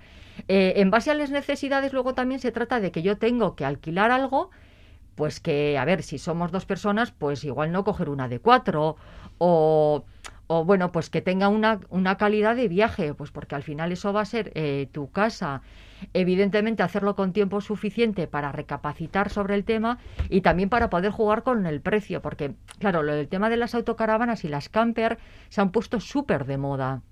Eh, 0.48 0.74
en 0.76 0.90
base 0.90 1.10
a 1.10 1.14
las 1.14 1.30
necesidades, 1.30 1.92
luego 1.92 2.14
también 2.14 2.40
se 2.40 2.52
trata 2.52 2.80
de 2.80 2.90
que 2.90 3.02
yo 3.02 3.18
tengo 3.18 3.56
que 3.56 3.64
alquilar 3.64 4.10
algo, 4.10 4.50
pues 5.14 5.40
que, 5.40 5.76
a 5.76 5.84
ver, 5.84 6.02
si 6.02 6.18
somos 6.18 6.50
dos 6.50 6.64
personas, 6.64 7.12
pues 7.12 7.44
igual 7.44 7.72
no 7.72 7.84
coger 7.84 8.08
una 8.08 8.28
de 8.28 8.38
cuatro, 8.38 8.96
o, 9.38 10.04
bueno, 10.64 10.92
pues 10.92 11.10
que 11.10 11.20
tenga 11.20 11.48
una, 11.48 11.80
una, 11.90 12.16
calidad 12.16 12.56
de 12.56 12.68
viaje, 12.68 13.14
pues 13.14 13.30
porque 13.30 13.54
al 13.54 13.62
final 13.62 13.92
eso 13.92 14.12
va 14.12 14.22
a 14.22 14.24
ser 14.24 14.50
eh, 14.54 14.88
tu 14.92 15.10
casa. 15.10 15.62
Evidentemente, 16.14 16.82
hacerlo 16.82 17.14
con 17.14 17.32
tiempo 17.32 17.60
suficiente 17.60 18.26
para 18.26 18.50
recapacitar 18.50 19.30
sobre 19.30 19.54
el 19.54 19.64
tema 19.64 19.98
y 20.28 20.40
también 20.40 20.68
para 20.68 20.90
poder 20.90 21.12
jugar 21.12 21.42
con 21.42 21.66
el 21.66 21.80
precio, 21.80 22.22
porque, 22.22 22.54
claro, 22.78 23.02
lo 23.02 23.14
del 23.14 23.28
tema 23.28 23.50
de 23.50 23.58
las 23.58 23.74
autocaravanas 23.74 24.44
y 24.44 24.48
las 24.48 24.68
camper 24.68 25.18
se 25.50 25.60
han 25.60 25.70
puesto 25.70 26.00
súper 26.00 26.46
de 26.46 26.56
moda. 26.56 27.02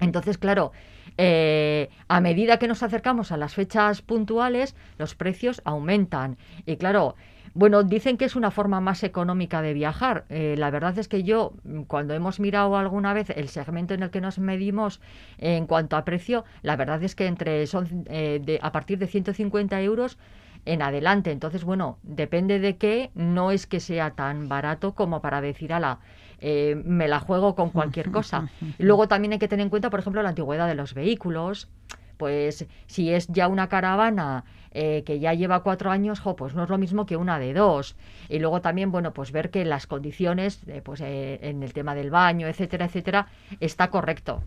Entonces, 0.00 0.38
claro, 0.38 0.72
eh, 1.18 1.90
a 2.08 2.20
medida 2.20 2.58
que 2.58 2.68
nos 2.68 2.82
acercamos 2.82 3.32
a 3.32 3.36
las 3.36 3.54
fechas 3.54 4.02
puntuales, 4.02 4.76
los 4.98 5.14
precios 5.14 5.60
aumentan. 5.64 6.38
Y 6.66 6.76
claro, 6.76 7.14
Bueno, 7.54 7.82
dicen 7.82 8.16
que 8.16 8.24
es 8.24 8.34
una 8.34 8.50
forma 8.50 8.80
más 8.80 9.02
económica 9.02 9.60
de 9.60 9.74
viajar. 9.74 10.24
Eh, 10.30 10.54
la 10.56 10.70
verdad 10.70 10.98
es 10.98 11.06
que 11.08 11.22
yo, 11.22 11.52
cuando 11.86 12.14
hemos 12.14 12.40
mirado 12.40 12.76
alguna 12.78 13.12
vez 13.12 13.28
el 13.30 13.48
segmento 13.48 13.92
en 13.92 14.02
el 14.02 14.10
que 14.10 14.22
nos 14.22 14.38
medimos 14.38 15.00
en 15.36 15.66
cuanto 15.66 15.96
a 15.96 16.04
precio, 16.04 16.44
la 16.62 16.76
verdad 16.76 17.02
es 17.02 17.14
que 17.14 17.26
entre 17.26 17.66
son 17.66 18.04
eh, 18.08 18.40
de, 18.42 18.58
a 18.62 18.72
partir 18.72 18.98
de 18.98 19.06
150 19.06 19.80
euros 19.82 20.18
en 20.64 20.80
adelante. 20.82 21.30
Entonces, 21.30 21.64
bueno, 21.64 21.98
depende 22.02 22.58
de 22.58 22.76
qué, 22.78 23.10
no 23.14 23.50
es 23.50 23.66
que 23.66 23.80
sea 23.80 24.12
tan 24.14 24.48
barato 24.48 24.94
como 24.94 25.20
para 25.20 25.40
decir, 25.40 25.72
ala, 25.74 26.00
eh, 26.42 26.74
me 26.84 27.06
la 27.06 27.20
juego 27.20 27.54
con 27.54 27.70
cualquier 27.70 28.10
cosa. 28.10 28.48
Luego 28.78 29.06
también 29.08 29.32
hay 29.32 29.38
que 29.38 29.48
tener 29.48 29.62
en 29.62 29.70
cuenta, 29.70 29.90
por 29.90 30.00
ejemplo, 30.00 30.22
la 30.22 30.30
antigüedad 30.30 30.66
de 30.66 30.74
los 30.74 30.92
vehículos. 30.92 31.68
Pues 32.16 32.66
si 32.86 33.10
es 33.10 33.28
ya 33.28 33.48
una 33.48 33.68
caravana 33.68 34.44
eh, 34.74 35.02
que 35.04 35.20
ya 35.20 35.34
lleva 35.34 35.62
cuatro 35.62 35.90
años, 35.90 36.20
jo, 36.20 36.34
pues 36.34 36.54
no 36.54 36.64
es 36.64 36.70
lo 36.70 36.78
mismo 36.78 37.04
que 37.04 37.16
una 37.16 37.38
de 37.38 37.52
dos. 37.52 37.94
Y 38.28 38.38
luego 38.38 38.60
también, 38.60 38.90
bueno, 38.90 39.12
pues 39.12 39.30
ver 39.30 39.50
que 39.50 39.64
las 39.64 39.86
condiciones, 39.86 40.60
eh, 40.66 40.80
pues 40.82 41.00
eh, 41.02 41.38
en 41.42 41.62
el 41.62 41.72
tema 41.72 41.94
del 41.94 42.10
baño, 42.10 42.48
etcétera, 42.48 42.86
etcétera, 42.86 43.28
está 43.60 43.90
correcto. 43.90 44.42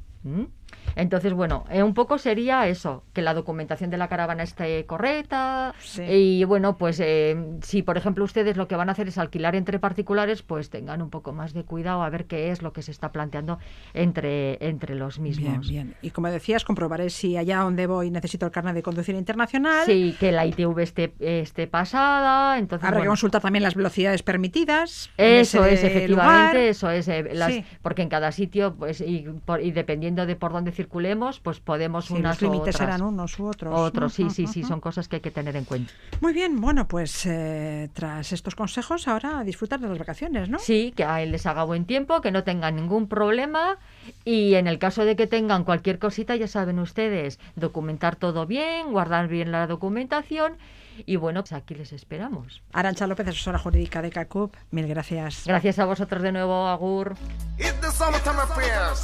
Entonces, 0.97 1.34
bueno, 1.34 1.66
eh, 1.70 1.84
un 1.84 1.93
poco 1.93 2.18
sería 2.18 2.68
eso, 2.70 3.03
que 3.13 3.22
la 3.22 3.34
documentación 3.34 3.89
de 3.89 3.97
la 3.97 4.07
caravana 4.07 4.43
esté 4.43 4.86
correcta. 4.86 5.74
Sí. 5.80 6.03
Y 6.03 6.43
bueno, 6.45 6.78
pues 6.78 6.99
eh, 7.01 7.36
si 7.63 7.82
por 7.82 7.97
ejemplo 7.97 8.24
ustedes 8.24 8.55
lo 8.55 8.68
que 8.70 8.76
van 8.78 8.88
a 8.88 8.93
hacer 8.93 9.09
es 9.09 9.18
alquilar 9.18 9.55
entre 9.55 9.78
particulares, 9.80 10.41
pues 10.41 10.70
tengan 10.70 11.01
un 11.01 11.09
poco 11.09 11.34
más 11.34 11.53
de 11.53 11.63
cuidado 11.66 12.01
a 12.03 12.09
ver 12.09 12.26
qué 12.26 12.49
es 12.51 12.61
lo 12.61 12.72
que 12.72 12.82
se 12.82 12.91
está 12.91 13.11
planteando 13.11 13.59
entre, 13.93 14.66
entre 14.66 14.95
los 14.95 15.20
Bien, 15.20 15.24
mismos. 15.38 15.70
bien. 15.70 15.95
Y 16.01 16.11
como 16.11 16.30
decías, 16.30 16.63
comprobaré 16.63 17.09
si 17.09 17.36
allá 17.38 17.59
donde 17.59 17.88
voy 17.88 18.09
necesito 18.11 18.45
el 18.45 18.51
carnet 18.51 18.76
de 18.76 18.84
conducir 18.84 19.16
internacional. 19.16 19.86
Sí, 19.86 20.16
que 20.20 20.32
la 20.32 20.45
ITV 20.45 20.80
esté, 20.80 21.13
esté 21.20 21.68
pasada, 21.68 22.57
entonces 22.57 22.86
Habrá 22.86 22.97
que 22.97 22.99
bueno, 23.01 23.11
consultar 23.11 23.41
también 23.41 23.63
las 23.63 23.76
velocidades 23.76 24.24
permitidas. 24.24 25.09
Eso 25.18 25.66
es, 25.66 25.84
efectivamente, 25.84 26.09
lugar. 26.09 26.55
eso 26.57 26.89
es. 26.89 27.07
eh, 27.07 27.30
las- 27.34 27.45
Sí. 27.55 27.63
Porque 27.82 28.01
en 28.01 28.09
cada 28.09 28.32
sitio, 28.32 28.76
pues, 28.76 29.01
y, 29.01 29.26
por- 29.45 29.61
y 29.61 29.72
dependiendo 29.72 30.26
de 30.26 30.36
por 30.36 30.51
dónde 30.55 30.71
circulemos, 30.71 31.39
pues 31.39 31.59
podemos 31.59 32.05
Sí, 32.05 32.13
unas 32.13 32.41
los 32.41 32.51
límites 32.51 32.75
serán 32.75 33.01
unos 33.01 33.37
u 33.39 33.45
otros. 33.47 33.73
Otros, 33.77 34.13
sí, 34.13 34.23
Ujú, 34.23 34.31
sí, 34.33 34.47
sí, 34.47 34.59
ujú. 34.61 34.67
son 34.67 34.81
cosas 34.81 35.07
que 35.07 35.17
hay 35.17 35.21
que 35.21 35.31
tener 35.31 35.55
en 35.55 35.65
cuenta. 35.65 35.93
Muy 36.21 36.33
bien, 36.33 36.59
bueno, 36.59 36.87
pues 36.87 37.25
eh, 37.25 37.89
tras 37.93 38.31
estos 38.31 38.55
consejos, 38.55 39.07
ahora 39.07 39.39
a 39.39 39.43
disfrutar 39.43 39.79
de 39.79 39.87
las 39.87 39.97
vacaciones, 39.99 40.49
¿no? 40.49 40.59
Sí, 40.59 40.93
que 40.95 41.03
a 41.03 41.21
él 41.21 41.31
les 41.31 41.45
haga 41.45 41.63
buen 41.63 41.85
tiempo, 41.85 42.21
que 42.21 42.31
no 42.31 42.43
tengan 42.43 42.75
ningún 42.75 43.07
problema 43.07 43.77
y 44.23 44.55
en 44.55 44.67
el 44.67 44.79
caso 44.79 45.05
de 45.05 45.15
que 45.15 45.27
tengan 45.27 45.63
cualquier 45.63 45.99
cosita, 45.99 46.35
ya 46.35 46.47
saben 46.47 46.79
ustedes, 46.79 47.39
documentar 47.55 48.15
todo 48.15 48.45
bien, 48.47 48.91
guardar 48.91 49.27
bien 49.27 49.51
la 49.51 49.67
documentación 49.67 50.57
y 51.05 51.15
bueno, 51.15 51.41
pues 51.41 51.53
aquí 51.53 51.75
les 51.75 51.93
esperamos. 51.93 52.61
Arancha 52.73 53.07
López, 53.07 53.27
asesora 53.27 53.59
jurídica 53.59 54.01
de 54.01 54.09
CACUP, 54.09 54.55
mil 54.71 54.87
gracias. 54.87 55.43
Gracias 55.45 55.79
a 55.79 55.85
vosotros 55.85 56.21
de 56.21 56.31
nuevo, 56.31 56.67
Agur. 56.67 57.15
It's 57.57 57.73
the 57.81 57.91
summertime 57.91 58.39
affair, 58.39 58.95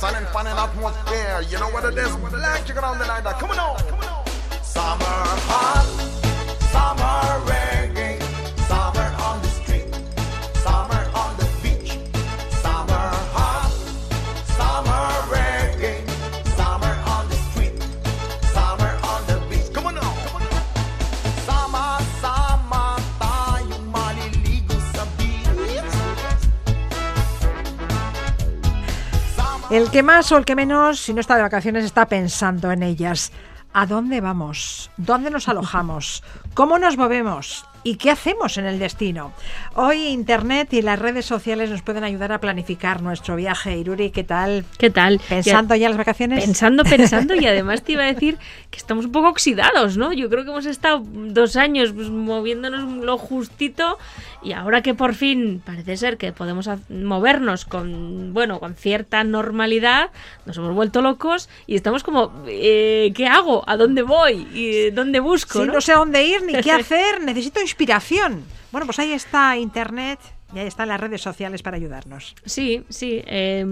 El 29.72 29.90
que 29.90 30.04
más 30.04 30.30
o 30.34 30.38
el 30.38 30.44
que 30.44 30.54
menos, 30.54 31.00
si 31.00 31.14
no 31.14 31.22
está 31.22 31.38
de 31.38 31.44
vacaciones, 31.44 31.86
está 31.86 32.06
pensando 32.06 32.74
en 32.74 32.84
ellas. 32.84 33.32
¿A 33.72 33.86
dónde 33.86 34.20
vamos? 34.20 34.92
¿Dónde 34.98 35.32
nos 35.32 35.48
alojamos? 35.48 36.24
¿Cómo 36.54 36.78
nos 36.78 36.98
movemos? 36.98 37.64
¿Y 37.84 37.96
qué 37.96 38.12
hacemos 38.12 38.58
en 38.58 38.66
el 38.66 38.78
destino? 38.78 39.34
Hoy 39.74 40.08
Internet 40.08 40.72
y 40.74 40.84
las 40.84 41.00
redes 41.00 41.26
sociales 41.26 41.72
nos 41.72 41.82
pueden 41.82 42.04
ayudar 42.04 42.32
a 42.32 42.40
planificar 42.40 43.02
nuestro 43.02 43.36
viaje. 43.36 43.76
Iruri, 43.76 44.12
¿qué 44.12 44.24
tal? 44.24 44.66
¿Qué 44.78 44.92
tal? 44.92 45.20
¿Pensando 45.28 45.76
ya 45.76 45.88
en 45.88 45.94
las 45.94 45.98
vacaciones? 45.98 46.44
Pensando, 46.44 46.84
pensando, 46.84 47.34
y 47.34 47.48
además 47.48 47.82
te 47.82 47.94
iba 47.94 48.04
a 48.04 48.14
decir 48.14 48.38
que 48.70 48.78
estamos 48.78 49.06
un 49.06 49.12
poco 49.12 49.30
oxidados, 49.30 49.98
¿no? 49.98 50.14
Yo 50.14 50.30
creo 50.30 50.44
que 50.44 50.52
hemos 50.52 50.68
estado 50.68 51.04
dos 51.04 51.56
años 51.56 51.92
pues, 51.92 52.10
moviéndonos 52.10 53.04
lo 53.04 53.18
justito 53.18 53.98
y 54.44 54.54
ahora 54.54 54.82
que 54.82 54.94
por 54.94 55.16
fin 55.16 55.62
parece 55.66 55.98
ser 55.98 56.18
que 56.18 56.32
podemos 56.32 56.70
movernos 56.90 57.66
con, 57.66 58.34
bueno, 58.34 58.60
con 58.60 58.76
cierta 58.76 59.24
normalidad, 59.24 60.12
nos 60.46 60.58
hemos 60.58 60.76
vuelto 60.76 61.02
locos 61.02 61.50
y 61.66 61.76
estamos 61.76 62.04
como, 62.04 62.32
eh, 62.48 63.12
¿qué 63.16 63.26
hago? 63.26 63.64
¿A 63.68 63.76
dónde 63.78 64.04
voy? 64.04 64.48
¿Y 64.54 64.92
dónde 64.92 65.20
busco? 65.20 65.62
Sí, 65.62 65.66
no? 65.66 65.74
no 65.74 65.82
sé 65.82 65.94
a 65.94 65.98
dónde 65.98 66.24
ir 66.24 66.44
ni 66.44 66.54
qué 66.62 66.72
hacer, 66.82 67.22
necesito 67.22 67.60
inspiración. 67.72 68.44
Bueno, 68.72 68.86
pues 68.86 69.00
ahí 69.00 69.14
está 69.14 69.58
Internet 69.58 70.20
y 70.54 70.60
ahí 70.60 70.68
están 70.68 70.90
las 70.90 71.00
redes 71.00 71.22
sociales 71.22 71.64
para 71.64 71.78
ayudarnos. 71.78 72.36
Sí, 72.46 72.84
sí. 72.90 73.22
eh, 73.26 73.66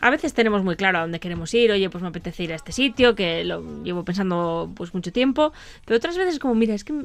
a 0.00 0.10
veces 0.10 0.32
tenemos 0.32 0.64
muy 0.64 0.76
claro 0.76 0.98
a 0.98 1.00
dónde 1.02 1.20
queremos 1.20 1.52
ir. 1.52 1.70
Oye, 1.70 1.90
pues 1.90 2.00
me 2.00 2.08
apetece 2.08 2.44
ir 2.44 2.52
a 2.52 2.56
este 2.56 2.72
sitio, 2.72 3.14
que 3.14 3.44
lo 3.44 3.82
llevo 3.84 4.04
pensando 4.04 4.72
pues 4.74 4.94
mucho 4.94 5.12
tiempo. 5.12 5.52
Pero 5.84 5.98
otras 5.98 6.16
veces 6.16 6.38
como, 6.38 6.54
mira, 6.54 6.74
es 6.74 6.84
que 6.84 7.04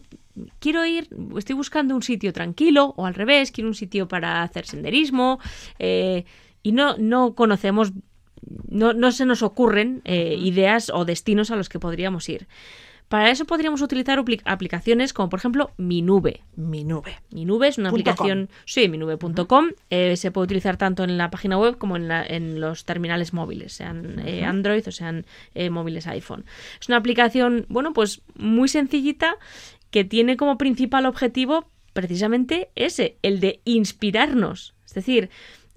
quiero 0.60 0.86
ir, 0.86 1.10
estoy 1.38 1.56
buscando 1.56 1.94
un 1.94 2.04
sitio 2.04 2.32
tranquilo, 2.32 2.94
o 2.96 3.06
al 3.06 3.14
revés, 3.14 3.52
quiero 3.52 3.68
un 3.70 3.76
sitio 3.76 4.08
para 4.08 4.42
hacer 4.44 4.66
senderismo. 4.66 5.40
eh, 5.80 6.24
y 6.64 6.72
no, 6.74 6.98
no 6.98 7.34
conocemos, 7.34 7.94
no, 8.68 8.92
no 8.92 9.12
se 9.14 9.26
nos 9.26 9.42
ocurren 9.42 10.02
eh, 10.04 10.36
ideas 10.38 10.92
o 10.94 11.06
destinos 11.06 11.50
a 11.52 11.56
los 11.56 11.70
que 11.70 11.80
podríamos 11.80 12.28
ir. 12.28 12.48
Para 13.10 13.32
eso 13.32 13.46
podríamos 13.46 13.82
utilizar 13.82 14.20
apli- 14.20 14.42
aplicaciones 14.44 15.14
como 15.14 15.30
por 15.30 15.40
ejemplo 15.40 15.72
Mi 15.78 16.02
Nube. 16.02 16.42
Mi 16.56 16.84
nube. 16.84 17.16
Mi 17.32 17.46
nube 17.46 17.70
es 17.70 17.78
una 17.78 17.90
Punto 17.90 18.10
aplicación, 18.12 18.50
sí, 18.66 18.90
minube.com. 18.90 19.70
eh, 19.90 20.18
se 20.18 20.32
puede 20.32 20.46
utilizar 20.46 20.76
tanto 20.78 21.04
en 21.06 21.18
la 21.18 21.30
página 21.30 21.58
web 21.58 21.78
como 21.78 21.96
en, 21.96 22.08
la- 22.10 22.26
en 22.26 22.60
los 22.60 22.84
terminales 22.86 23.32
móviles, 23.34 23.72
sean 23.74 24.20
eh, 24.26 24.44
Android 24.44 24.86
o 24.88 24.92
sean 24.92 25.26
eh, 25.56 25.70
móviles 25.70 26.06
iPhone. 26.08 26.46
Es 26.82 26.90
una 26.90 26.98
aplicación, 26.98 27.66
bueno, 27.70 27.94
pues 27.94 28.22
muy 28.36 28.68
sencillita 28.68 29.38
que 29.90 30.04
tiene 30.04 30.36
como 30.36 30.58
principal 30.58 31.06
objetivo 31.06 31.70
precisamente 31.94 32.70
ese, 32.76 33.18
el 33.24 33.40
de 33.40 33.62
inspirarnos. 33.64 34.74
Es 34.86 34.94
decir, 34.94 35.30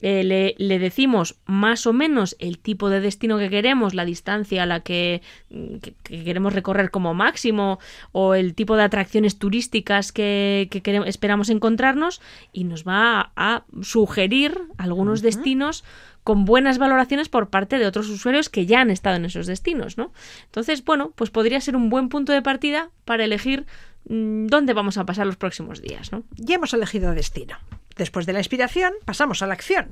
eh, 0.02 0.24
le, 0.24 0.54
le 0.58 0.78
decimos 0.78 1.36
más 1.46 1.86
o 1.86 1.92
menos 1.92 2.36
el 2.38 2.58
tipo 2.58 2.88
de 2.90 3.00
destino 3.00 3.38
que 3.38 3.50
queremos, 3.50 3.94
la 3.94 4.04
distancia 4.04 4.62
a 4.62 4.66
la 4.66 4.80
que, 4.80 5.22
mm, 5.50 5.76
que- 5.76 5.94
que 6.02 6.24
queremos 6.24 6.52
recorrer 6.52 6.90
como 6.90 7.14
máximo 7.14 7.78
o 8.12 8.34
el 8.34 8.54
tipo 8.54 8.76
de 8.76 8.82
atracciones 8.84 9.38
turísticas 9.38 10.12
que, 10.12 10.68
que 10.70 10.82
queremos- 10.82 11.08
esperamos 11.08 11.50
encontrarnos 11.50 12.20
y 12.52 12.64
nos 12.64 12.84
va 12.86 13.20
a, 13.20 13.32
a 13.36 13.64
sugerir 13.82 14.58
algunos 14.78 15.20
destinos 15.22 15.84
con 16.24 16.44
buenas 16.44 16.76
valoraciones 16.78 17.28
por 17.30 17.48
parte 17.48 17.78
de 17.78 17.86
otros 17.86 18.08
usuarios 18.10 18.48
que 18.50 18.66
ya 18.66 18.80
han 18.82 18.90
estado 18.90 19.16
en 19.16 19.24
esos 19.24 19.46
destinos, 19.46 19.96
¿no? 19.96 20.12
Entonces, 20.44 20.84
bueno, 20.84 21.12
pues 21.16 21.30
podría 21.30 21.60
ser 21.62 21.76
un 21.76 21.88
buen 21.88 22.08
punto 22.10 22.32
de 22.32 22.42
partida 22.42 22.90
para 23.06 23.24
elegir 23.24 23.64
mm, 24.08 24.46
dónde 24.46 24.74
vamos 24.74 24.98
a 24.98 25.06
pasar 25.06 25.26
los 25.26 25.36
próximos 25.36 25.80
días, 25.80 26.12
¿no? 26.12 26.22
Ya 26.36 26.56
hemos 26.56 26.74
elegido 26.74 27.12
destino. 27.14 27.56
Después 28.00 28.24
de 28.24 28.32
la 28.32 28.40
inspiración, 28.40 28.94
pasamos 29.04 29.42
a 29.42 29.46
la 29.46 29.52
acción. 29.52 29.90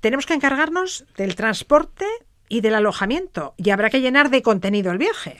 Tenemos 0.00 0.26
que 0.26 0.34
encargarnos 0.34 1.04
del 1.16 1.36
transporte 1.36 2.04
y 2.48 2.60
del 2.60 2.74
alojamiento 2.74 3.54
y 3.56 3.70
habrá 3.70 3.88
que 3.88 4.00
llenar 4.00 4.30
de 4.30 4.42
contenido 4.42 4.90
el 4.90 4.98
viaje. 4.98 5.36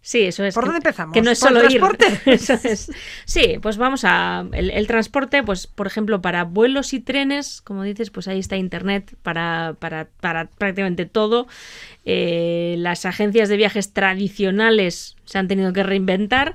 Sí, 0.00 0.20
eso 0.22 0.44
es. 0.44 0.54
¿Por 0.54 0.62
que- 0.62 0.66
dónde 0.68 0.78
empezamos? 0.78 1.12
Que 1.14 1.22
no 1.22 1.30
es 1.32 1.40
¿Por 1.40 1.48
el 1.48 1.54
solo 1.56 1.64
ir. 1.70 1.78
transporte? 1.80 2.20
Eso 2.30 2.52
es. 2.62 2.92
Sí, 3.24 3.58
pues 3.62 3.78
vamos 3.78 4.02
a. 4.04 4.44
El, 4.52 4.70
el 4.70 4.86
transporte, 4.86 5.42
pues, 5.42 5.66
por 5.66 5.86
ejemplo, 5.86 6.20
para 6.20 6.44
vuelos 6.44 6.92
y 6.92 7.00
trenes, 7.00 7.62
como 7.62 7.82
dices, 7.84 8.10
pues 8.10 8.28
ahí 8.28 8.38
está 8.38 8.56
Internet 8.56 9.16
para, 9.22 9.74
para, 9.80 10.08
para 10.20 10.44
prácticamente 10.50 11.06
todo. 11.06 11.46
Eh, 12.04 12.74
las 12.78 13.06
agencias 13.06 13.48
de 13.48 13.56
viajes 13.56 13.94
tradicionales 13.94 15.16
se 15.24 15.38
han 15.38 15.48
tenido 15.48 15.72
que 15.72 15.82
reinventar 15.82 16.54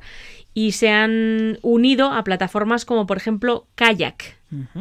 y 0.59 0.73
se 0.73 0.89
han 0.89 1.57
unido 1.61 2.11
a 2.11 2.25
plataformas 2.25 2.83
como, 2.83 3.07
por 3.07 3.15
ejemplo, 3.15 3.65
Kayak. 3.75 4.35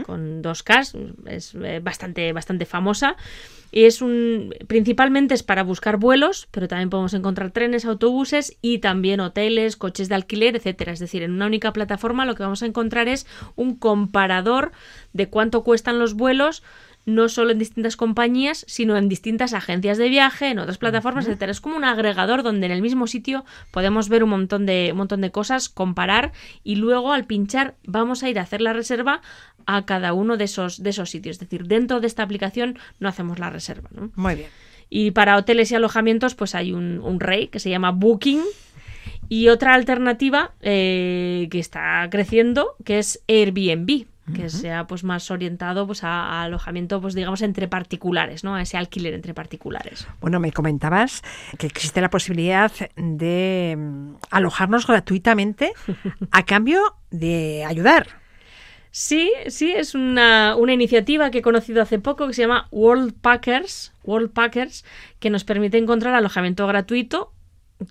con 0.05 0.43
dos 0.43 0.65
k 0.65 0.81
es 1.27 1.55
eh, 1.55 1.79
bastante, 1.81 2.33
bastante 2.33 2.67
famosa. 2.67 3.15
Y 3.71 3.85
es 3.85 4.03
un, 4.03 4.53
principalmente 4.67 5.35
es 5.35 5.45
para 5.45 5.63
buscar 5.63 5.97
vuelos, 5.99 6.49
pero 6.51 6.67
también 6.67 6.91
podemos 6.91 7.15
encontrar 7.15 7.53
trenes, 7.53 7.85
autobuses 7.85 8.57
y 8.61 8.79
también 8.79 9.21
hoteles, 9.21 9.77
coches 9.77 10.09
de 10.09 10.17
alquiler, 10.17 10.57
etcétera. 10.57 10.91
Es 10.91 10.99
decir, 10.99 11.23
en 11.23 11.31
una 11.31 11.47
única 11.47 11.73
plataforma 11.73 12.27
lo 12.27 12.35
que 12.35 12.43
vamos 12.43 12.65
a 12.65 12.67
encontrar 12.67 13.07
es 13.07 13.29
un 13.55 13.77
comparador 13.77 14.73
de 15.13 15.29
cuánto 15.29 15.63
cuestan 15.63 16.01
los 16.01 16.15
vuelos 16.15 16.65
no 17.09 17.31
solo 17.31 17.53
en 17.53 17.59
distintas 17.59 17.97
compañías, 17.97 18.67
sino 18.69 18.97
en 18.99 19.09
distintas 19.09 19.55
agencias 19.55 19.97
de 19.97 20.11
viaje, 20.11 20.51
en 20.51 20.59
otras 20.59 20.77
plataformas, 20.77 21.27
etcétera. 21.27 21.51
Es 21.51 21.61
como 21.63 21.77
un 21.77 21.85
agregador 21.85 22.43
donde 22.43 22.67
en 22.67 22.73
el 22.73 22.83
mismo 22.83 23.07
sitio 23.07 23.47
podemos 23.71 24.11
ver 24.11 24.23
un 24.23 24.31
montón 24.31 24.67
de, 24.67 24.91
un 24.93 24.99
montón 24.99 25.23
de 25.23 25.31
cosas, 25.31 25.71
comparar 25.71 26.33
y 26.63 26.77
luego 26.77 27.15
al 27.15 27.25
pinchar 27.25 27.77
vamos 27.87 28.23
a 28.23 28.29
ir 28.29 28.39
a 28.39 28.43
hacer 28.43 28.61
la 28.61 28.75
reserva 28.75 29.23
a 29.65 29.87
cada 29.87 30.13
uno 30.13 30.37
de 30.37 30.45
esos, 30.45 30.83
de 30.83 30.91
esos 30.91 31.09
sitios. 31.09 31.37
Es 31.37 31.41
decir, 31.41 31.67
dentro 31.67 32.01
de 32.01 32.07
esta 32.07 32.23
aplicación 32.23 32.79
no 33.01 33.09
hacemos 33.09 33.39
la 33.39 33.49
reserva. 33.49 33.89
¿no? 33.91 34.13
Muy 34.15 34.35
bien. 34.35 34.51
Y 34.91 35.13
para 35.13 35.37
hoteles 35.39 35.73
y 35.73 35.77
alojamientos, 35.77 36.35
pues 36.35 36.55
hay 36.55 36.73
un, 36.73 37.01
un 37.01 37.21
rey 37.21 37.49
que 37.49 37.59
se 37.59 37.71
llama 37.71 37.91
Booking. 37.91 38.43
Y 39.31 39.49
otra 39.49 39.75
alternativa 39.75 40.53
eh, 40.61 41.49
que 41.51 41.59
está 41.59 42.07
creciendo, 42.11 42.77
que 42.85 42.99
es 42.99 43.23
Airbnb 43.29 44.07
que 44.35 44.49
sea 44.49 44.87
pues 44.87 45.05
más 45.05 45.31
orientado 45.31 45.87
pues 45.87 46.05
a, 46.05 46.41
a, 46.41 46.43
alojamiento 46.45 47.01
pues 47.01 47.15
digamos 47.15 47.43
entre 47.43 47.69
particulares 47.69 48.45
no 48.45 48.55
a 48.55 48.63
ese 48.63 48.77
alquiler 48.77 49.15
entre 49.15 49.35
particulares. 49.35 50.07
Bueno 50.21 50.41
me 50.41 50.53
comentabas 50.53 51.23
que 51.59 51.67
existe 51.67 52.01
la 52.01 52.11
posibilidad 52.11 52.73
de 52.97 53.77
mm, 53.79 54.15
alojarnos 54.31 54.87
gratuitamente 54.87 55.73
a 56.31 56.45
cambio 56.45 56.81
de 57.11 57.65
ayudar. 57.67 58.07
Sí, 58.91 59.31
sí, 59.49 59.73
es 59.73 59.95
una, 59.95 60.57
una, 60.57 60.73
iniciativa 60.73 61.31
que 61.31 61.39
he 61.39 61.43
conocido 61.43 61.83
hace 61.83 61.99
poco 61.99 62.27
que 62.27 62.33
se 62.33 62.43
llama 62.43 62.69
World 62.71 63.15
Packers, 63.21 63.93
World 64.03 64.33
Packers, 64.33 64.85
que 65.19 65.31
nos 65.31 65.45
permite 65.45 65.79
encontrar 65.79 66.15
alojamiento 66.15 66.67
gratuito. 66.67 67.33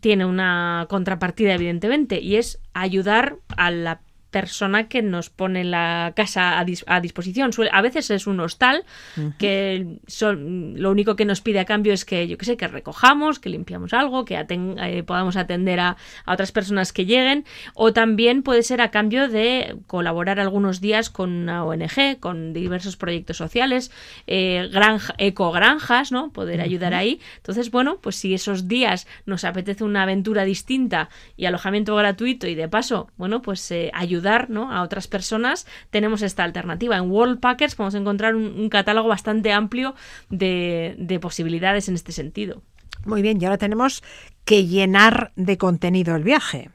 Tiene 0.02 0.26
una 0.26 0.86
contrapartida, 0.90 1.54
evidentemente, 1.54 2.20
y 2.20 2.36
es 2.36 2.60
ayudar 2.74 3.38
a 3.56 3.72
la 3.72 4.02
persona 4.32 4.88
que 4.90 5.02
nos 5.02 5.30
pone 5.30 5.64
la 5.64 6.14
casa 6.16 6.60
a, 6.60 6.66
dis 6.66 6.84
a 6.88 7.00
disposición. 7.00 7.52
a 7.72 7.82
veces 7.82 8.10
es 8.12 8.28
un 8.28 8.40
hostal 8.40 8.84
uh 9.16 9.22
-huh. 9.22 9.38
que 9.38 10.00
son, 10.08 10.74
lo 10.82 10.92
único 10.92 11.16
que 11.16 11.26
nos 11.26 11.42
pide 11.42 11.60
a 11.60 11.66
cambio 11.66 11.94
es 11.94 12.04
que, 12.04 12.28
yo 12.28 12.38
qué 12.38 12.46
sé, 12.46 12.58
que 12.58 12.68
recojamos, 12.68 13.40
que 13.40 13.50
limpiamos 13.50 13.94
algo, 13.94 14.26
que 14.26 14.36
aten 14.38 14.76
eh, 14.80 15.04
podamos 15.04 15.38
atender 15.38 15.80
a, 15.80 15.98
a, 16.26 16.34
otras 16.34 16.52
personas 16.52 16.92
que 16.92 17.06
lleguen. 17.06 17.46
O 17.74 17.94
también 17.94 18.44
puede 18.44 18.64
ser 18.64 18.82
a 18.82 18.92
cambio 18.92 19.30
de 19.30 19.78
colaborar 19.88 20.40
algunos 20.40 20.82
días 20.82 21.10
con 21.10 21.32
una 21.32 21.64
ONG, 21.64 22.20
con 22.20 22.54
diversos 22.54 22.98
proyectos 22.98 23.38
sociales, 23.38 23.92
eh, 24.28 24.70
granja, 24.72 25.14
ecogranjas, 25.18 26.12
¿no? 26.12 26.32
Poder 26.32 26.60
uh 26.60 26.64
-huh. 26.64 26.66
ayudar 26.66 26.94
ahí. 26.94 27.20
Entonces, 27.38 27.72
bueno, 27.72 28.00
pues 28.02 28.18
si 28.18 28.34
esos 28.34 28.68
días 28.68 29.08
nos 29.26 29.46
apetece 29.46 29.84
una 29.84 30.04
aventura 30.04 30.44
distinta 30.44 31.10
y 31.38 31.46
alojamiento 31.46 31.96
gratuito 31.96 32.48
y 32.48 32.56
de 32.56 32.68
paso, 32.68 33.10
bueno, 33.18 33.42
pues 33.42 33.72
eh, 33.72 33.90
ayudar 33.94 34.17
ayudar 34.18 34.50
¿no? 34.50 34.72
a 34.72 34.82
otras 34.82 35.08
personas, 35.08 35.68
tenemos 35.90 36.22
esta 36.22 36.44
alternativa. 36.44 36.98
En 36.98 37.10
World 37.12 37.40
Packers 37.40 37.76
podemos 37.76 37.96
encontrar 37.96 38.36
un, 38.36 38.60
un 38.60 38.70
catálogo 38.70 39.08
bastante 39.08 39.52
amplio 39.52 39.96
de, 40.30 40.96
de 40.98 41.20
posibilidades 41.20 41.88
en 41.88 41.96
este 41.96 42.12
sentido. 42.12 42.62
Muy 43.06 43.22
bien, 43.22 43.38
y 43.40 43.46
ahora 43.46 43.58
tenemos 43.58 44.04
que 44.44 44.66
llenar 44.66 45.32
de 45.36 45.58
contenido 45.58 46.16
el 46.16 46.24
viaje. 46.24 46.70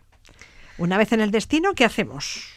Una 0.79 0.97
vez 0.97 1.13
en 1.13 1.21
el 1.21 1.31
destino, 1.31 1.75
¿qué 1.75 1.85
hacemos? 1.85 2.49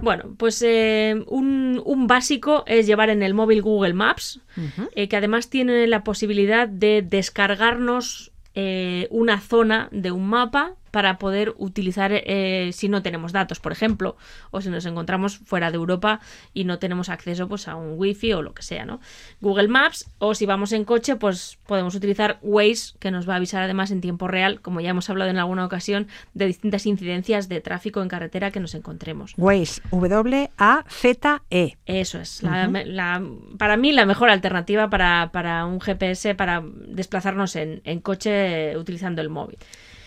Bueno, 0.00 0.34
pues 0.36 0.60
eh, 0.62 1.22
un, 1.28 1.80
un, 1.84 2.06
básico 2.06 2.64
es 2.66 2.86
llevar 2.86 3.10
en 3.10 3.22
el 3.22 3.34
móvil 3.34 3.62
Google 3.62 3.94
Maps, 3.94 4.40
uh 4.56 4.60
-huh. 4.60 4.88
eh, 4.96 5.08
que 5.08 5.16
además 5.16 5.50
tiene 5.50 5.86
la 5.86 6.02
posibilidad 6.02 6.66
de 6.68 7.02
descargarnos 7.02 8.32
eh, 8.54 9.06
una 9.10 9.40
zona 9.40 9.88
de 9.92 10.10
un 10.10 10.28
mapa 10.28 10.74
para 10.94 11.18
poder 11.18 11.54
utilizar 11.58 12.12
eh, 12.12 12.70
si 12.72 12.88
no 12.88 13.02
tenemos 13.02 13.32
datos, 13.32 13.58
por 13.58 13.72
ejemplo, 13.72 14.16
o 14.52 14.60
si 14.60 14.70
nos 14.70 14.86
encontramos 14.86 15.38
fuera 15.38 15.72
de 15.72 15.76
Europa 15.76 16.20
y 16.52 16.62
no 16.62 16.78
tenemos 16.78 17.08
acceso 17.08 17.48
pues, 17.48 17.66
a 17.66 17.74
un 17.74 17.94
wifi 17.96 18.32
o 18.32 18.42
lo 18.42 18.54
que 18.54 18.62
sea, 18.62 18.84
¿no? 18.84 19.00
Google 19.40 19.66
Maps, 19.66 20.08
o 20.18 20.36
si 20.36 20.46
vamos 20.46 20.70
en 20.70 20.84
coche, 20.84 21.16
pues 21.16 21.58
podemos 21.66 21.96
utilizar 21.96 22.38
Waze, 22.42 22.94
que 23.00 23.10
nos 23.10 23.28
va 23.28 23.32
a 23.32 23.38
avisar 23.38 23.64
además 23.64 23.90
en 23.90 24.00
tiempo 24.00 24.28
real, 24.28 24.60
como 24.60 24.80
ya 24.80 24.90
hemos 24.90 25.10
hablado 25.10 25.32
en 25.32 25.38
alguna 25.38 25.64
ocasión, 25.64 26.06
de 26.32 26.46
distintas 26.46 26.86
incidencias 26.86 27.48
de 27.48 27.60
tráfico 27.60 28.00
en 28.00 28.06
carretera 28.06 28.52
que 28.52 28.60
nos 28.60 28.76
encontremos. 28.76 29.34
Waze, 29.36 29.82
W-A-Z-E. 29.90 31.76
Eso 31.86 32.20
es. 32.20 32.40
La, 32.44 32.68
uh 32.68 32.70
-huh. 32.70 32.84
la, 32.84 33.20
para 33.58 33.76
mí, 33.76 33.90
la 33.90 34.06
mejor 34.06 34.30
alternativa 34.30 34.88
para, 34.88 35.30
para 35.32 35.66
un 35.66 35.80
GPS 35.80 36.36
para 36.36 36.62
desplazarnos 36.86 37.56
en, 37.56 37.80
en 37.82 37.98
coche 37.98 38.78
utilizando 38.78 39.20
el 39.20 39.28
móvil. 39.28 39.58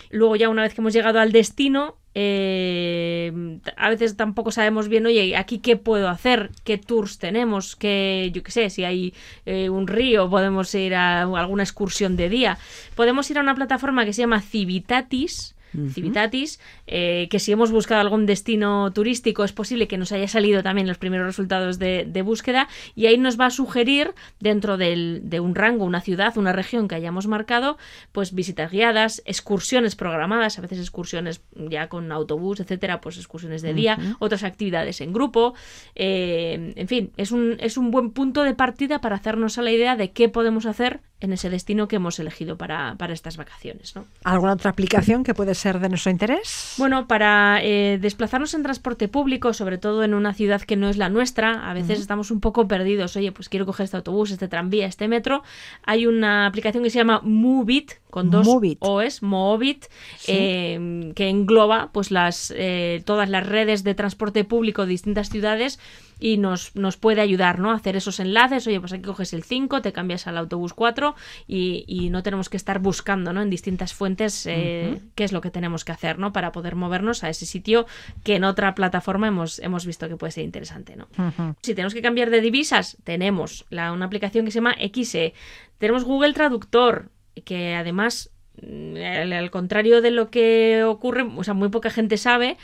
Luego 0.09 0.35
ya 0.35 0.49
una 0.49 0.63
vez 0.63 0.73
que 0.73 0.81
hemos 0.81 0.93
llegado 0.93 1.19
al 1.19 1.31
destino, 1.31 1.97
eh, 2.13 3.31
a 3.75 3.89
veces 3.89 4.17
tampoco 4.17 4.51
sabemos 4.51 4.87
bien, 4.87 5.05
oye, 5.05 5.35
aquí 5.37 5.59
qué 5.59 5.77
puedo 5.77 6.09
hacer, 6.09 6.49
qué 6.63 6.77
tours 6.77 7.19
tenemos, 7.19 7.75
qué, 7.75 8.31
yo 8.33 8.41
qué 8.41 8.51
sé, 8.51 8.69
si 8.69 8.83
hay 8.83 9.13
eh, 9.45 9.69
un 9.69 9.87
río, 9.87 10.29
podemos 10.29 10.73
ir 10.73 10.95
a 10.95 11.21
alguna 11.21 11.63
excursión 11.63 12.15
de 12.15 12.29
día. 12.29 12.57
Podemos 12.95 13.29
ir 13.29 13.37
a 13.37 13.41
una 13.41 13.53
plataforma 13.53 14.03
que 14.05 14.13
se 14.13 14.21
llama 14.21 14.41
Civitatis, 14.41 15.55
Civitatis, 15.93 16.59
eh, 16.87 17.27
que 17.29 17.39
si 17.39 17.51
hemos 17.51 17.71
buscado 17.71 18.01
algún 18.01 18.25
destino 18.25 18.91
turístico 18.93 19.43
es 19.43 19.51
posible 19.51 19.87
que 19.87 19.97
nos 19.97 20.11
haya 20.11 20.27
salido 20.27 20.63
también 20.63 20.87
los 20.87 20.97
primeros 20.97 21.27
resultados 21.27 21.77
de, 21.77 22.05
de 22.07 22.21
búsqueda 22.21 22.67
y 22.95 23.07
ahí 23.07 23.17
nos 23.17 23.39
va 23.39 23.47
a 23.47 23.49
sugerir 23.49 24.13
dentro 24.39 24.77
del, 24.77 25.21
de 25.23 25.39
un 25.39 25.55
rango, 25.55 25.85
una 25.85 26.01
ciudad, 26.01 26.37
una 26.37 26.53
región 26.53 26.87
que 26.87 26.95
hayamos 26.95 27.27
marcado, 27.27 27.77
pues 28.11 28.33
visitas 28.33 28.71
guiadas, 28.71 29.21
excursiones 29.25 29.95
programadas, 29.95 30.57
a 30.57 30.61
veces 30.61 30.79
excursiones 30.79 31.41
ya 31.55 31.89
con 31.89 32.11
autobús, 32.11 32.59
etcétera, 32.59 33.01
pues 33.01 33.17
excursiones 33.17 33.61
de 33.61 33.73
día, 33.73 33.97
otras 34.19 34.43
actividades 34.43 35.01
en 35.01 35.13
grupo, 35.13 35.53
eh, 35.95 36.73
en 36.75 36.87
fin, 36.87 37.11
es 37.17 37.31
un, 37.31 37.57
es 37.59 37.77
un 37.77 37.91
buen 37.91 38.11
punto 38.11 38.43
de 38.43 38.53
partida 38.53 38.99
para 39.01 39.15
hacernos 39.15 39.57
a 39.57 39.61
la 39.61 39.71
idea 39.71 39.95
de 39.95 40.11
qué 40.11 40.29
podemos 40.29 40.65
hacer 40.65 41.01
en 41.19 41.33
ese 41.33 41.49
destino 41.49 41.87
que 41.87 41.95
hemos 41.95 42.19
elegido 42.19 42.57
para, 42.57 42.95
para 42.97 43.13
estas 43.13 43.37
vacaciones. 43.37 43.95
¿no? 43.95 44.05
¿Alguna 44.23 44.53
otra 44.53 44.71
aplicación 44.71 45.23
que 45.23 45.33
puede 45.33 45.55
ser 45.57 45.79
de 45.79 45.89
nuestro 45.89 46.11
interés? 46.11 46.75
Bueno, 46.77 47.07
para 47.07 47.59
eh, 47.61 47.97
desplazarnos 48.01 48.53
en 48.53 48.63
transporte 48.63 49.09
público, 49.09 49.53
sobre 49.53 49.77
todo 49.77 50.03
en 50.03 50.13
una 50.13 50.33
ciudad 50.33 50.61
que 50.61 50.77
no 50.77 50.87
es 50.87 50.97
la 50.97 51.09
nuestra, 51.09 51.69
a 51.69 51.73
veces 51.73 51.89
uh 51.89 51.99
-huh. 51.99 52.01
estamos 52.01 52.31
un 52.31 52.39
poco 52.39 52.67
perdidos. 52.67 53.15
Oye, 53.17 53.31
pues 53.31 53.49
quiero 53.49 53.65
coger 53.65 53.83
este 53.83 53.97
autobús, 53.97 54.31
este 54.31 54.47
tranvía, 54.47 54.87
este 54.87 55.07
metro. 55.07 55.43
Hay 55.85 56.07
una 56.07 56.45
aplicación 56.45 56.83
que 56.83 56.89
se 56.89 56.99
llama 56.99 57.19
Movit, 57.23 57.93
con 58.09 58.31
dos 58.31 58.47
Movit. 58.47 58.77
OS, 58.81 59.21
Movit, 59.21 59.85
sí. 60.17 60.31
eh, 60.33 61.11
que 61.15 61.29
engloba 61.29 61.89
pues 61.91 62.11
las 62.11 62.53
eh, 62.55 63.01
todas 63.05 63.29
las 63.29 63.45
redes 63.45 63.83
de 63.83 63.93
transporte 63.95 64.43
público 64.43 64.83
de 64.85 64.91
distintas 64.91 65.29
ciudades 65.29 65.79
y 66.19 66.37
nos, 66.37 66.75
nos 66.75 66.97
puede 66.97 67.21
ayudar 67.21 67.59
¿no? 67.59 67.71
a 67.71 67.75
hacer 67.75 67.95
esos 67.95 68.19
enlaces. 68.19 68.65
Oye, 68.67 68.79
pues 68.79 68.93
aquí 68.93 69.03
coges 69.03 69.33
el 69.33 69.43
5, 69.43 69.81
te 69.81 69.93
cambias 69.93 70.27
al 70.27 70.37
autobús 70.37 70.73
4 70.73 71.15
y, 71.47 71.85
y 71.87 72.09
no 72.09 72.23
tenemos 72.23 72.49
que 72.49 72.57
estar 72.57 72.79
buscando 72.79 73.33
¿no? 73.33 73.41
en 73.41 73.49
distintas 73.49 73.93
fuentes 73.93 74.45
eh, 74.45 74.91
uh 74.91 74.95
-huh. 74.95 75.01
qué 75.15 75.23
es 75.23 75.31
lo 75.31 75.41
que 75.41 75.51
tenemos 75.51 75.85
que 75.85 75.91
hacer 75.91 76.19
¿no? 76.19 76.33
para 76.33 76.51
poder 76.51 76.75
movernos 76.75 77.23
a 77.23 77.29
ese 77.29 77.45
sitio 77.45 77.85
que 78.23 78.35
en 78.35 78.43
otra 78.43 78.75
plataforma 78.75 79.27
hemos, 79.27 79.59
hemos 79.59 79.85
visto 79.85 80.07
que 80.07 80.17
puede 80.17 80.31
ser 80.31 80.43
interesante. 80.43 80.95
¿no? 80.95 81.07
Uh 81.17 81.31
-huh. 81.31 81.55
Si 81.61 81.75
tenemos 81.75 81.93
que 81.93 82.01
cambiar 82.01 82.29
de 82.29 82.41
divisas, 82.41 82.97
tenemos 83.03 83.65
la, 83.69 83.91
una 83.91 84.05
aplicación 84.05 84.45
que 84.45 84.51
se 84.51 84.59
llama 84.59 84.75
XE. 84.75 85.33
Tenemos 85.77 86.03
Google 86.03 86.33
Traductor, 86.33 87.09
que 87.45 87.75
además 87.75 88.31
al, 88.61 89.33
al, 89.33 89.51
contrario 89.51 90.01
de 90.01 90.11
lo 90.11 90.29
que 90.29 90.83
ocurre, 90.83 91.21
o 91.21 91.43
sea, 91.43 91.53
muy 91.53 91.69
poca 91.69 91.89
gente 91.89 92.17
sabe 92.17 92.57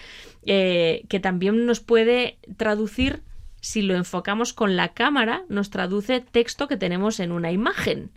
eh, 0.46 1.04
que 1.08 1.20
también 1.20 1.66
nos 1.66 1.80
puede 1.80 2.38
traducir 2.58 3.22
si 3.64 3.82
lo 3.82 3.96
enfocamos 3.96 4.52
con 4.52 4.76
la 4.76 4.90
cámara, 4.90 5.46
nos 5.48 5.70
traduce 5.70 6.20
texto 6.20 6.68
que 6.68 6.76
tenemos 6.76 7.22
en 7.22 7.32
una 7.32 7.54
imagen. 7.54 8.12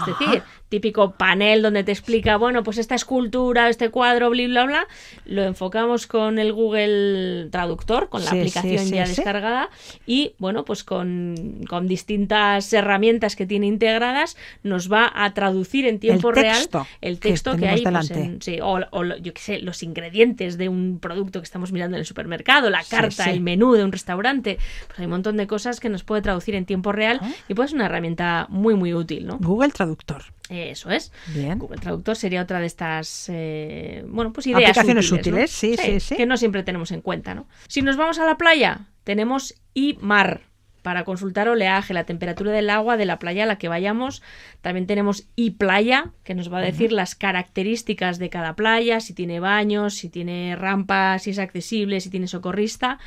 Es 0.00 0.18
decir, 0.18 0.42
típico 0.68 1.12
panel 1.12 1.62
donde 1.62 1.84
te 1.84 1.92
explica, 1.92 2.36
bueno, 2.36 2.62
pues 2.62 2.78
esta 2.78 2.94
escultura, 2.94 3.68
este 3.68 3.90
cuadro, 3.90 4.30
bla, 4.30 4.46
bla, 4.46 4.64
bla, 4.66 4.88
lo 5.24 5.42
enfocamos 5.44 6.06
con 6.06 6.38
el 6.38 6.52
Google 6.52 7.48
Traductor, 7.50 8.08
con 8.08 8.24
la 8.24 8.30
sí, 8.30 8.38
aplicación 8.38 8.78
sí, 8.78 8.88
sí, 8.90 8.94
ya 8.94 9.06
descargada, 9.06 9.70
y 10.06 10.34
bueno, 10.38 10.64
pues 10.64 10.84
con, 10.84 11.64
con, 11.68 11.88
distintas 11.88 12.70
herramientas 12.72 13.34
que 13.34 13.46
tiene 13.46 13.66
integradas, 13.66 14.36
nos 14.62 14.92
va 14.92 15.10
a 15.14 15.32
traducir 15.32 15.86
en 15.86 15.98
tiempo 15.98 16.30
el 16.30 16.36
real 16.36 16.68
el 17.00 17.18
texto 17.18 17.52
que, 17.52 17.60
que 17.60 17.68
hay, 17.68 17.82
pues 17.82 18.10
en, 18.10 18.40
o, 18.62 18.80
o, 18.90 19.04
yo 19.04 19.32
qué 19.32 19.40
sé, 19.40 19.58
los 19.60 19.82
ingredientes 19.82 20.58
de 20.58 20.68
un 20.68 20.98
producto 21.00 21.40
que 21.40 21.44
estamos 21.44 21.72
mirando 21.72 21.96
en 21.96 22.00
el 22.00 22.06
supermercado, 22.06 22.68
la 22.68 22.84
carta, 22.84 23.30
el 23.30 23.40
menú 23.40 23.72
de 23.72 23.84
un 23.84 23.92
restaurante, 23.92 24.58
pues 24.86 24.98
hay 24.98 25.06
un 25.06 25.12
montón 25.12 25.36
de 25.38 25.46
cosas 25.46 25.80
que 25.80 25.88
nos 25.88 26.04
puede 26.04 26.20
traducir 26.20 26.54
en 26.54 26.66
tiempo 26.66 26.92
real 26.92 27.20
¿Ah? 27.22 27.30
y 27.48 27.54
pues 27.54 27.70
es 27.70 27.74
una 27.74 27.86
herramienta 27.86 28.46
muy, 28.50 28.74
muy 28.74 28.92
útil, 28.92 29.26
¿no? 29.26 29.38
Google 29.38 29.70
Traductor. 29.78 30.24
Eso 30.50 30.90
es. 30.90 31.12
Bien. 31.28 31.56
Google 31.56 31.78
Traductor 31.78 32.16
sería 32.16 32.42
otra 32.42 32.58
de 32.58 32.66
estas, 32.66 33.28
eh, 33.32 34.02
bueno, 34.08 34.32
pues 34.32 34.48
ideas 34.48 34.62
Aplicaciones 34.62 35.12
útiles, 35.12 35.52
sí, 35.52 35.76
sí, 35.76 36.00
sí. 36.00 36.16
Que 36.16 36.26
no 36.26 36.36
siempre 36.36 36.64
tenemos 36.64 36.90
en 36.90 37.00
cuenta, 37.00 37.32
¿no? 37.32 37.46
Si 37.68 37.80
nos 37.80 37.96
vamos 37.96 38.18
a 38.18 38.26
la 38.26 38.36
playa, 38.36 38.88
tenemos 39.04 39.54
iMar 39.74 40.40
para 40.82 41.04
consultar 41.04 41.48
oleaje, 41.48 41.94
la 41.94 42.02
temperatura 42.02 42.50
del 42.50 42.70
agua 42.70 42.96
de 42.96 43.04
la 43.04 43.20
playa 43.20 43.44
a 43.44 43.46
la 43.46 43.56
que 43.56 43.68
vayamos. 43.68 44.20
También 44.60 44.88
tenemos 44.88 45.28
iPlaya, 45.36 46.10
que 46.24 46.34
nos 46.34 46.52
va 46.52 46.58
a 46.58 46.62
decir 46.62 46.90
las 46.90 47.14
características 47.14 48.18
de 48.18 48.30
cada 48.30 48.56
playa, 48.56 48.98
si 48.98 49.14
tiene 49.14 49.38
baños, 49.38 49.94
si 49.94 50.08
tiene 50.08 50.56
rampas, 50.56 51.22
si 51.22 51.30
es 51.30 51.38
accesible, 51.38 52.00
si 52.00 52.10
tiene 52.10 52.26
socorrista. 52.26 52.98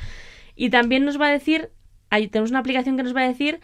Y 0.56 0.70
también 0.70 1.04
nos 1.04 1.20
va 1.20 1.26
a 1.26 1.32
decir, 1.32 1.70
ahí 2.08 2.28
tenemos 2.28 2.48
una 2.48 2.60
aplicación 2.60 2.96
que 2.96 3.02
nos 3.02 3.14
va 3.14 3.20
a 3.20 3.28
decir 3.28 3.60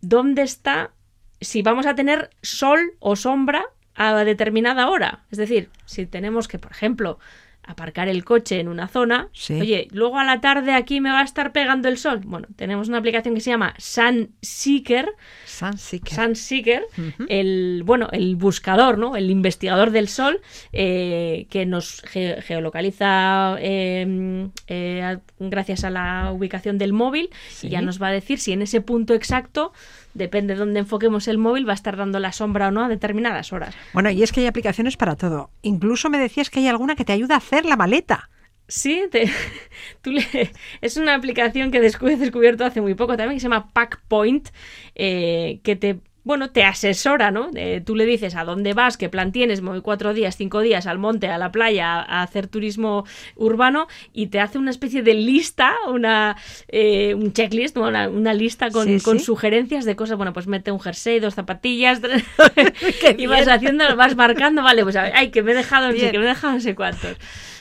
dónde 0.00 0.40
está, 0.40 0.92
si 1.40 1.62
vamos 1.62 1.86
a 1.86 1.94
tener 1.94 2.30
sol 2.42 2.92
o 2.98 3.16
sombra 3.16 3.64
a 3.94 4.24
determinada 4.24 4.88
hora. 4.88 5.24
Es 5.30 5.38
decir, 5.38 5.68
si 5.86 6.06
tenemos 6.06 6.48
que, 6.48 6.58
por 6.58 6.70
ejemplo, 6.72 7.18
aparcar 7.62 8.08
el 8.08 8.24
coche 8.24 8.58
en 8.58 8.68
una 8.68 8.88
zona, 8.88 9.28
Sí. 9.32 9.60
oye, 9.60 9.86
luego 9.92 10.18
a 10.18 10.24
la 10.24 10.40
tarde 10.40 10.72
aquí 10.72 11.00
me 11.00 11.10
va 11.10 11.20
a 11.20 11.24
estar 11.24 11.52
pegando 11.52 11.88
el 11.88 11.98
sol. 11.98 12.20
Bueno, 12.24 12.48
tenemos 12.56 12.88
una 12.88 12.98
aplicación 12.98 13.34
que 13.34 13.40
se 13.40 13.50
llama 13.50 13.74
Sun 13.78 14.30
Seeker, 14.40 15.08
Sunseeker. 15.44 16.14
Sunseeker, 16.14 16.82
Ujú. 16.98 17.26
el 17.28 17.82
bueno, 17.84 18.08
el 18.12 18.34
buscador, 18.34 18.98
¿no? 18.98 19.14
El 19.14 19.30
investigador 19.30 19.90
del 19.90 20.08
sol, 20.08 20.40
eh, 20.72 21.46
que 21.50 21.64
nos 21.66 22.02
ge- 22.02 22.40
geolocaliza 22.42 23.56
eh, 23.60 24.48
eh, 24.66 25.02
a- 25.02 25.20
gracias 25.38 25.84
a 25.84 25.90
la 25.90 26.32
ubicación 26.32 26.78
del 26.78 26.92
móvil 26.92 27.28
Sí. 27.50 27.66
y 27.68 27.70
ya 27.70 27.82
nos 27.82 28.02
va 28.02 28.08
a 28.08 28.12
decir 28.12 28.38
si 28.40 28.52
en 28.52 28.62
ese 28.62 28.80
punto 28.80 29.14
exacto, 29.14 29.72
depende 30.14 30.54
de 30.54 30.60
dónde 30.60 30.80
enfoquemos 30.80 31.28
el 31.28 31.38
móvil, 31.38 31.66
va 31.68 31.72
a 31.72 31.74
estar 31.74 31.96
dando 31.96 32.18
la 32.18 32.32
sombra 32.32 32.68
o 32.68 32.70
no 32.70 32.84
a 32.84 32.88
determinadas 32.88 33.52
horas. 33.52 33.74
Bueno, 33.92 34.10
y 34.10 34.22
es 34.22 34.32
que 34.32 34.40
hay 34.40 34.46
aplicaciones 34.46 34.96
para 34.96 35.16
todo. 35.16 35.50
Incluso 35.62 36.10
me 36.10 36.18
decías 36.18 36.50
que 36.50 36.60
hay 36.60 36.68
alguna 36.68 36.96
que 36.96 37.04
te 37.04 37.12
ayuda 37.12 37.34
a 37.34 37.38
hacer 37.38 37.64
la 37.64 37.76
maleta. 37.76 38.28
Sí, 38.68 39.02
te- 39.10 39.30
tú 40.02 40.12
le- 40.12 40.52
es 40.80 40.96
una 40.96 41.14
aplicación 41.14 41.70
que 41.70 41.78
he 41.78 42.16
descubierto 42.16 42.64
hace 42.64 42.80
muy 42.80 42.94
poco 42.94 43.16
también 43.16 43.36
que 43.36 43.40
se 43.40 43.44
llama 43.48 43.70
Packpoint, 43.72 44.48
eh, 44.94 45.60
que 45.64 45.76
te 45.76 45.98
bueno, 46.24 46.50
te 46.50 46.64
asesora, 46.64 47.30
¿no? 47.30 47.50
Eh, 47.54 47.82
tú 47.84 47.96
le 47.96 48.04
dices 48.04 48.34
a 48.36 48.44
dónde 48.44 48.74
vas, 48.74 48.96
qué 48.96 49.08
plan 49.08 49.32
tienes, 49.32 49.62
me 49.62 49.70
voy 49.70 49.80
cuatro 49.80 50.12
días, 50.12 50.36
cinco 50.36 50.60
días 50.60 50.86
al 50.86 50.98
monte, 50.98 51.28
a 51.28 51.38
la 51.38 51.50
playa, 51.50 52.00
a, 52.00 52.22
hacer 52.22 52.46
turismo 52.46 53.04
urbano 53.36 53.86
y 54.12 54.26
te 54.26 54.40
hace 54.40 54.58
una 54.58 54.70
especie 54.70 55.02
de 55.02 55.14
lista, 55.14 55.74
una 55.88 56.36
eh, 56.68 57.14
un 57.14 57.32
checklist, 57.32 57.76
una, 57.76 58.08
una 58.08 58.34
lista 58.34 58.70
con, 58.70 58.86
Sí, 58.86 59.00
con 59.00 59.18
sí. 59.18 59.24
sugerencias 59.24 59.84
de 59.84 59.96
cosas, 59.96 60.16
bueno, 60.16 60.32
pues 60.32 60.46
mete 60.46 60.70
un 60.70 60.80
jersey, 60.80 61.20
dos 61.20 61.34
zapatillas, 61.34 62.00
y 63.16 63.26
vas 63.26 63.48
haciendo, 63.48 63.96
vas 63.96 64.16
marcando, 64.16 64.62
vale, 64.62 64.82
pues 64.82 64.96
ay, 64.96 65.30
que 65.30 65.42
me 65.42 65.52
he 65.52 65.54
dejado, 65.54 65.90
sé 65.90 65.96
Bien. 65.96 66.10
qué, 66.12 66.18
me 66.18 66.24
he 66.24 66.28
dejado 66.28 66.54
no 66.54 66.60
sé 66.60 66.74
cuántos. 66.74 67.16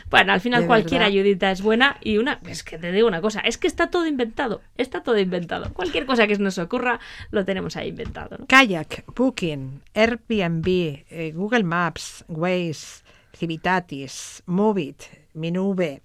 Bueno, 0.09 0.33
al 0.33 0.41
final 0.41 0.61
De 0.61 0.67
cualquier 0.67 1.01
verdad. 1.01 1.07
ayudita 1.07 1.51
es 1.51 1.61
buena 1.61 1.97
y 2.01 2.17
una, 2.17 2.39
es 2.47 2.63
que 2.63 2.77
te 2.77 2.91
digo 2.91 3.07
una 3.07 3.21
cosa, 3.21 3.41
es 3.41 3.57
que 3.57 3.67
está 3.67 3.89
todo 3.89 4.07
inventado, 4.07 4.61
está 4.77 5.03
todo 5.03 5.17
inventado. 5.19 5.71
Cualquier 5.73 6.05
cosa 6.05 6.25
que 6.25 6.35
se 6.35 6.41
nos 6.41 6.57
ocurra 6.57 6.99
lo 7.31 7.45
tenemos 7.45 7.75
ahí 7.75 7.89
inventado, 7.89 8.37
¿no? 8.39 8.45
Kayak, 8.47 9.03
Booking, 9.15 9.81
Airbnb, 9.93 10.67
eh, 10.67 11.31
Google 11.35 11.63
Maps, 11.63 12.25
Waze, 12.27 13.03
Civitatis, 13.35 14.41
Movit, 14.47 15.03
Minube, 15.33 16.01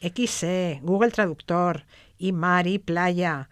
XE, 0.00 0.78
Google 0.82 1.10
Traductor, 1.10 1.84
Imari, 2.18 2.78
Playa, 2.78 3.48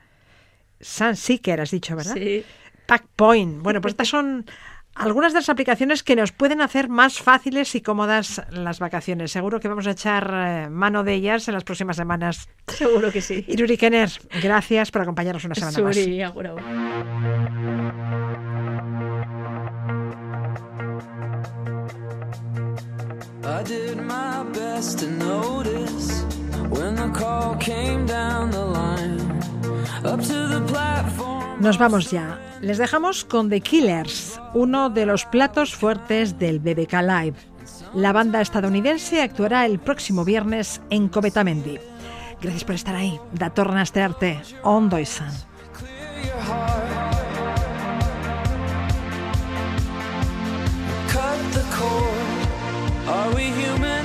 Sunseeker, 0.80 1.61
has 1.61 1.70
dicho, 1.70 1.96
¿verdad? 1.96 2.14
Sí. 2.14 2.44
Packpoint. 2.86 3.62
Bueno, 3.62 3.80
pues 3.80 3.92
estas 3.92 4.09
son 4.09 4.46
algunas 4.97 5.32
de 5.32 5.40
las 5.40 5.49
aplicaciones 5.49 6.03
que 6.03 6.16
nos 6.16 6.32
pueden 6.32 6.61
hacer 6.61 6.88
más 6.88 7.20
fáciles 7.20 7.74
y 7.74 7.82
cómodas 7.82 8.42
las 8.51 8.78
vacaciones. 8.78 9.30
Seguro 9.30 9.61
que 9.61 9.68
vamos 9.68 9.86
a 9.86 9.90
echar 9.90 10.30
eh, 10.32 10.70
mano 10.70 11.05
de 11.05 11.14
ellas 11.14 11.49
en 11.49 11.55
las 11.55 11.64
próximas 11.64 11.97
semanas. 11.97 12.49
Seguro 12.66 13.12
que 13.12 13.20
sí. 13.20 13.44
Iruri 13.49 13.76
Kenner, 13.76 14.11
gracias 14.42 14.90
por 14.90 15.03
acompañarnos 15.03 15.44
una 15.44 15.55
semana 15.55 15.78
más. 15.80 15.97
Suri, 15.97 16.22
agur, 16.22 16.47
agur. 16.47 16.62
I 23.44 23.62
did 23.62 23.97
my 23.99 24.42
best 24.53 24.99
to 25.01 25.09
notice 25.09 26.24
when 26.68 26.97
the 26.97 27.11
call 27.14 27.55
came 27.57 28.07
down 28.07 28.51
the 28.51 28.64
line 28.64 29.25
Nos 31.61 31.78
vamos 31.78 32.11
ya. 32.11 32.38
Les 32.61 32.78
dejamos 32.78 33.24
con 33.24 33.49
The 33.49 33.61
Killers, 33.61 34.40
uno 34.55 34.90
de 34.90 35.07
los 35.07 35.24
platos 35.24 35.74
fuertes 35.74 36.38
del 36.38 36.59
BBK 36.59 36.92
Live. 37.03 37.36
La 37.94 38.12
banda 38.12 38.40
estadounidense 38.40 39.22
actuará 39.22 39.64
el 39.66 39.78
próximo 39.78 40.24
viernes 40.24 40.80
en 40.90 41.09
Cometamendi. 41.09 41.78
Gracias 42.40 42.64
por 42.64 42.74
estar 42.74 42.94
ahí. 42.94 43.18
Da 43.32 43.51
torna 43.51 43.80
a 43.80 43.82
estrearte. 43.82 44.40
Ondo. 44.62 44.99
Are 53.09 53.34
we 53.34 53.51
human? 53.51 53.95